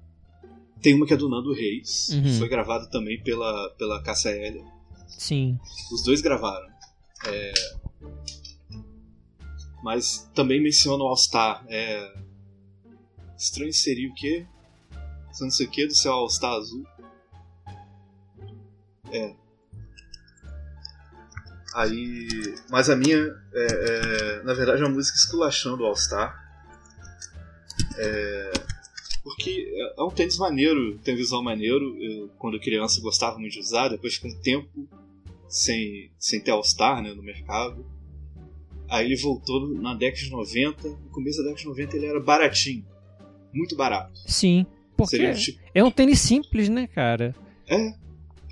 [0.80, 2.22] Tem uma que é do Nando Reis, Uhum.
[2.22, 4.64] que foi gravada também pela, pela Eller.
[5.08, 5.58] Sim.
[5.92, 6.68] Os dois gravaram.
[7.26, 7.52] É,
[9.82, 11.64] Mas também menciona o All Star.
[11.68, 12.14] É...
[13.36, 14.46] Estranho seria o quê?
[15.40, 16.84] Não sei o que do seu All Star azul.
[19.10, 19.34] É.
[21.74, 22.28] Aí.
[22.70, 23.66] Mas a minha, é,
[24.40, 26.41] é, na verdade, é uma música esculachando o All Star.
[27.98, 28.52] É,
[29.22, 31.96] porque é- é um tênis maneiro, tem um visual maneiro.
[32.02, 33.88] Eu, quando criança, gostava muito de usar.
[33.88, 34.88] Depois, com o tempo,
[35.48, 37.84] sem, sem ter All Star né, no mercado.
[38.88, 40.88] Aí ele voltou na década de 90.
[40.88, 42.84] No começo da década de 90 ele era baratinho.
[43.52, 44.12] Muito barato.
[44.26, 44.66] Sim.
[44.96, 45.58] Porque Seria tipo.
[45.74, 47.34] é um tênis simples, né, cara?
[47.66, 47.94] É,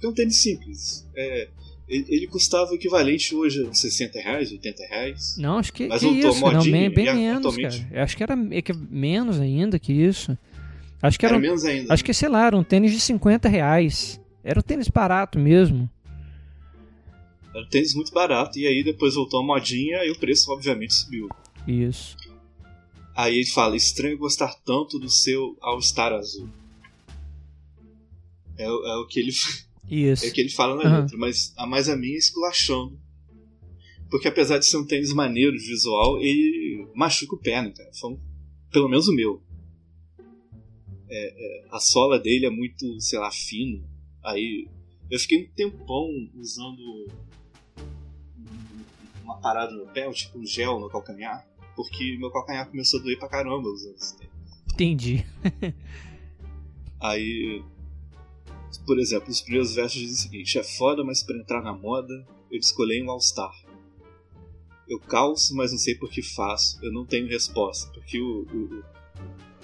[0.03, 1.07] é um tênis simples.
[1.15, 1.49] É,
[1.91, 5.37] ele, ele custava o equivalente hoje a uns 60 reais, 80 reais.
[5.37, 8.03] Não, acho que, Mas que voltou isso, não, bem, bem menos, cara.
[8.03, 10.39] Acho que era menos ainda que isso.
[11.03, 11.93] Acho que era, Era menos ainda.
[11.93, 14.21] acho que, sei lá, era um tênis de 50 reais.
[14.45, 15.89] Era um tênis barato mesmo.
[17.55, 18.59] Era um tênis muito barato.
[18.59, 21.29] E aí depois voltou a modinha e o preço obviamente subiu.
[21.67, 22.17] Isso.
[23.17, 26.49] Aí ele fala: estranho gostar tanto do seu All-Star azul.
[28.57, 29.33] É, o- é o que ele
[29.91, 30.25] Isso.
[30.25, 31.01] É o que ele fala na Aham.
[31.03, 32.99] letra, mas a mais a minha é esculachando.
[34.11, 37.91] Porque apesar de ser um tênis maneiro de visual, ele machuca o pé, né, cara?
[37.95, 38.21] Foi um-
[38.71, 39.43] pelo menos o meu.
[41.09, 43.83] É, é, a sola dele é muito, sei lá, fina.
[44.23, 44.69] Aí
[45.11, 47.07] eu fiquei um tempão usando um-
[49.25, 53.19] uma parada no pé, tipo um gel no calcanhar, porque meu calcanhar começou a doer
[53.19, 54.33] pra caramba usando esse tênis.
[54.73, 55.25] Entendi.
[57.01, 57.63] Aí,
[58.87, 62.27] por exemplo, os primeiros versos dizem o seguinte: É foda, mas pra entrar na moda,
[62.51, 63.53] eu descolei um All-Star.
[64.89, 66.79] Eu calço, mas não sei por que faço.
[66.83, 68.83] Eu não tenho resposta, porque o,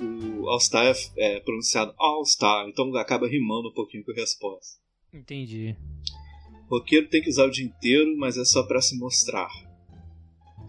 [0.01, 4.79] o, o All-Star é, é pronunciado All-Star, então acaba rimando um pouquinho com a resposta.
[5.13, 5.77] Entendi.
[6.69, 9.49] Roqueiro tem que usar o dia inteiro, mas é só pra se mostrar.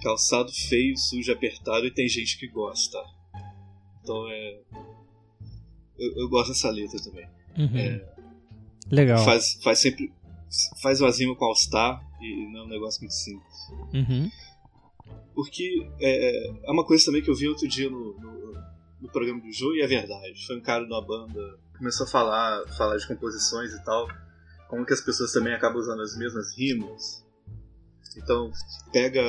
[0.01, 2.97] Calçado feio, sujo, apertado e tem gente que gosta.
[4.01, 4.61] Então é.
[5.97, 7.27] Eu, eu gosto dessa letra também.
[7.57, 7.77] Uhum.
[7.77, 8.16] É.
[8.91, 9.23] Legal.
[9.23, 10.13] Faz, faz sempre.
[10.81, 13.69] Faz o azimo com All-Star e não é um negócio muito simples.
[13.93, 14.31] Uhum.
[15.35, 18.53] Porque é, é uma coisa também que eu vi outro dia no, no,
[19.01, 20.45] no programa do Joe e é verdade.
[20.47, 24.07] Foi um cara de uma banda começou a falar, falar de composições e tal.
[24.67, 27.25] Como que as pessoas também acabam usando as mesmas rimas.
[28.17, 28.51] Então,
[28.91, 29.21] pega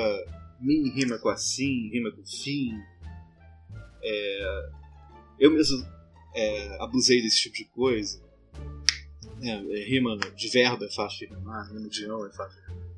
[0.60, 2.72] min rima com assim, rima com fim.
[4.02, 4.70] É,
[5.38, 5.86] eu mesmo
[6.34, 8.20] é, abusei desse tipo de coisa.
[9.42, 12.68] É, é, rima de verbo é fácil de rimar, rima de não é fácil de
[12.68, 12.88] rimar.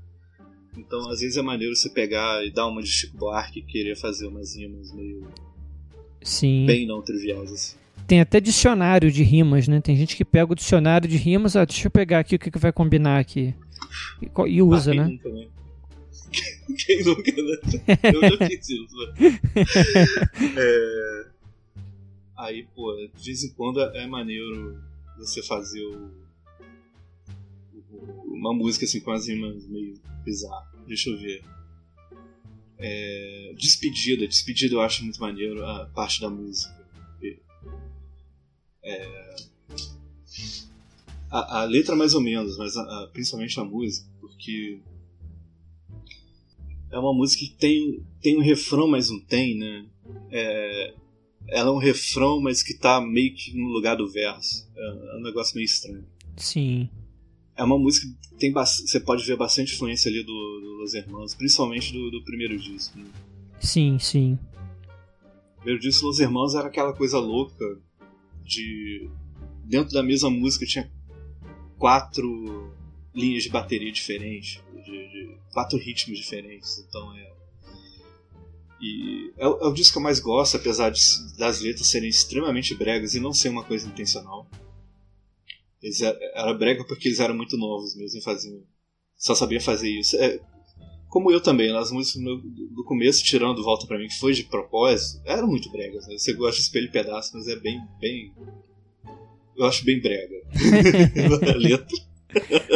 [0.77, 3.97] Então, às vezes é maneiro você pegar e dar uma de Chico Buarque e querer
[3.97, 5.27] fazer umas rimas meio
[6.23, 6.65] Sim.
[6.67, 7.77] bem não triviais assim.
[8.07, 9.81] Tem até dicionário de rimas, né?
[9.81, 12.51] Tem gente que pega o dicionário de rimas, ah, deixa eu pegar aqui o que,
[12.51, 13.55] que vai combinar aqui.
[14.21, 15.05] E, e usa, ah, né?
[15.05, 15.47] Nunca, né?
[16.87, 18.01] quem nunca, né?
[18.13, 18.97] Eu já fiz isso.
[18.97, 19.41] né?
[20.57, 21.31] É,
[22.41, 24.83] Aí, pô, de vez em quando é maneiro
[25.19, 26.11] você fazer o...
[28.27, 30.69] uma música assim com as rimas meio bizarras.
[30.87, 31.43] Deixa eu ver.
[32.79, 34.27] É, Despedida.
[34.27, 36.79] Despedida eu acho muito maneiro a parte da música.
[38.83, 39.37] É,
[41.31, 44.81] a, a letra mais ou menos, mas a- a- principalmente a música, porque
[46.91, 49.87] é uma música que tem, tem um refrão, mas não tem, né?
[50.31, 50.95] É,
[51.49, 54.69] ela é um refrão, mas que tá meio que no lugar do verso.
[54.75, 56.07] É, é um negócio meio estranho.
[56.37, 56.89] Sim.
[57.61, 61.35] É uma música que tem você pode ver bastante influência ali do, do Los Hermanos,
[61.35, 62.99] principalmente do, do primeiro disco.
[62.99, 63.05] Né?
[63.61, 64.39] Sim, sim.
[65.57, 67.65] O primeiro disco Los Hermanos era aquela coisa louca
[68.43, 69.11] de
[69.65, 70.91] dentro da mesma música tinha
[71.79, 72.73] quatro
[73.15, 76.79] linhas de bateria diferentes, de, de quatro ritmos diferentes.
[76.89, 77.31] Então é
[78.81, 81.01] e é, o- é o disco que eu mais gosto, apesar de,
[81.37, 84.49] das letras serem extremamente bregas e não ser uma coisa intencional.
[85.83, 88.61] Eles era, era brega porque eles eram muito novos mesmo e faziam,
[89.17, 90.17] só sabiam fazer isso.
[90.17, 90.39] É,
[91.09, 94.45] como eu também, nas músicas no- do começo, tirando Volta Pra Mim, que foi de
[94.45, 96.07] propósito, eram muito bregas.
[96.07, 96.17] Né?
[96.19, 98.33] Você gosta de espelho e pedaço, mas é bem, bem.
[99.57, 100.37] eu acho bem brega.
[101.55, 101.99] a letra.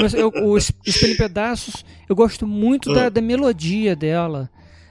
[0.00, 3.08] Mas eu, o Espelho Pedaços, eu gosto muito da, Ah.
[3.08, 4.50] da melodia dela.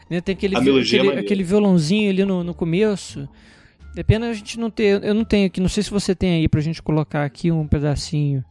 [0.10, 0.22] né?
[0.22, 3.28] Tem aquele, é aquele, aquele violãozinho ali no, no começo.
[3.96, 5.04] É pena a gente não ter.
[5.04, 7.68] Eu não tenho aqui, não sei se você tem aí pra gente colocar aqui um
[7.68, 8.44] pedacinho.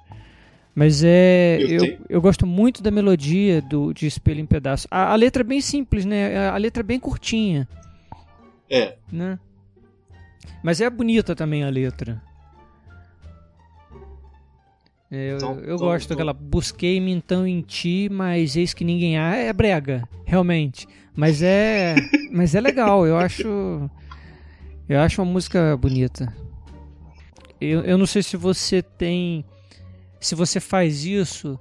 [0.74, 1.58] Mas é.
[1.60, 4.86] Eu Eu, eu, gosto muito da melodia do, de Espelho em Pedaços.
[4.90, 6.48] A, a letra é bem simples, né?
[6.48, 7.68] A letra é bem curtinha,
[8.70, 9.38] É, né?
[10.62, 12.22] Mas é bonita também a letra.
[15.10, 19.18] É, eu, Então- eu gosto então- daquela busquei-me então em ti, mas eis que ninguém
[19.18, 19.34] há.
[19.36, 20.86] É brega, realmente.
[21.14, 21.94] Mas é,
[22.32, 23.06] mas é legal.
[23.06, 23.90] Eu acho,
[24.88, 26.34] eu acho uma música bonita.
[27.60, 29.44] Eu, eu não sei se você tem,
[30.20, 31.58] se você faz isso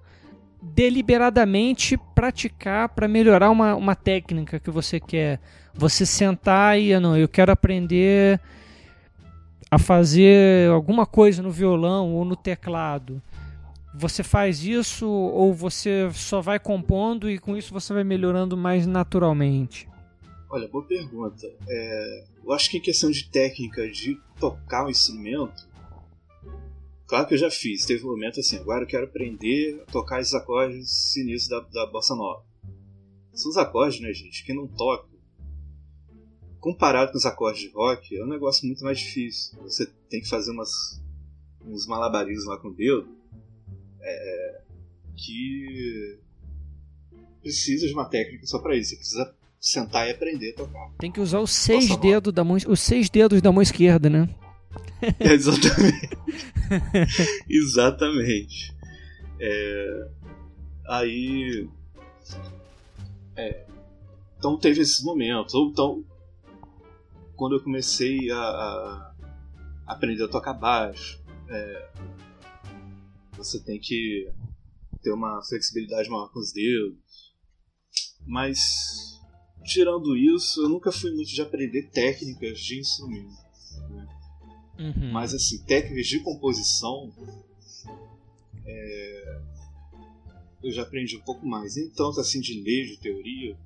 [0.61, 5.39] deliberadamente praticar para melhorar uma, uma técnica que você quer.
[5.73, 8.39] Você sentar e, ah, não, eu quero aprender
[9.69, 13.21] a fazer alguma coisa no violão ou no teclado.
[13.93, 18.85] Você faz isso ou você só vai compondo e com isso você vai melhorando mais
[18.85, 19.89] naturalmente?
[20.51, 21.47] olha, boa pergunta.
[21.67, 25.67] É, eu acho que em questão de técnica de tocar o instrumento,
[27.05, 27.85] claro que eu já fiz.
[27.85, 31.91] Teve um momento assim, agora eu quero aprender a tocar esses acordes sinistros da, da
[31.91, 32.43] bossa nova.
[33.33, 34.43] São os acordes, né, gente?
[34.43, 35.07] Quem não toca,
[36.59, 39.57] comparado com os acordes de rock, é um negócio muito mais difícil.
[39.61, 41.01] Você tem que fazer umas,
[41.63, 43.07] uns malabarismos lá com o dedo
[44.01, 44.61] é,
[45.15, 46.19] que
[47.41, 48.91] precisa de uma técnica só para isso.
[48.91, 50.89] Você precisa sentar e aprender a tocar.
[50.97, 54.27] Tem que usar os seis dedos da mão, os seis dedos da mão esquerda, né?
[55.19, 56.09] É, exatamente.
[57.47, 58.75] exatamente.
[59.39, 60.09] É,
[60.87, 61.69] aí.
[63.35, 63.67] é,
[64.37, 65.53] então teve esses momentos.
[65.53, 66.03] Ou então,
[67.35, 69.13] quando eu comecei a, a
[69.85, 71.89] aprender a tocar baixo, é,
[73.37, 74.27] você tem que
[75.01, 76.99] ter uma flexibilidade maior com os dedos.
[78.25, 79.10] Mas,
[79.63, 83.41] tirando isso, eu nunca fui muito de aprender técnicas de instrumento.
[84.79, 85.11] Uhum.
[85.11, 87.11] Mas assim, técnicas de composição
[88.65, 89.39] é,
[90.63, 91.75] eu já aprendi um pouco mais.
[91.75, 93.57] Nem tanto assim de ler, de teoria,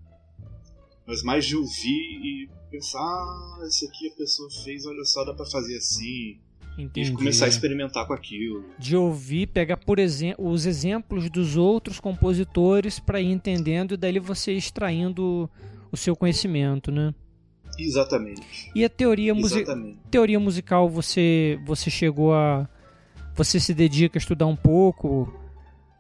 [1.06, 5.34] mas mais de ouvir e pensar, ah, isso aqui a pessoa fez, olha só, dá
[5.34, 6.40] pra fazer assim.
[6.78, 7.10] Entendi.
[7.10, 8.66] E começar a experimentar com aquilo.
[8.78, 14.20] de ouvir, pegar por exemplo os exemplos dos outros compositores para ir entendendo e daí
[14.20, 15.50] você extraindo
[15.96, 17.14] o seu conhecimento, né?
[17.80, 18.42] Exatamente.
[18.76, 19.66] E a teoria, musi
[20.12, 22.70] teoria musical você você chegou a
[23.34, 25.34] você se dedica a estudar um pouco?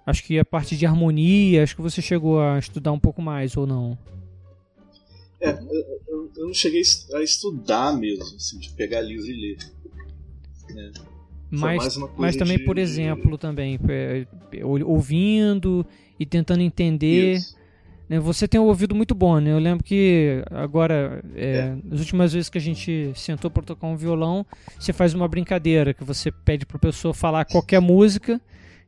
[0.05, 3.57] Acho que a parte de harmonia, acho que você chegou a estudar um pouco mais
[3.57, 3.97] ou não?
[5.41, 6.81] É, eu, eu- eu não cheguei
[7.13, 9.57] a estudar mesmo, assim, de pegar livro e ler.
[10.73, 10.91] né?
[11.51, 14.25] Mas, mas também, de- por de- exemplo, também é,
[14.63, 15.85] ou- ouvindo
[16.19, 17.33] e tentando entender.
[17.35, 17.55] Isso.
[18.07, 18.19] Né?
[18.19, 19.51] Você tem um ouvido muito bom, né?
[19.51, 23.95] Eu lembro que agora, é, nas últimas vezes que a gente sentou para tocar um
[23.95, 24.45] violão,
[24.79, 28.39] você faz uma brincadeira que você pede pro pessoa falar qualquer música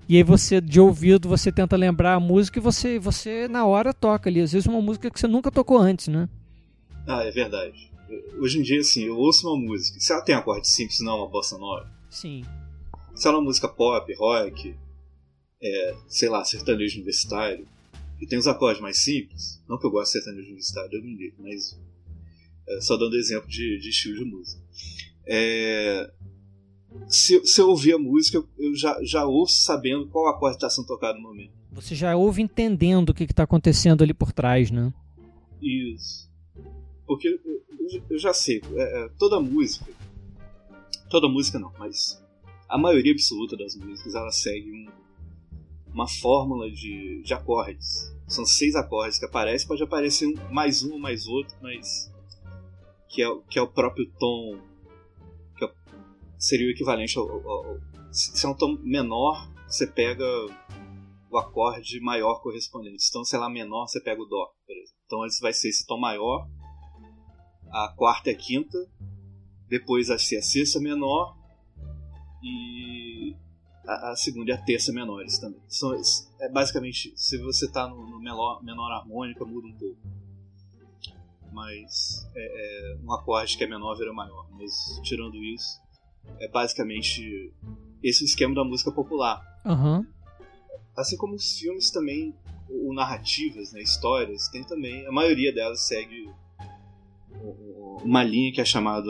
[0.09, 3.93] e aí você de ouvido você tenta lembrar a música e você você na hora
[3.93, 6.29] toca ali, às vezes uma música que você nunca tocou antes, né?
[7.05, 7.91] Ah, é verdade.
[8.39, 9.99] Hoje em dia, assim, eu ouço uma música.
[9.99, 11.89] Se ela tem acorde simples, não é uma bossa nova.
[12.09, 12.43] Sim.
[13.15, 14.75] Se ela é uma música pop, rock,
[15.61, 17.67] é, sei lá, sertanejo universitário,
[18.17, 21.15] que tem os acordes mais simples, não que eu goste de sertanejo universitário, eu me
[21.15, 21.79] ligo, mas
[22.67, 24.61] é, só dando exemplo de, de estilo de música.
[25.25, 26.11] É,
[27.09, 30.87] se, se eu ouvir a música, eu, já, já ouço sabendo qual acorde está sendo
[30.87, 31.51] tocado no momento.
[31.71, 34.91] Você já ouve entendendo o que está acontecendo ali por trás, né?
[35.61, 36.27] Isso.
[37.05, 39.85] Porque eu, eu- eu já sei, é, é, toda música,
[41.09, 42.21] toda música não, mas
[42.67, 45.06] a maioria absoluta das músicas ela segue um-
[45.97, 48.15] uma fórmula de, de acordes.
[48.27, 52.13] São seis acordes que aparecem, pode aparecer um, mais um ou mais outro, mas
[53.09, 54.59] que é, que é o próprio tom,
[55.57, 55.73] que é
[56.37, 57.79] seria o equivalente ao, ao- ao-
[58.11, 60.23] se se é um tom menor, você pega
[61.31, 63.03] o acorde maior correspondente.
[63.09, 65.01] Então, sei lá, menor, você pega o dó, por exemplo.
[65.05, 66.47] Então, esse vai ser esse tom maior,
[67.71, 68.77] a quarta e a quinta,
[69.67, 71.35] depois vai ser a sexta menor
[72.43, 73.35] e
[73.87, 75.61] a, a segunda e a terça menores também.
[75.67, 75.95] São,
[76.39, 79.97] é basicamente, se você está no, no menor, menor harmônica, muda um pouco.
[81.51, 84.47] Mas é, é, um acorde que é menor vira maior.
[84.51, 85.79] Mas tirando isso,
[86.39, 87.53] é basicamente
[88.03, 89.41] esse é o esquema da música popular.
[89.65, 90.05] Aham.
[90.95, 92.35] Assim como os filmes também,
[92.69, 96.29] ou narrativas, né, histórias, tem também, a maioria delas segue
[98.03, 99.09] uma linha que é chamada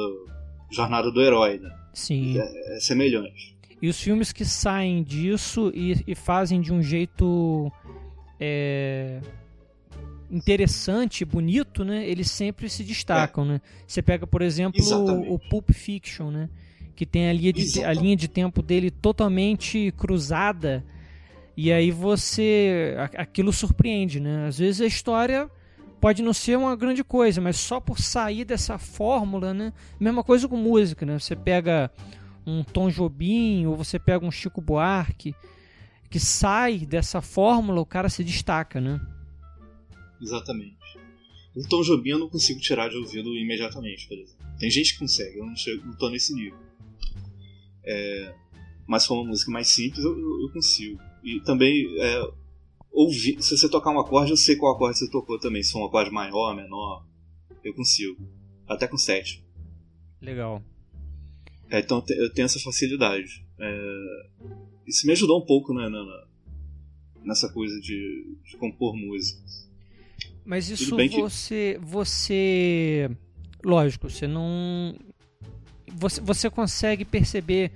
[0.69, 1.69] Jornada do Herói, né?
[1.93, 2.37] Sim.
[2.37, 3.56] É semelhante.
[3.81, 7.71] E os filmes que saem disso e, e fazem de um jeito
[8.39, 9.19] é,
[10.31, 12.07] interessante, bonito, né?
[12.07, 13.47] Eles sempre se destacam, é.
[13.47, 13.61] né?
[13.85, 16.49] Você pega, por exemplo, o, o, Pulp Fiction, né?
[16.95, 20.83] Que tem a linha, de, a linha de tempo dele totalmente cruzada.
[21.55, 22.95] E aí você.
[23.15, 24.47] Aquilo surpreende, né?
[24.47, 25.49] Às vezes a história
[25.99, 29.73] pode não ser uma grande coisa, mas só por sair dessa fórmula, né?
[29.99, 31.19] Mesma coisa com música, né?
[31.19, 31.91] Você pega
[32.47, 35.35] um Tom Jobim ou você pega um Chico Buarque
[36.09, 39.01] que sai dessa fórmula, o cara se destaca, né?
[40.21, 40.77] Exatamente.
[41.53, 44.45] O Tom Jobim eu não consigo tirar de ouvido imediatamente, por exemplo.
[44.57, 46.57] Tem gente que consegue, eu não, chego, não tô nesse nível.
[47.83, 48.33] É,
[48.87, 50.97] mas se for uma música mais simples, eu, eu consigo.
[51.23, 52.31] E também, é,
[52.89, 55.61] ouvir, se você tocar um acorde, eu sei qual acorde você tocou também.
[55.61, 57.05] Se for um acorde maior, menor,
[57.63, 58.17] eu consigo.
[58.67, 59.43] Até com sete.
[60.21, 60.63] Legal.
[61.69, 63.45] É, então eu tenho essa facilidade.
[63.59, 64.25] É,
[64.85, 66.23] isso me ajudou um pouco né, na,
[67.23, 69.67] nessa coisa de, de, compor músicas.
[70.45, 71.79] Mas isso você, que...
[71.79, 73.11] você.
[73.63, 74.95] Lógico, você não.
[75.93, 77.71] Você, você consegue perceber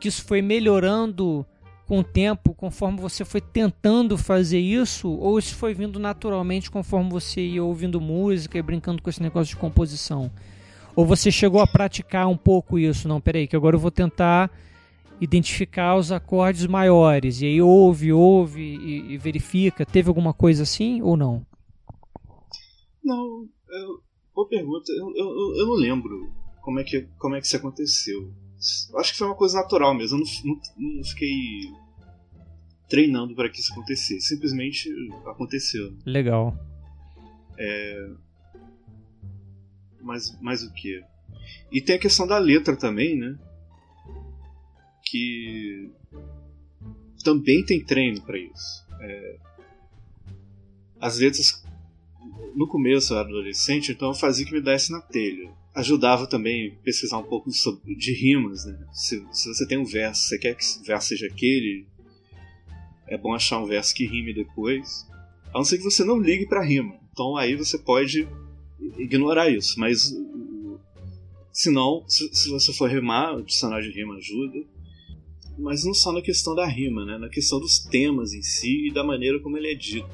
[0.00, 1.44] que isso foi melhorando
[1.86, 7.10] com o tempo, conforme você foi tentando fazer isso, ou isso foi vindo naturalmente conforme
[7.10, 10.30] você ia ouvindo música e brincando com esse negócio de composição?
[10.96, 13.06] Ou você chegou a praticar um pouco isso?
[13.06, 14.50] Não, peraí, que agora eu vou tentar
[15.20, 17.42] identificar os acordes maiores.
[17.42, 19.84] E aí ouve, ouve e, e verifica.
[19.84, 21.44] Teve alguma coisa assim ou não?
[23.04, 24.02] Não, eu,
[24.34, 24.90] boa pergunta.
[24.90, 26.32] Eu, eu, eu, não lembro
[26.62, 28.32] como é, que, como é que isso aconteceu.
[28.96, 30.18] Acho que foi uma coisa natural mesmo.
[30.18, 31.30] Eu não, não, não fiquei
[32.88, 34.28] treinando para que isso acontecesse.
[34.28, 34.90] Simplesmente
[35.26, 35.94] aconteceu.
[36.06, 36.56] Legal.
[37.58, 38.10] É,
[40.06, 41.02] mas, mais o que?
[41.70, 43.36] E tem a questão da letra também, né?
[45.04, 45.90] Que
[47.22, 48.86] também tem treino para isso.
[49.00, 49.36] É,
[51.00, 51.64] as letras
[52.54, 55.50] no começo eu era adolescente, então eu fazia que me desse na telha.
[55.74, 58.78] Ajudava também a pesquisar um pouco sobre, de rimas, né?
[58.92, 61.86] Se, se, você tem um verso, você quer que o verso seja aquele,
[63.06, 65.06] é bom achar um verso que rime depois.
[65.52, 66.98] A não ser que você não ligue para rima.
[67.12, 68.26] Então aí você pode
[68.98, 69.78] ignorar isso.
[69.78, 70.14] Mas
[71.52, 74.62] se não, se, se você for rimar, o dicionário de rima ajuda.
[75.58, 77.16] Mas não só na questão da rima, né?
[77.16, 80.06] Na questão dos temas em si e da maneira como ele é dito.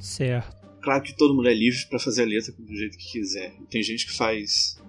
[0.00, 0.56] Certo.
[0.80, 3.54] Claro que todo mundo é livre para fazer a letra do jeito que quiser.
[3.68, 4.80] Tem gente que faz.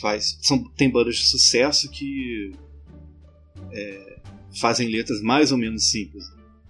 [0.00, 2.52] faz são, tem bandas de sucesso que
[3.70, 4.18] é,
[4.58, 6.24] fazem letras mais ou menos simples.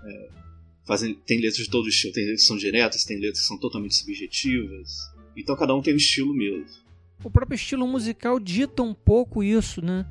[0.04, 0.28] É,
[0.86, 2.12] fazem, tem letras de todo estilo.
[2.12, 5.13] Tem letras que são diretas, tem letras que são totalmente subjetivas.
[5.36, 6.64] Então cada um tem um estilo mesmo.
[7.22, 10.06] O próprio estilo musical dita um pouco isso, né?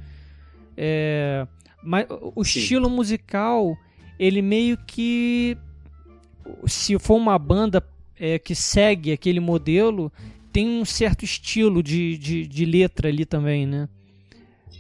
[0.76, 1.48] É,
[1.84, 2.60] mas o Sim.
[2.60, 3.78] estilo musical,
[4.18, 5.58] ele meio que.
[6.66, 7.86] Se for uma banda
[8.20, 10.12] é, que segue aquele modelo,
[10.52, 13.88] tem um certo estilo de, de, de letra ali também, né?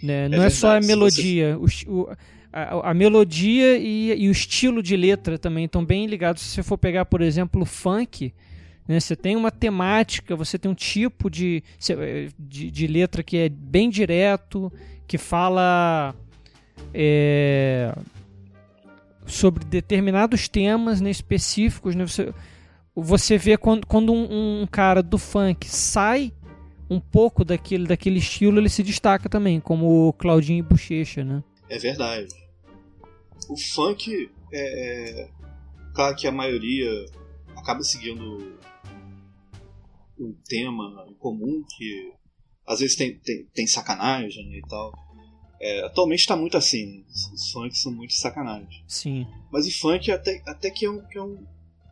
[0.01, 0.29] né?
[0.29, 1.57] Não é, é só a melodia.
[1.57, 1.87] Você...
[1.87, 2.17] O, o,
[2.51, 6.43] a, a, melodia e, e, o estilo de letra também estão bem ligados.
[6.43, 8.31] Se você for pegar, por exemplo, o funk,
[8.87, 8.99] né?
[8.99, 11.63] Você tem uma temática, você tem um tipo de,
[12.37, 14.71] de, de letra que é bem direto,
[15.07, 16.13] que fala
[16.93, 17.95] é,
[19.25, 21.95] sobre determinados temas né, específicos.
[21.95, 22.05] Né?
[22.05, 22.33] Você,
[22.95, 26.33] você vê quando, quando um, um, cara do funk sai
[26.89, 31.43] um pouco daquele, daquele estilo, ele se destaca também, como o Claudinho Bochecha, né?
[31.69, 32.27] É verdade.
[33.49, 35.29] O funk é, é.
[35.95, 36.89] Claro que a maioria
[37.55, 38.57] acaba seguindo
[40.19, 42.13] um tema em comum que
[42.65, 44.93] às vezes tem, tem, tem sacanagem e tal.
[45.59, 48.83] É, atualmente está muito assim, os funks são muito sacanagem.
[48.87, 49.25] Sim.
[49.51, 51.45] Mas o funk até, até que, é um, que é um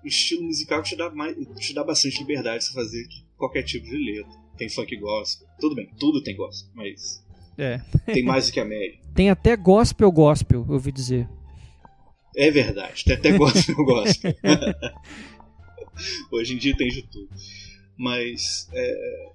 [0.04, 3.08] estilo musical que te dá, mais, te dá bastante liberdade de fazer
[3.38, 4.42] qualquer tipo de letra.
[4.58, 7.24] Tem funk gospel, tudo bem, tudo tem gospel, mas
[7.58, 7.80] é.
[8.06, 9.00] tem mais do que a média.
[9.14, 11.28] Tem até gospel gospel, eu ouvi dizer.
[12.34, 14.34] É verdade, tem até gospel gospel.
[16.32, 17.30] Hoje em dia tem de tudo.
[18.02, 19.32] Mas é,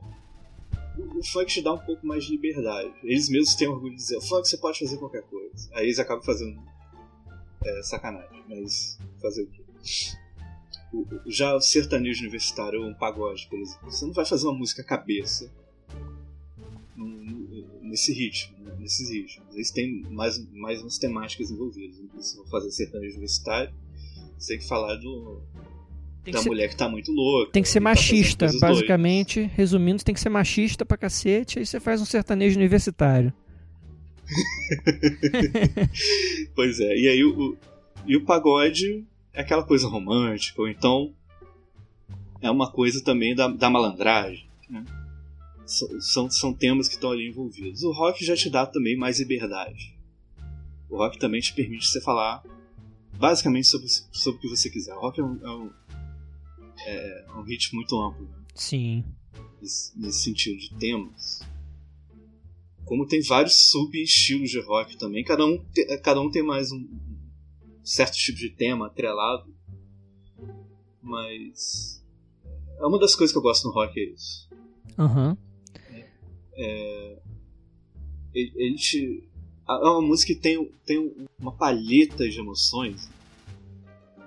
[0.98, 2.92] o funk te dá um pouco mais de liberdade.
[3.04, 5.70] Eles mesmos têm orgulho de dizer: funk você pode fazer qualquer coisa.
[5.72, 6.60] Aí eles acabam fazendo
[7.64, 9.62] é, sacanagem, mas fazer o quê?
[11.26, 14.82] Já o sertanejo universitário ou um pagode, por exemplo, você não vai fazer uma música
[14.82, 15.48] cabeça
[17.82, 18.74] nesse ritmo, né?
[18.80, 19.54] nesses ritmos.
[19.54, 22.00] Eles têm mais, mais umas temáticas envolvidas.
[22.18, 23.72] Se for fazer sertanejo universitário,
[24.36, 25.40] você tem que falar do,
[26.26, 27.52] tem da ser, mulher que tá muito louca.
[27.52, 29.40] Tem que ser machista, tá basicamente.
[29.40, 29.56] Doidas.
[29.56, 33.32] Resumindo, tem que ser machista pra cacete, aí você faz um sertanejo universitário.
[36.56, 37.56] pois é, e aí o,
[38.04, 41.14] e o pagode é aquela coisa romântica, ou então
[42.42, 44.48] é uma coisa também da, da malandragem.
[44.68, 44.84] Né?
[45.64, 47.84] São, são temas que estão ali envolvidos.
[47.84, 49.96] O rock já te dá também mais liberdade.
[50.90, 52.42] O rock também te permite você falar
[53.16, 54.92] basicamente sobre, sobre o que você quiser.
[54.94, 55.70] O rock é um, é um,
[56.86, 58.24] é um ritmo muito amplo.
[58.26, 58.44] Né?
[58.54, 59.04] Sim.
[59.60, 61.40] Nesse, nesse sentido de temas.
[62.84, 66.86] Como tem vários sub-estilos de rock também, cada um, te, cada um tem mais um,
[67.82, 69.52] certo tipo de tema atrelado.
[71.02, 72.04] Mas.
[72.78, 74.48] É uma das coisas que eu gosto no rock é isso.
[74.98, 75.30] Aham.
[75.30, 75.36] Uhum.
[76.58, 77.18] É,
[78.34, 79.28] ele, ele te,
[79.68, 83.10] é uma música que tem, tem uma palheta de emoções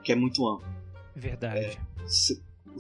[0.04, 0.68] que é muito ampla.
[1.16, 1.60] Verdade.
[1.60, 1.78] É,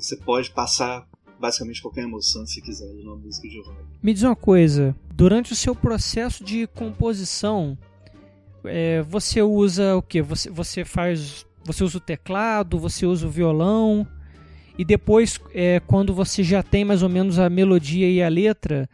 [0.01, 1.07] você pode passar
[1.39, 3.77] basicamente qualquer emoção você quiser numa música de rock.
[4.01, 7.77] Me diz uma coisa, durante o seu processo de composição,
[8.63, 10.21] é, você usa o que?
[10.21, 11.45] Você, você faz.
[11.63, 14.07] Você usa o teclado, você usa o violão,
[14.77, 18.89] e depois, é, quando você já tem mais ou menos a melodia e a letra,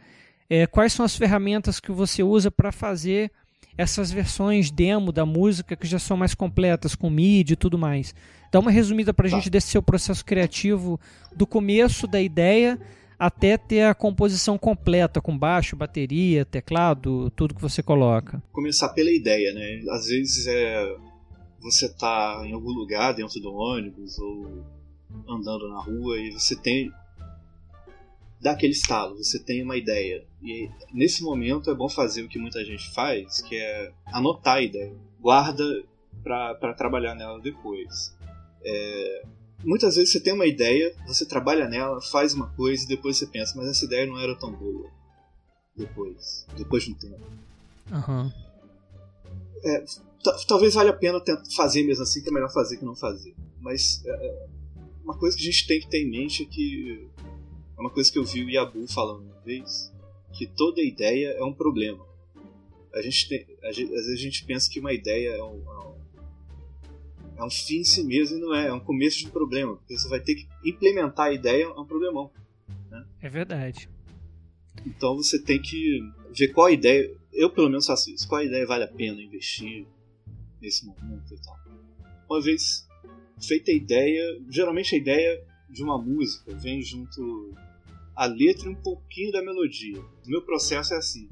[0.50, 3.30] é, quais são as ferramentas que você usa para fazer
[3.76, 8.14] essas versões demo da música que já são mais completas, com MIDI e tudo mais?
[8.50, 9.36] Dá uma resumida para a tá.
[9.36, 10.98] gente desse seu processo criativo,
[11.34, 12.78] do começo da ideia
[13.18, 18.42] até ter a composição completa, com baixo, bateria, teclado, tudo que você coloca.
[18.52, 19.82] Começar pela ideia, né?
[19.90, 20.96] Às vezes é
[21.60, 24.64] você tá em algum lugar dentro do ônibus ou
[25.28, 26.92] andando na rua e você tem
[28.40, 30.24] dá aquele estalo, você tem uma ideia.
[30.42, 34.62] E nesse momento é bom fazer o que muita gente faz, que é anotar a
[34.62, 34.94] ideia.
[35.20, 35.64] Guarda
[36.22, 38.16] para trabalhar nela depois.
[38.62, 39.22] É,
[39.64, 43.26] muitas vezes você tem uma ideia, você trabalha nela, faz uma coisa e depois você
[43.26, 44.90] pensa, mas essa ideia não era tão boa.
[45.76, 47.26] Depois, depois de um tempo.
[47.92, 48.32] Uhum.
[49.64, 49.84] É,
[50.48, 51.22] talvez valha a pena
[51.54, 53.34] fazer mesmo assim, que é melhor fazer que não fazer.
[53.60, 54.46] Mas é, é,
[55.04, 57.08] uma coisa que a gente tem que ter em mente é que
[57.76, 59.92] é uma coisa que eu vi o Yabu falando uma vez,
[60.32, 62.04] que toda ideia é um problema.
[62.94, 65.62] A gente tem, a gente, às vezes a gente pensa que uma ideia é um,
[65.62, 65.94] é um,
[67.38, 69.76] é um fim em si mesmo e não é, é um começo de um problema.
[69.76, 72.30] Porque você vai ter que implementar a ideia, é um problemão.
[72.90, 73.06] Né?
[73.20, 73.88] É verdade.
[74.86, 76.00] Então você tem que
[76.34, 77.14] ver qual ideia.
[77.32, 78.26] Eu pelo menos faço isso.
[78.26, 79.86] Qual ideia vale a pena investir
[80.60, 81.58] nesse momento e tal.
[82.28, 82.86] Uma vez
[83.40, 87.54] feita a ideia, geralmente a ideia de uma música vem junto
[88.16, 90.00] a letra e um pouquinho da melodia.
[90.00, 91.28] O meu processo é assim.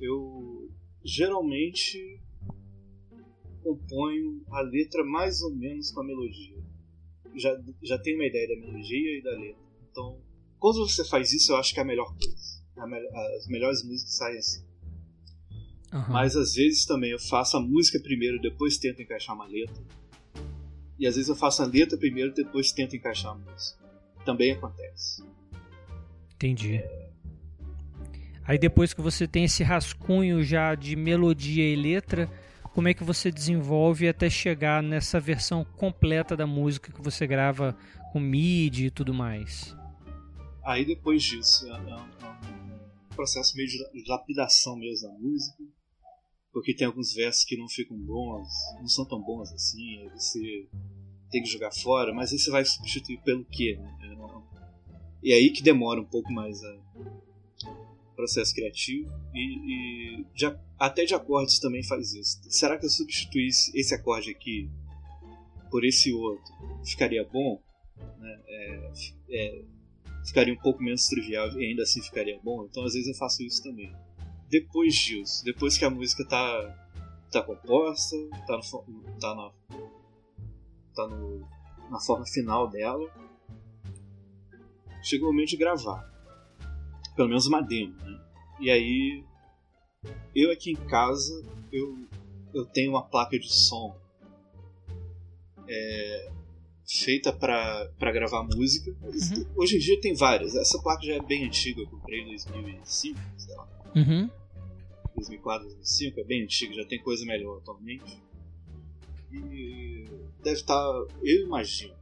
[0.00, 0.70] Eu
[1.04, 2.20] geralmente
[3.62, 6.56] componho a letra mais ou menos com a melodia.
[7.34, 9.62] Já, já tenho uma ideia da melodia e da letra.
[9.90, 10.20] Então,
[10.58, 12.62] quando você faz isso, eu acho que é a melhor coisa.
[13.36, 14.64] As melhores músicas saem assim.
[15.92, 16.08] Uhum.
[16.10, 19.82] Mas às vezes também eu faço a música primeiro, depois tento encaixar uma letra.
[20.98, 23.82] E às vezes eu faço a letra primeiro, depois tento encaixar a música.
[24.24, 25.22] Também acontece.
[26.42, 26.82] Entendi.
[28.44, 32.28] Aí depois que você tem esse rascunho já de melodia e letra,
[32.74, 37.78] como é que você desenvolve até chegar nessa versão completa da música que você grava
[38.12, 39.76] com MIDI e tudo mais?
[40.64, 45.62] Aí depois disso, é, é, um processo meio de lapidação mesmo da música,
[46.52, 48.48] porque tem alguns versos que não ficam bons,
[48.80, 50.66] não são tão bons assim, você
[51.30, 53.78] tem que jogar fora, mas aí você vai substituir pelo quê?
[53.80, 53.92] Né?
[55.22, 56.80] E aí que demora um pouco mais o
[58.16, 59.10] processo criativo.
[59.34, 62.40] E, e de, até de acordes também faz isso.
[62.48, 64.70] Será que eu substituísse esse acorde aqui
[65.70, 66.52] por esse outro?
[66.84, 67.60] Ficaria bom?
[68.18, 68.40] Né?
[68.46, 68.92] É,
[69.30, 69.64] é,
[70.26, 72.64] ficaria um pouco menos trivial e ainda assim ficaria bom?
[72.64, 73.94] Então às vezes eu faço isso também.
[74.48, 76.92] Depois disso, depois que a música tá,
[77.30, 78.16] tá composta,
[78.46, 79.50] tá, no, tá, na,
[80.94, 81.48] tá no,
[81.90, 83.10] na forma final dela,
[85.02, 86.10] chega o momento de gravar.
[87.16, 88.20] Pelo menos uma demo, né?
[88.60, 89.24] E aí,
[90.34, 91.98] eu aqui em casa, eu,
[92.54, 93.96] eu tenho uma placa de som
[95.68, 96.30] é,
[96.86, 98.90] feita para gravar música.
[99.02, 99.46] Uhum.
[99.56, 100.54] Hoje em dia tem várias.
[100.54, 103.68] Essa placa já é bem antiga, eu comprei em 2005, sei lá.
[103.94, 104.30] Uhum.
[105.16, 108.22] 2004, 2005, é bem antiga, já tem coisa melhor atualmente.
[109.32, 110.04] E
[110.42, 111.94] deve estar, tá, eu imagino,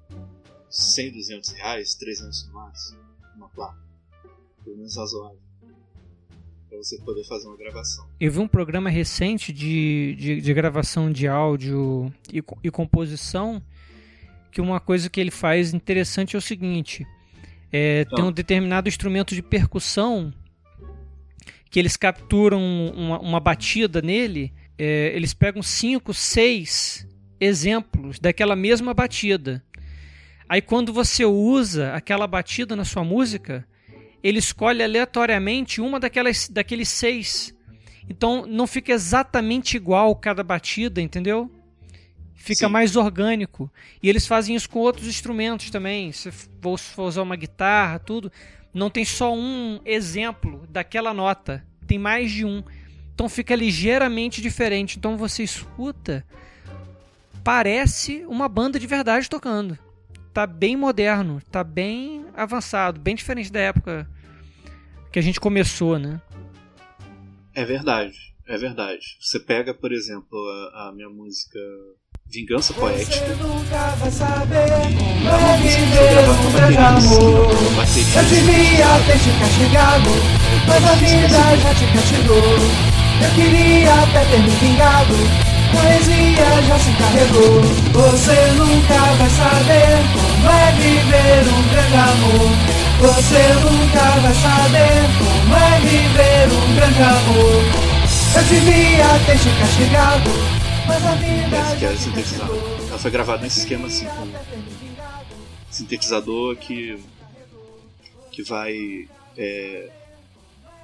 [0.70, 3.00] 100, 200 reais, 300 no máximo,
[3.36, 3.78] uma placa.
[4.64, 5.38] Pelo menos razoável.
[6.68, 8.06] Pra você poder fazer uma gravação.
[8.20, 13.60] Eu vi um programa recente de, de, de gravação de áudio e, e, composição
[14.52, 17.04] que uma coisa que ele faz interessante é o seguinte:
[17.72, 18.16] é, então.
[18.16, 20.32] tem um determinado instrumento de percussão
[21.68, 22.60] que eles capturam
[22.94, 27.06] uma, uma batida nele, é, eles pegam cinco, seis
[27.40, 29.62] exemplos daquela mesma batida.
[30.50, 33.64] Aí quando você usa aquela batida na sua música,
[34.20, 37.54] ele escolhe aleatoriamente uma daquelas, daqueles seis.
[38.08, 41.48] Então não fica exatamente igual cada batida, entendeu?
[42.34, 42.72] Fica Sim.
[42.72, 43.70] mais orgânico.
[44.02, 46.10] E eles fazem isso com outros instrumentos também.
[46.10, 48.32] Se for usar uma guitarra, tudo,
[48.74, 52.60] não tem só um exemplo daquela nota, tem mais de um.
[53.14, 54.98] Então fica ligeiramente diferente.
[54.98, 56.26] Então você escuta,
[57.44, 59.78] parece uma banda de verdade tocando
[60.32, 64.08] tá bem moderno, tá bem avançado, bem diferente da época
[65.12, 66.20] que a gente começou, né?
[67.54, 68.16] É verdade,
[68.46, 69.16] é verdade.
[69.20, 70.38] Você pega, por exemplo,
[70.72, 71.58] a, a minha música
[72.26, 73.26] Vingança Poética.
[73.26, 77.50] Você nunca vai saber como é viver um grande amor.
[77.50, 80.10] Eu devia ter te castigado,
[80.68, 82.36] mas a vida já te castigou.
[83.22, 87.62] Eu queria até ter me vingado poesia já se carregou.
[87.92, 89.59] Você nunca vai saber
[92.30, 92.50] amor.
[93.00, 97.90] Você nunca vai saber como é viver um grande amor.
[98.36, 100.30] Eu devia ter te castigado,
[100.86, 101.56] mas a vida.
[101.56, 102.52] Essa que era sintetizada.
[102.88, 104.28] Ela foi gravada nesse esquema assim, com
[105.70, 106.98] sintetizador que
[108.30, 109.90] que vai é,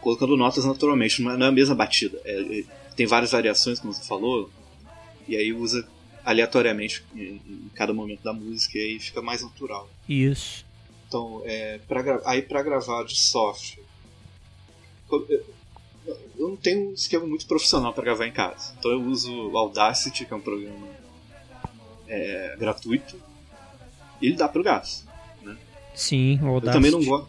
[0.01, 2.21] colocando notas naturalmente, não é a mesma batida.
[2.25, 2.65] É, é,
[2.97, 4.51] tem várias variações, como você falou,
[5.29, 5.87] e aí usa
[6.25, 9.89] aleatoriamente em, em cada momento da música e aí fica mais natural.
[10.09, 10.66] Isso.
[11.09, 13.83] Então, é, pra, aí para gravar de software,
[15.11, 18.75] eu não tenho um esquema muito profissional para gravar em casa.
[18.79, 20.89] Então eu uso o Audacity, que é um programa
[22.09, 23.17] é, gratuito,
[24.21, 25.07] e ele dá pro gasto.
[25.43, 25.57] Né?
[25.95, 26.67] Sim, o Audacity.
[26.67, 27.29] Eu também não gosto.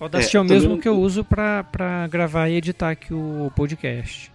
[0.00, 0.78] O Audacity é, é o mesmo não...
[0.78, 4.32] que eu uso para gravar e editar aqui o podcast.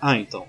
[0.00, 0.46] Ah, então.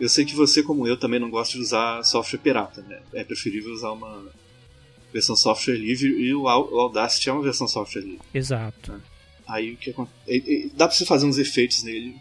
[0.00, 3.00] Eu sei que você, como eu, também não gosta de usar software pirata, né?
[3.12, 4.24] É preferível usar uma
[5.12, 8.20] versão software livre e o Audacity é uma versão software livre.
[8.32, 9.00] Exato.
[9.46, 10.72] Aí o que acontece?
[10.74, 12.16] Dá pra você fazer uns efeitos nele,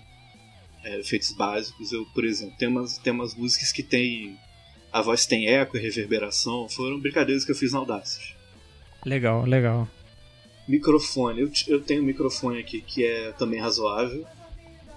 [0.83, 1.91] é, efeitos básicos.
[1.91, 4.37] Eu, por exemplo, tem umas, tem umas músicas que tem.
[4.91, 6.67] A voz tem eco e reverberação.
[6.67, 8.35] Foram brincadeiras que eu fiz na Audacity.
[9.05, 9.87] Legal, legal.
[10.67, 11.41] Microfone.
[11.41, 14.25] Eu, eu tenho um microfone aqui que é também razoável.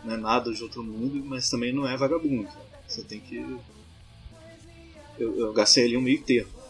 [0.04, 2.48] Não é nada de outro mundo, mas também não é vagabundo.
[2.86, 3.36] Você tem que.
[5.18, 6.63] Eu, eu gastei ali um meio termo.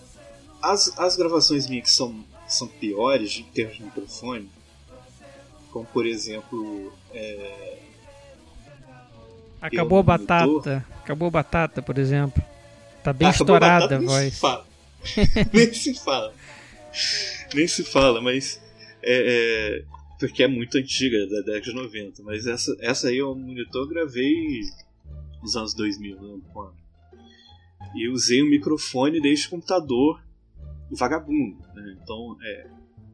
[0.65, 4.49] As, as gravações minhas que são, são piores em termos de microfone,
[5.71, 6.93] como por exemplo.
[7.13, 7.79] É...
[9.61, 10.47] Acabou a batata.
[10.47, 10.83] Monitor.
[11.03, 12.43] Acabou a batata, por exemplo.
[13.03, 14.23] Tá bem Acabou estourada a, batata, a voz.
[14.23, 14.67] Nem se fala.
[15.53, 16.35] nem se fala.
[17.55, 18.61] Nem se fala, mas.
[19.03, 22.23] É, é, porque é muito antiga, da década de 90.
[22.23, 24.63] Mas essa, essa aí é um monitor eu gravei
[25.43, 26.75] nos anos 2000, não lembro quando.
[27.95, 30.25] E eu usei um microfone desde o computador
[30.95, 31.97] vagabundo, né?
[32.03, 32.67] Então, é,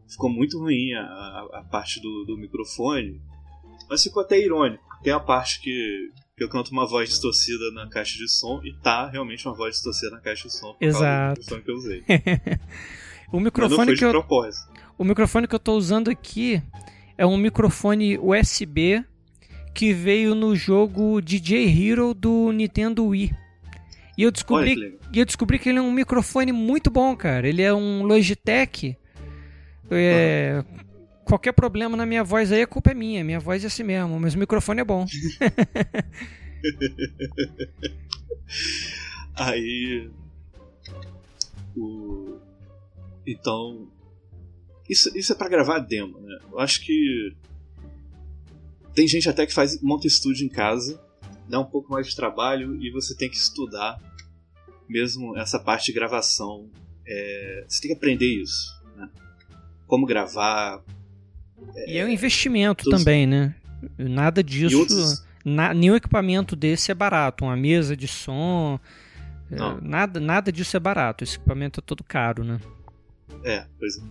[0.09, 3.21] ficou muito ruim a, a, a parte do, do, microfone,
[3.89, 4.83] mas ficou até irônico.
[5.03, 8.75] Tem a parte que, que eu canto uma voz distorcida na caixa de som e
[8.83, 11.41] tá realmente uma voz distorcida na caixa de som por Exato.
[11.41, 12.05] causa do microfone que eu usei.
[13.33, 14.71] o microfone que eu, propósito.
[14.99, 16.63] O microfone que eu estou usando aqui
[17.17, 19.05] é um microfone USB
[19.75, 23.35] que veio no jogo DJ Hero do Nintendo Wii.
[24.21, 27.49] E eu descobri, e eu descobri que ele é um microfone muito bom, cara.
[27.49, 28.95] Ele é um Logitech.
[29.91, 30.79] É, uhum.
[31.25, 33.25] Qualquer problema na minha voz aí, a culpa é minha.
[33.25, 35.07] Minha voz é assim mesmo, mas o microfone é bom.
[39.37, 40.11] aí.
[41.75, 42.37] O...
[43.27, 43.89] Então.
[44.87, 46.41] Isso, isso é para gravar demo, né?
[46.53, 47.35] Eu acho que
[48.95, 51.03] tem gente até que faz monta estúdio em casa,
[51.49, 53.99] dá um pouco mais de trabalho e você tem que estudar
[54.91, 56.69] mesmo essa parte de gravação.
[57.07, 59.09] É, você tem que aprender isso, né?
[59.87, 60.83] Como gravar.
[61.75, 62.99] É, e é um investimento todos...
[62.99, 63.55] também, né?
[63.97, 64.79] Nada disso.
[64.79, 65.25] Outros...
[65.45, 67.45] Na, nenhum equipamento desse é barato.
[67.45, 68.79] Uma mesa de som.
[69.51, 71.25] É, nada, nada disso é barato.
[71.25, 72.61] Esse equipamento é todo caro, né?
[73.45, 74.03] É, pois é.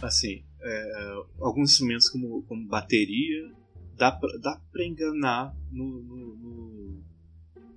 [0.00, 3.50] Assim, é, alguns instrumentos como, como bateria
[3.96, 7.02] dá pra, dá pra enganar no, no, no,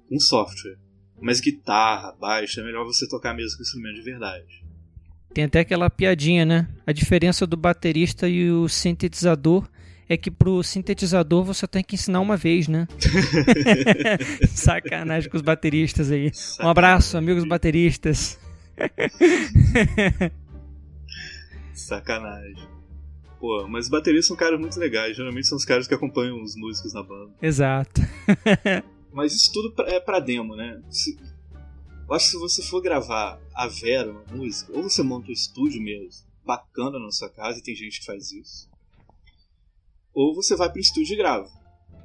[0.10, 0.78] um software.
[1.24, 4.66] Mas guitarra, baixo, é melhor você tocar mesmo com instrumento de verdade.
[5.34, 6.68] Tem até aquela piadinha, né?
[6.86, 9.66] A diferença do baterista e o sintetizador
[10.10, 12.90] é que pro sintetizador você tem que ensinar uma vez, né?
[14.54, 16.30] Sacanagem com os bateristas aí.
[16.60, 18.38] Um abraço, amigos bateristas.
[21.74, 22.68] Sacanagem.
[23.40, 25.16] Pô, mas os bateristas são caras muito legais.
[25.16, 27.32] Geralmente são os caras que acompanham os músicos na banda.
[27.42, 28.02] Exato.
[29.14, 30.82] Mas isso tudo é pra demo, né?
[30.90, 31.18] Se,
[32.08, 35.34] eu acho que se você for gravar a Vera uma música, ou você monta um
[35.34, 38.70] estúdio mesmo, bacana na sua casa, e tem gente que faz isso.
[40.14, 41.50] Ou você vai pro estúdio e grava.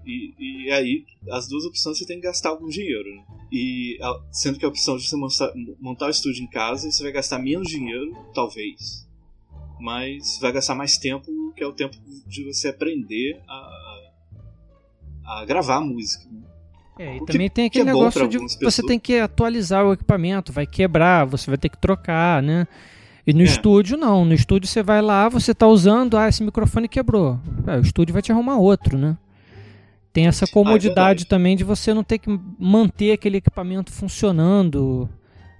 [0.06, 3.26] E, e aí, as duas opções você tem que gastar algum dinheiro, né?
[3.52, 3.98] E
[4.30, 7.38] sendo que a opção de você montar, montar o estúdio em casa, você vai gastar
[7.38, 9.08] menos dinheiro, talvez
[9.78, 14.10] mas vai gastar mais tempo, que é o tempo de você aprender a,
[15.24, 16.28] a gravar a música.
[16.30, 16.42] Né?
[16.98, 20.66] É, e também tem aquele é negócio de você tem que atualizar o equipamento, vai
[20.66, 22.66] quebrar, você vai ter que trocar, né?
[23.26, 23.44] E no é.
[23.44, 27.38] estúdio não, no estúdio você vai lá, você está usando, ah, esse microfone quebrou.
[27.66, 29.16] É, o estúdio vai te arrumar outro, né?
[30.12, 33.92] Tem essa ah, é comodidade ah, também de você não ter que manter aquele equipamento
[33.92, 35.08] funcionando.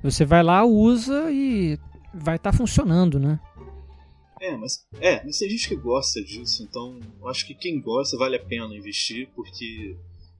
[0.02, 1.78] Você vai lá, usa e
[2.12, 3.39] vai estar tá funcionando, né?
[4.40, 8.36] É, mas, é, mas tem gente que gosta disso, então acho que quem gosta vale
[8.36, 9.97] a pena investir, porque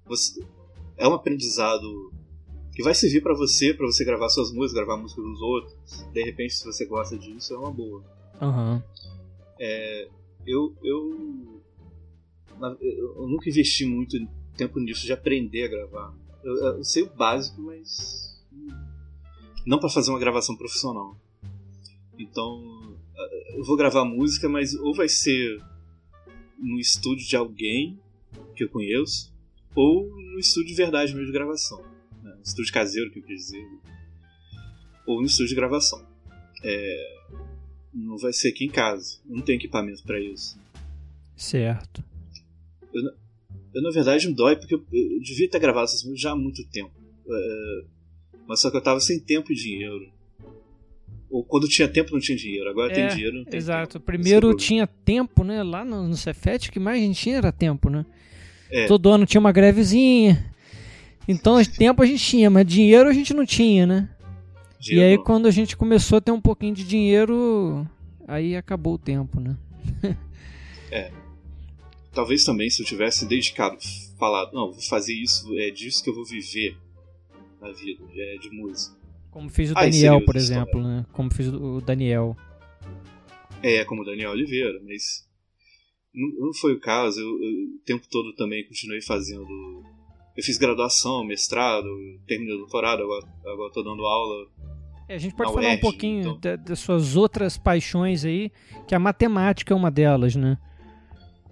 [0.07, 0.41] você,
[0.99, 2.13] é um aprendizado
[2.75, 6.07] que vai servir para você, para você gravar suas músicas, gravar músicas dos outros.
[6.13, 8.05] De repente, se você gosta disso, é uma boa.
[8.41, 8.83] Uhum.
[9.59, 10.09] É,
[10.47, 11.63] eu, eu,
[12.91, 14.17] eu nunca investi muito
[14.57, 16.15] tempo nisso de aprender a gravar.
[16.45, 18.39] Eu, eu sei o básico, mas
[19.67, 21.17] não para fazer uma gravação profissional.
[22.19, 22.97] Então,
[23.55, 25.61] eu vou gravar música, mas ou vai ser
[26.59, 27.99] no estúdio de alguém
[28.55, 29.33] que eu conheço,
[29.79, 31.81] ou no estúdio de verdade mesmo de gravação.
[32.23, 32.37] Né?
[32.45, 33.65] Estúdio caseiro, que eu quis dizer.
[35.07, 36.05] Ou no estúdio de gravação.
[36.65, 37.19] É...
[37.95, 39.21] Não vai ser aqui em casa.
[39.29, 40.59] Eu não tenho equipamento para isso.
[41.37, 42.05] Certo.
[42.93, 43.03] Eu,
[43.75, 46.37] eu, na verdade, me dói porque eu, eu devia ter gravado essas músicas já há
[46.37, 46.93] muito tempo.
[47.29, 47.85] É...
[48.49, 50.13] Mas só que eu tava sem tempo e dinheiro
[51.31, 53.99] ou quando tinha tempo não tinha dinheiro, agora é, tem dinheiro tem Exato.
[53.99, 54.07] Tempo.
[54.07, 55.63] Primeiro tinha tempo, né?
[55.63, 58.07] Lá no, no Cefet, que mais a gente tinha era tempo, né?
[58.71, 58.87] É.
[58.87, 60.53] Todo ano tinha uma grevezinha.
[61.27, 64.09] Então tempo a gente tinha, mas dinheiro a gente não tinha, né?
[64.81, 67.87] Dinheiro e aí quando a gente começou a ter um pouquinho de dinheiro,
[68.27, 69.57] aí acabou o tempo, né?
[70.91, 71.11] é.
[72.13, 73.77] Talvez também se eu tivesse dedicado,
[74.19, 76.77] falado, não, vou fazer isso, é disso que eu vou viver
[77.61, 78.99] na vida, é de música
[79.39, 81.07] como fez o Daniel, por exemplo, né?
[81.13, 82.37] Como fez o Daniel.
[83.63, 85.28] É, como o Daniel Oliveira, mas
[86.15, 87.21] não, não foi o caso.
[87.21, 89.47] Eu, eu, o tempo todo também continuei fazendo.
[90.37, 91.89] Eu fiz graduação, mestrado,
[92.27, 94.47] terminei o doutorado, agora, agora tô dando aula.
[95.09, 96.57] É, a gente pode falar UERJ, um pouquinho então...
[96.65, 98.53] das suas outras paixões aí,
[98.87, 100.59] que a matemática é uma delas, né?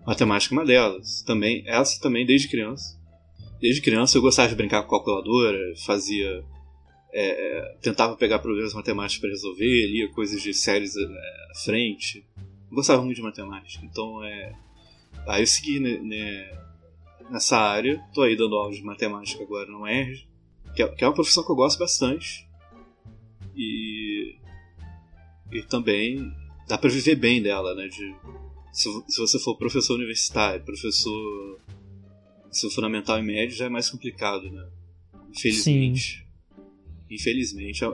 [0.06, 1.22] Matemática é uma delas.
[1.22, 2.96] Também, essa também desde criança.
[3.60, 6.44] Desde criança eu gostava de brincar com calculadora, fazia
[7.18, 12.22] é, é, tentava pegar problemas matemáticos para resolver, lia coisas de séries é, à frente.
[12.70, 13.84] Gostava muito de matemática.
[13.84, 14.54] Então, é,
[15.26, 16.58] aí eu segui né, né,
[17.30, 18.02] nessa área.
[18.08, 20.26] Estou aí dando aula de matemática agora no ERJ,
[20.74, 22.46] que é, que é uma profissão que eu gosto bastante.
[23.54, 24.36] E,
[25.50, 26.32] e também
[26.68, 27.88] dá para viver bem dela, né?
[27.88, 28.14] De,
[28.72, 31.60] se, se você for professor universitário, professor
[32.50, 34.68] ensino fundamental e médio, já é mais complicado, né?
[35.30, 36.18] Infelizmente.
[36.18, 36.26] Sim
[37.10, 37.90] infelizmente, é, é,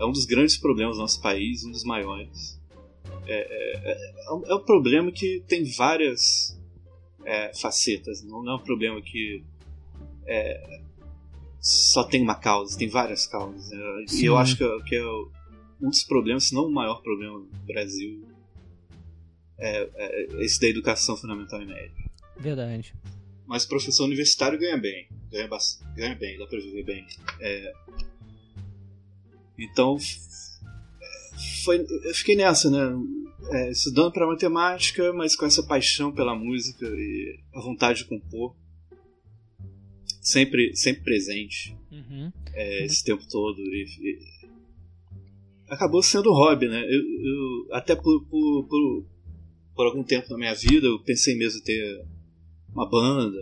[0.00, 2.57] é, um dos grandes problemas do nosso país, um dos maiores.
[3.26, 6.56] É, é, é, é um problema que tem várias
[7.60, 9.44] facetas, não é um problema que
[11.60, 13.70] só tem uma causa, tem várias causas.
[13.70, 14.04] Né?
[14.12, 15.04] E eu acho que, que é
[15.82, 18.26] um dos problemas, se não o maior problema do Brasil,
[19.58, 22.10] é, é esse da educação fundamental e média.
[22.38, 22.94] Verdade.
[23.46, 25.48] Mas professor universitário ganha bem ganha,
[25.94, 27.06] ganha bem, dá pra viver bem.
[27.40, 27.72] É,
[29.58, 29.96] então,
[31.68, 32.78] foi, eu fiquei nessa, né?
[33.50, 38.54] É, estudando para matemática, mas com essa paixão pela música e a vontade de compor
[40.20, 42.32] sempre, sempre presente uhum.
[42.54, 43.60] É, esse tempo todo.
[43.60, 44.18] E, e,
[45.68, 46.82] acabou sendo hobby, né?
[46.82, 49.04] Eu, eu até por, por, por,
[49.74, 52.04] por, algum tempo na minha vida eu pensei mesmo em ter
[52.74, 53.38] uma banda,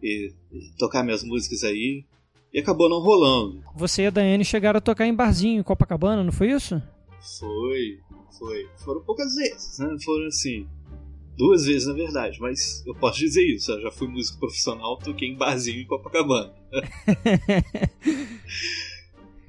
[0.00, 0.32] e,
[0.78, 2.04] tocar minhas músicas aí.
[2.52, 3.64] E acabou não rolando.
[3.74, 6.82] Você e a Daiane chegaram a tocar em barzinho em Copacabana, não foi isso?
[7.38, 8.00] Foi,
[8.38, 8.68] foi.
[8.84, 9.96] Foram poucas vezes, né?
[10.04, 10.68] Foram assim.
[11.36, 13.72] Duas vezes, na verdade, mas eu posso dizer isso.
[13.72, 16.52] Eu já fui músico profissional, toquei em barzinho em Copacabana.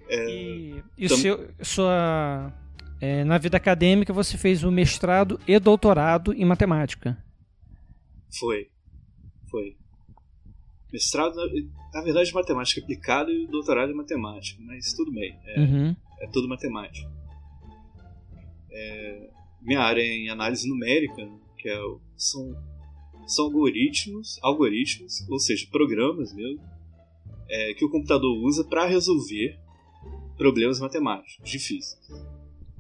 [0.08, 1.18] é, e e tam...
[1.18, 2.54] seu, sua.
[3.02, 7.22] É, na vida acadêmica, você fez o mestrado e doutorado em matemática.
[8.40, 8.70] Foi.
[9.52, 9.76] Foi
[10.94, 11.46] mestrado, na,
[11.92, 15.96] na verdade, de matemática aplicada e doutorado em matemática, mas tudo bem, é, uhum.
[16.22, 17.10] é tudo matemática.
[18.74, 19.30] É,
[19.62, 21.78] minha área é em análise numérica, que é,
[22.18, 22.56] são,
[23.28, 26.62] são algoritmos, algoritmos, ou seja, programas mesmo,
[27.50, 29.60] é, que o computador usa para resolver
[30.38, 31.98] problemas matemáticos difíceis.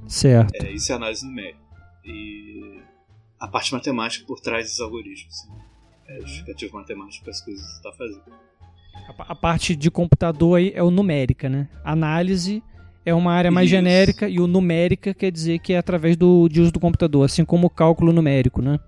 [0.07, 0.53] Certo.
[0.55, 1.63] É, isso é análise numérica.
[2.03, 2.81] E
[3.39, 5.47] a parte matemática por trás dos algoritmos.
[5.49, 5.65] Né?
[6.07, 8.23] É justificativo matemático para as coisas que você está fazendo.
[9.17, 11.69] A, a, parte de computador aí é o numérica, né?
[11.83, 12.61] Análise
[13.05, 13.75] é uma área mais Isso.
[13.75, 17.43] genérica e o numérica quer dizer que é através do de uso do computador, assim
[17.43, 18.79] como o cálculo numérico, né?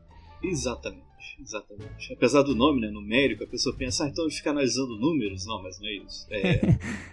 [0.43, 1.03] Exatamente,
[1.41, 2.13] exatamente.
[2.13, 5.45] Apesar do nome, né, numérico, a pessoa pensa, ah, então fica analisando números.
[5.45, 6.27] Não, mas não é isso.
[6.29, 6.61] É,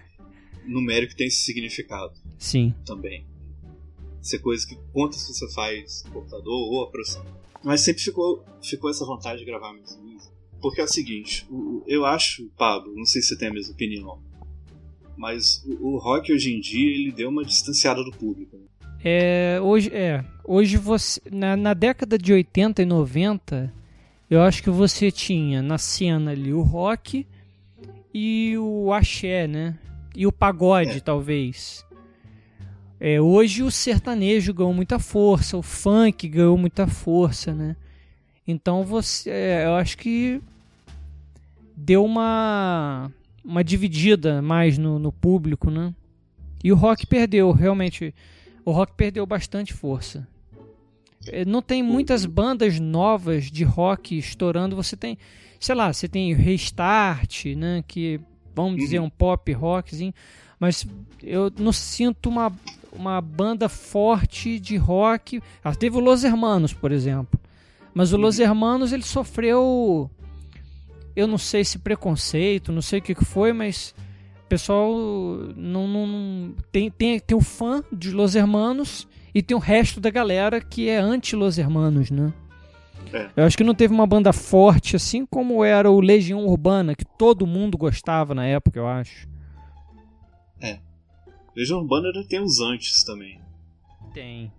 [0.66, 2.12] numérico tem esse significado.
[2.38, 2.74] Sim.
[2.84, 3.26] Também.
[4.20, 7.24] Ser coisa que contas que você faz no computador ou aproxima.
[7.64, 10.32] Mas sempre ficou, ficou essa vontade de gravar minhas músicas.
[10.60, 11.46] Porque é o seguinte,
[11.88, 14.22] eu acho, Pablo, não sei se você tem a mesma opinião,
[15.22, 18.56] mas o, rock hoje em dia ele deu uma distanciada do público.
[18.56, 18.64] Né?
[19.04, 23.72] É, hoje, é, hoje você na, na década de 80 e 90,
[24.28, 27.24] eu acho que você tinha na cena ali o rock
[28.12, 29.78] e o axé, né?
[30.12, 31.00] E o pagode, é.
[31.00, 31.86] talvez.
[32.98, 37.76] É, hoje o sertanejo ganhou muita força, o funk ganhou muita força, né?
[38.44, 40.42] Então você, é, eu acho que
[41.76, 43.08] deu uma
[43.44, 45.94] uma dividida mais no, no público, né?
[46.62, 48.14] E o rock perdeu, realmente.
[48.64, 50.26] O rock perdeu bastante força.
[51.26, 54.76] É, não tem muitas bandas novas de rock estourando.
[54.76, 55.18] Você tem,
[55.58, 57.84] sei lá, você tem Restart, né?
[57.86, 58.20] Que
[58.54, 59.06] vamos dizer uhum.
[59.06, 60.14] um pop rockzinho.
[60.58, 60.86] Mas
[61.22, 62.52] eu não sinto uma,
[62.92, 65.42] uma banda forte de rock.
[65.64, 67.38] Ah, teve o Los Hermanos, por exemplo.
[67.92, 68.44] Mas o Los uhum.
[68.44, 70.08] Hermanos ele sofreu
[71.14, 73.94] eu não sei se preconceito, não sei o que foi, mas
[74.44, 74.92] o pessoal
[75.56, 80.10] não, não tem, tem, tem o fã de Los Hermanos e tem o resto da
[80.10, 82.32] galera que é anti-Los Hermanos, né?
[83.12, 83.30] É.
[83.36, 87.04] Eu acho que não teve uma banda forte assim como era o Legião Urbana, que
[87.04, 89.28] todo mundo gostava na época, eu acho.
[90.60, 90.78] É.
[91.54, 93.38] Legião Urbana tem os antes também.
[94.14, 94.52] Tem.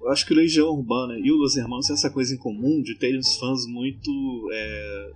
[0.00, 2.82] Eu acho que o Legião Urbana e o Los Hermanos têm essa coisa em comum
[2.82, 5.10] de terem os fãs muito é,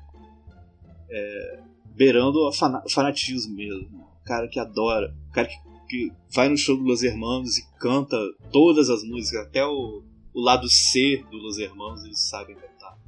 [1.11, 1.61] é,
[1.95, 2.53] beirando o
[2.89, 4.05] fanatismo mesmo.
[4.21, 5.57] O cara que adora, o cara que,
[5.89, 8.17] que, vai no show do Los Hermanos e canta
[8.51, 10.03] todas as músicas, até o,
[10.33, 12.99] o lado C do Los Hermanos eles sabem cantar.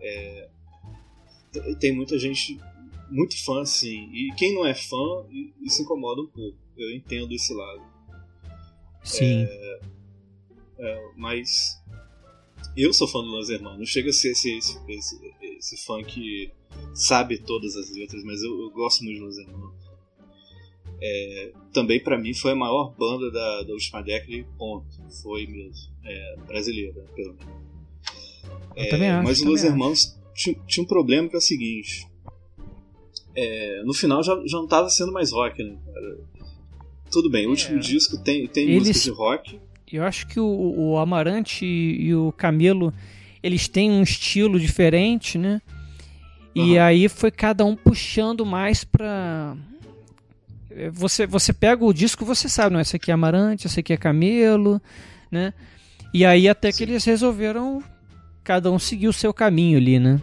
[0.00, 0.48] É,
[1.80, 2.60] tem muita gente
[3.10, 5.24] muito fã, assim, e quem não é fã,
[5.62, 6.56] isso incomoda um pouco.
[6.76, 7.82] Eu entendo esse lado.
[9.02, 9.44] Sim.
[9.44, 9.80] É,
[10.78, 11.82] é, mas
[12.76, 13.78] eu sou fã do Los Hermanos.
[13.78, 15.20] Não chega a ser esse, esse, esse,
[15.58, 16.50] esse fã que
[16.94, 19.88] sabe todas as letras, mas eu, eu gosto muito de Los Hermanos.
[21.00, 24.86] É, também para mim foi a maior banda da, da última década e ponto.
[25.22, 25.92] Foi mesmo.
[26.04, 27.68] É, brasileira, pelo menos.
[28.74, 32.06] É, acho, mas os Los Hermanos tinha, tinha, um problema que é o seguinte.
[33.34, 36.18] É, no final já, já não estava sendo mais rock, né, cara?
[37.10, 37.80] Tudo bem, o último é.
[37.80, 38.88] disco tem, tem Eles...
[38.88, 39.60] música de rock.
[39.92, 42.92] Eu acho que o, o Amarante e o Camelo
[43.42, 45.60] eles têm um estilo diferente, né?
[46.54, 46.82] E uhum.
[46.82, 49.56] aí foi cada um puxando mais pra.
[50.70, 52.80] É, você, você pega o disco você sabe, não?
[52.80, 54.80] Esse aqui é Amarante, esse aqui é Camelo,
[55.30, 55.54] né?
[56.12, 56.78] E aí até Sim.
[56.78, 57.82] que eles resolveram
[58.42, 60.20] cada um seguir o seu caminho ali, né?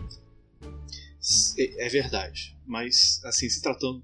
[1.58, 2.56] É, é verdade.
[2.66, 4.04] Mas, assim, se tratando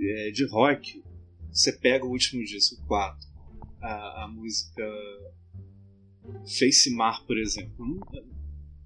[0.00, 1.02] é, de rock,
[1.52, 3.28] você pega o último disco, 4,
[3.82, 4.82] a, a música
[6.46, 8.00] Face Mar, por exemplo.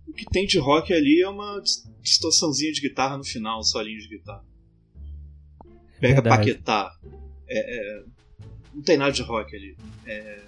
[0.07, 1.63] O que tem de rock ali é uma
[2.01, 4.45] distorçãozinha de guitarra no final, um solinho de guitarra.
[6.01, 6.29] Pega Verdade.
[6.29, 6.93] Paquetá.
[7.49, 8.05] É, é,
[8.75, 9.77] não tem nada de rock ali.
[10.07, 10.43] É,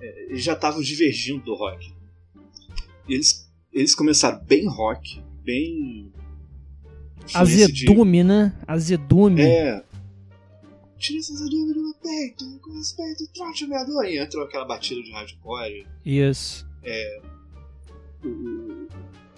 [0.00, 1.92] é eles já estavam divergindo do rock.
[3.08, 6.12] Eles, eles começaram bem rock, bem.
[7.34, 8.24] Azedume, de...
[8.24, 8.58] né?
[8.66, 9.42] Azedume.
[9.42, 9.84] É.
[10.98, 14.04] Tira esse azedume do meu peito, com respeito, trote o dor.
[14.04, 15.86] E entrou aquela batida de hardcore.
[16.04, 16.66] Isso.
[16.82, 17.20] É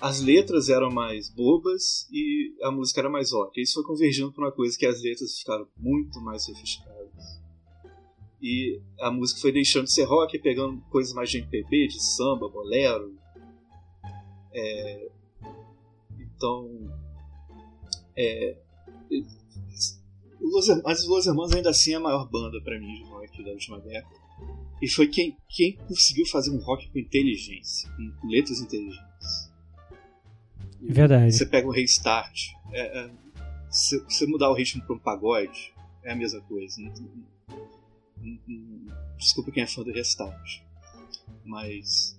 [0.01, 3.61] as letras eram mais bobas e a música era mais rock.
[3.61, 7.41] Isso foi convergindo para uma coisa que as letras ficaram muito mais sofisticadas.
[8.41, 12.49] E a música foi deixando de ser rock, pegando coisas mais de MPB, de samba,
[12.49, 13.15] bolero.
[14.55, 15.11] É...
[16.19, 16.71] Então.
[18.17, 18.57] É...
[20.85, 23.51] Mas os Los Hermanos ainda assim é a maior banda para mim de rock da
[23.51, 24.21] última década.
[24.81, 27.91] E foi quem, quem conseguiu fazer um rock com inteligência,
[28.21, 29.51] com letras inteligentes.
[30.81, 31.33] Verdade.
[31.33, 33.11] Você pega um restart, é, é,
[33.71, 36.81] se você mudar o ritmo para um pagode, é a mesma coisa.
[36.81, 36.93] Não,
[38.23, 40.63] não, não, desculpa quem é fã do restart.
[41.45, 42.19] mas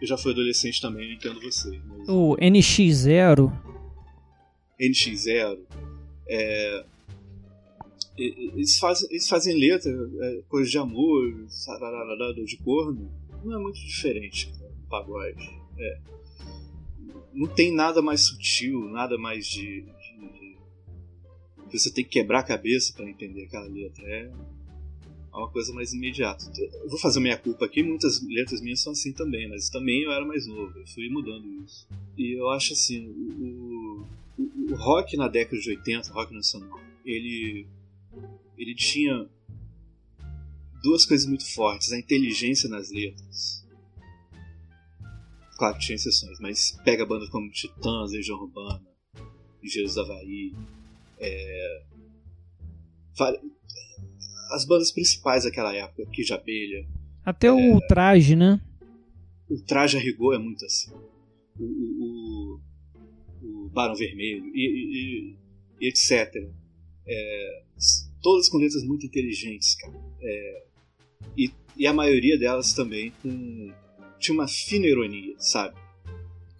[0.00, 1.80] eu já fui adolescente também, eu entendo você.
[1.84, 2.08] Mas...
[2.08, 3.52] O NX0.
[4.80, 5.58] NX0.
[6.28, 6.84] É,
[8.18, 9.90] eles, fazem, eles fazem letra,
[10.20, 11.46] é, coisa de amor,
[12.44, 13.10] de corno.
[13.44, 15.48] Não é muito diferente do pagode.
[15.78, 16.00] É.
[17.32, 20.56] Não tem nada mais sutil, nada mais de, de,
[21.68, 24.04] de você tem que quebrar a cabeça para entender aquela letra.
[24.04, 24.30] É
[25.38, 26.44] uma coisa mais imediata.
[26.82, 30.10] Eu vou fazer minha culpa aqui, muitas letras minhas são assim também, mas também eu
[30.10, 31.86] era mais novo, eu fui mudando isso.
[32.16, 34.04] E eu acho assim, o,
[34.38, 37.66] o, o rock na década de 80, o rock nacional, ele,
[38.56, 39.28] ele tinha
[40.82, 43.66] duas coisas muito fortes: a inteligência nas letras.
[45.56, 48.86] Claro que tinha exceções, mas pega bandas como Titãs, Legião Urbana,
[49.62, 50.54] Engenheiros da Havaí,
[51.18, 51.82] é,
[54.52, 56.86] as bandas principais daquela época, Kid Abelha.
[57.24, 58.60] Até é, o traje, né?
[59.50, 60.92] O traje a rigor é muito assim.
[61.58, 62.60] O, o,
[63.42, 65.36] o Barão Vermelho e, e,
[65.80, 66.32] e etc.
[67.06, 67.62] É,
[68.22, 70.00] todas com letras muito inteligentes, cara.
[70.20, 70.64] É,
[71.36, 73.72] e, e a maioria delas também com.
[74.18, 75.76] Tinha uma fina ironia, sabe?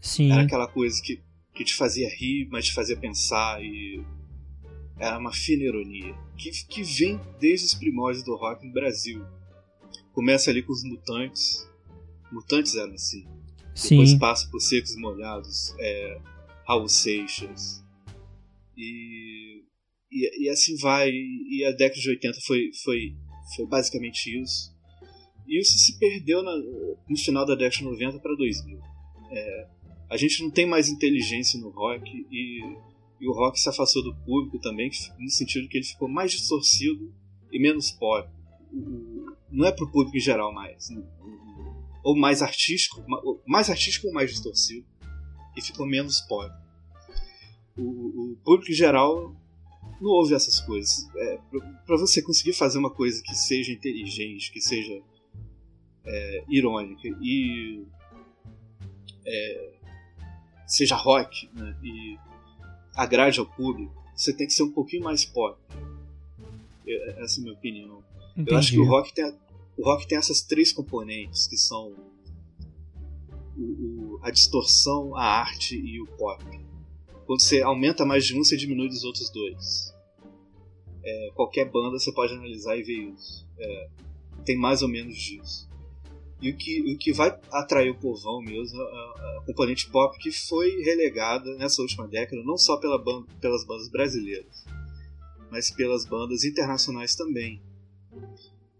[0.00, 0.30] Sim.
[0.30, 1.20] Era aquela coisa que,
[1.52, 4.00] que te fazia rir, mas te fazia pensar e
[4.98, 9.24] era uma fina ironia, que, que vem desde os primórdios do rock no Brasil.
[10.12, 11.68] Começa ali com os Mutantes.
[12.32, 13.26] Mutantes eram assim.
[13.74, 13.90] Sim.
[13.90, 16.20] Depois passa por Secos Molhados, é,
[16.66, 17.84] Raul Seixas.
[18.76, 19.62] E,
[20.10, 21.10] e, e, assim vai.
[21.10, 23.14] E a década de 80 foi, foi,
[23.56, 24.74] foi basicamente isso.
[25.46, 26.56] E isso se perdeu na,
[27.08, 28.80] no final da década de 90 para 2000.
[29.30, 29.68] É,
[30.10, 32.60] a gente não tem mais inteligência no rock e
[33.20, 37.12] e o rock se afastou do público também, no sentido que ele ficou mais distorcido
[37.50, 38.28] e menos pop.
[39.50, 40.88] Não é pro público em geral mais.
[42.04, 43.04] Ou mais artístico,
[43.46, 44.86] mais artístico ou mais distorcido.
[45.56, 46.48] E ficou menos pop.
[47.76, 49.34] O, o público em geral
[50.00, 51.08] não ouve essas coisas.
[51.16, 51.38] É,
[51.86, 55.00] para você conseguir fazer uma coisa que seja inteligente, que seja
[56.04, 57.84] é, irônica e
[59.26, 59.74] é,
[60.66, 62.16] seja rock, né, e
[62.94, 65.58] agrade ao público, você tem que ser um pouquinho mais pop.
[66.86, 68.02] Essa é a minha opinião.
[68.32, 68.50] Entendi.
[68.50, 69.34] Eu acho que o rock tem,
[69.76, 71.94] o rock tem essas três componentes que são
[73.56, 76.44] o, o, a distorção, a arte e o pop.
[77.26, 79.87] Quando você aumenta mais de um, você diminui dos outros dois.
[81.08, 83.46] É, qualquer banda você pode analisar e ver isso.
[83.58, 83.88] É,
[84.44, 85.68] tem mais ou menos disso.
[86.40, 90.16] E o que, o que vai atrair o povão mesmo é a, a componente pop
[90.18, 94.64] que foi relegada nessa última década, não só pela banda, pelas bandas brasileiras,
[95.50, 97.60] mas pelas bandas internacionais também.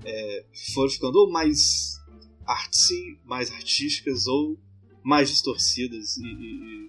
[0.05, 0.45] É,
[0.75, 1.99] foram ficando ou mais
[2.47, 4.57] artsy, mais artísticas, ou
[5.03, 6.89] mais distorcidas e, e,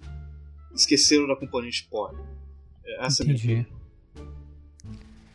[0.74, 2.14] esqueceram da componente pop.
[2.84, 3.48] É, essa Entendi.
[3.48, 3.79] é a minha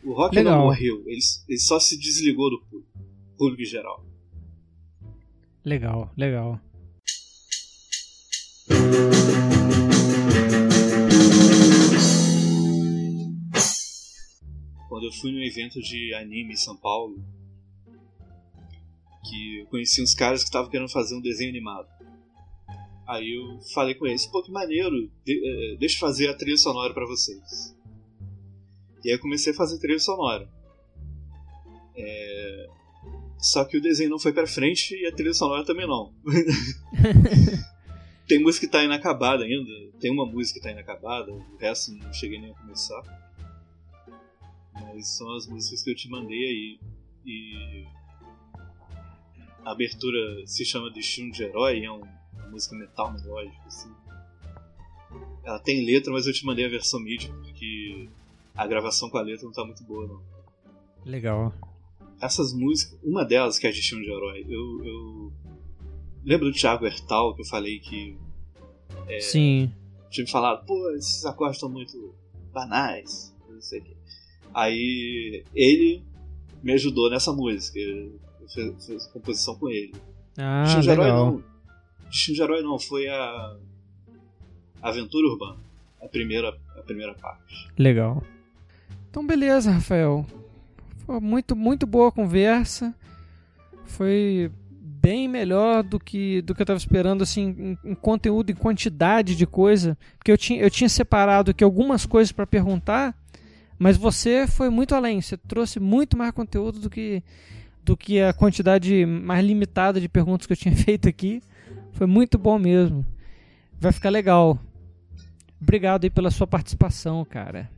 [0.06, 0.58] O rock Legal.
[0.58, 1.18] não morreu, ele,
[1.48, 2.92] ele só se desligou do público,
[3.36, 4.06] público em geral.
[5.64, 6.60] Legal, legal.
[14.88, 17.20] Quando eu fui no evento de anime em São Paulo,
[19.28, 21.88] que eu conheci uns caras que estavam querendo fazer um desenho animado.
[23.08, 26.56] Aí eu falei com eles, pô, que maneiro, de, uh, deixa eu fazer a trilha
[26.56, 27.75] sonora para vocês.
[29.04, 30.48] E aí eu comecei a fazer trilha sonora.
[31.96, 32.68] É,
[33.38, 36.12] só que o desenho não foi pra frente e a trilha sonora também não.
[38.26, 39.70] tem música que tá inacabada ainda.
[40.00, 43.02] Tem uma música que tá inacabada, o resto não cheguei nem a começar.
[44.72, 46.80] Mas são as músicas que eu te mandei aí.
[47.24, 47.86] E
[49.64, 52.08] a abertura se chama Destino de Herói, é uma
[52.50, 53.92] música metal melódica, assim.
[55.44, 58.08] Ela tem letra, mas eu te mandei a versão MIDI porque
[58.56, 60.22] a gravação com a letra não tá muito boa, não.
[61.04, 61.52] Legal
[62.20, 65.32] essas músicas, uma delas que é Destino de Herói, eu, eu
[66.24, 68.16] lembro do Thiago Hertal que eu falei que
[69.06, 69.70] é, Sim.
[70.10, 72.14] tinha me falado, pô, esses acordes estão muito
[72.52, 73.96] banais, não sei o quê.
[74.54, 76.02] Aí ele
[76.62, 78.18] me ajudou nessa música, eu
[78.48, 79.94] fiz, fiz composição com ele.
[80.38, 81.44] Ah, Destino de Herói não.
[82.08, 83.56] Destino de Herói não, foi a
[84.80, 85.60] Aventura Urbana,
[86.00, 87.68] a primeira, a primeira parte.
[87.76, 88.22] Legal.
[89.16, 90.26] Então beleza, Rafael.
[91.06, 92.94] Foi muito, muito boa a conversa.
[93.86, 98.54] Foi bem melhor do que do que eu estava esperando assim em, em, conteúdo, em
[98.54, 103.16] quantidade de coisa, porque eu tinha eu tinha separado aqui algumas coisas para perguntar,
[103.78, 107.22] mas você foi muito além, você trouxe muito mais conteúdo do que
[107.82, 111.42] do que a quantidade mais limitada de perguntas que eu tinha feito aqui.
[111.92, 113.02] Foi muito bom mesmo.
[113.80, 114.58] Vai ficar legal.
[115.58, 117.74] Obrigado aí pela sua participação, cara.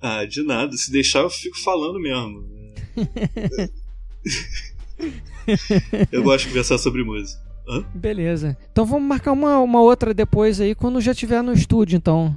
[0.00, 0.76] Ah, de nada.
[0.76, 2.44] Se deixar, eu fico falando mesmo.
[6.10, 7.40] eu gosto de conversar sobre música.
[7.68, 7.84] Hã?
[7.94, 8.56] Beleza.
[8.72, 12.36] Então vamos marcar uma, uma outra depois aí, quando já estiver no estúdio, então.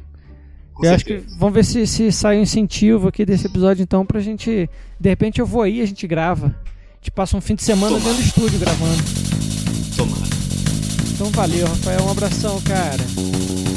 [0.74, 1.38] Com eu acho que certeza.
[1.40, 4.70] vamos ver se, se sai um incentivo aqui desse episódio, então, pra gente.
[5.00, 6.48] De repente eu vou aí a gente grava.
[6.48, 8.14] A gente passa um fim de semana Tomara.
[8.16, 9.04] dentro do estúdio gravando.
[9.96, 10.34] Tomara.
[11.14, 12.04] Então valeu, Rafael.
[12.04, 13.04] Um abração, cara.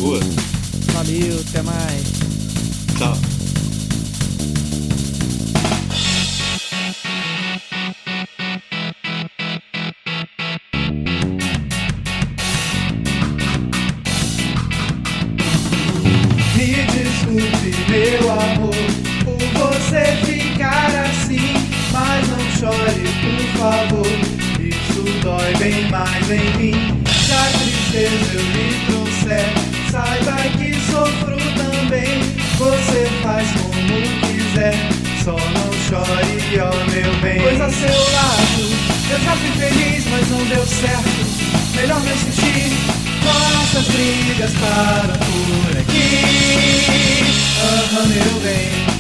[0.00, 0.20] Boa.
[0.92, 2.02] Valeu, até mais.
[2.98, 3.35] Tchau.
[40.48, 41.27] Deu certo.
[41.74, 42.73] Melhor não insistir,
[43.24, 47.24] nossas brigas param por aqui.
[47.62, 48.95] Aham, meu bem.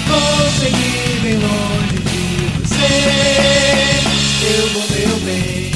[0.08, 2.24] vou seguir bem longe de
[2.60, 2.92] você.
[4.56, 5.68] Eu vou, meu bem.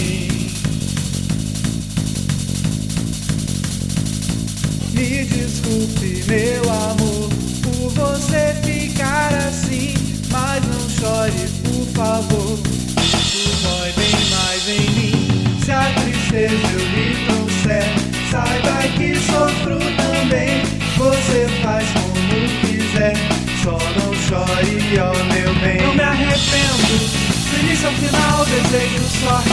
[4.94, 7.30] Me desculpe, meu amor,
[7.62, 9.94] por você ficar assim.
[10.32, 12.60] Mas não chore, por favor.
[12.98, 15.60] Isso dói bem mais em mim.
[15.64, 16.91] Se a tristeza eu
[27.84, 29.50] ao final desejo sorte.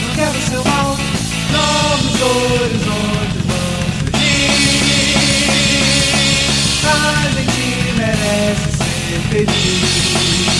[0.00, 0.96] Não quero seu mal,
[1.50, 4.50] novos horizontes vão surgir.
[6.84, 10.55] A gente merece ser feliz.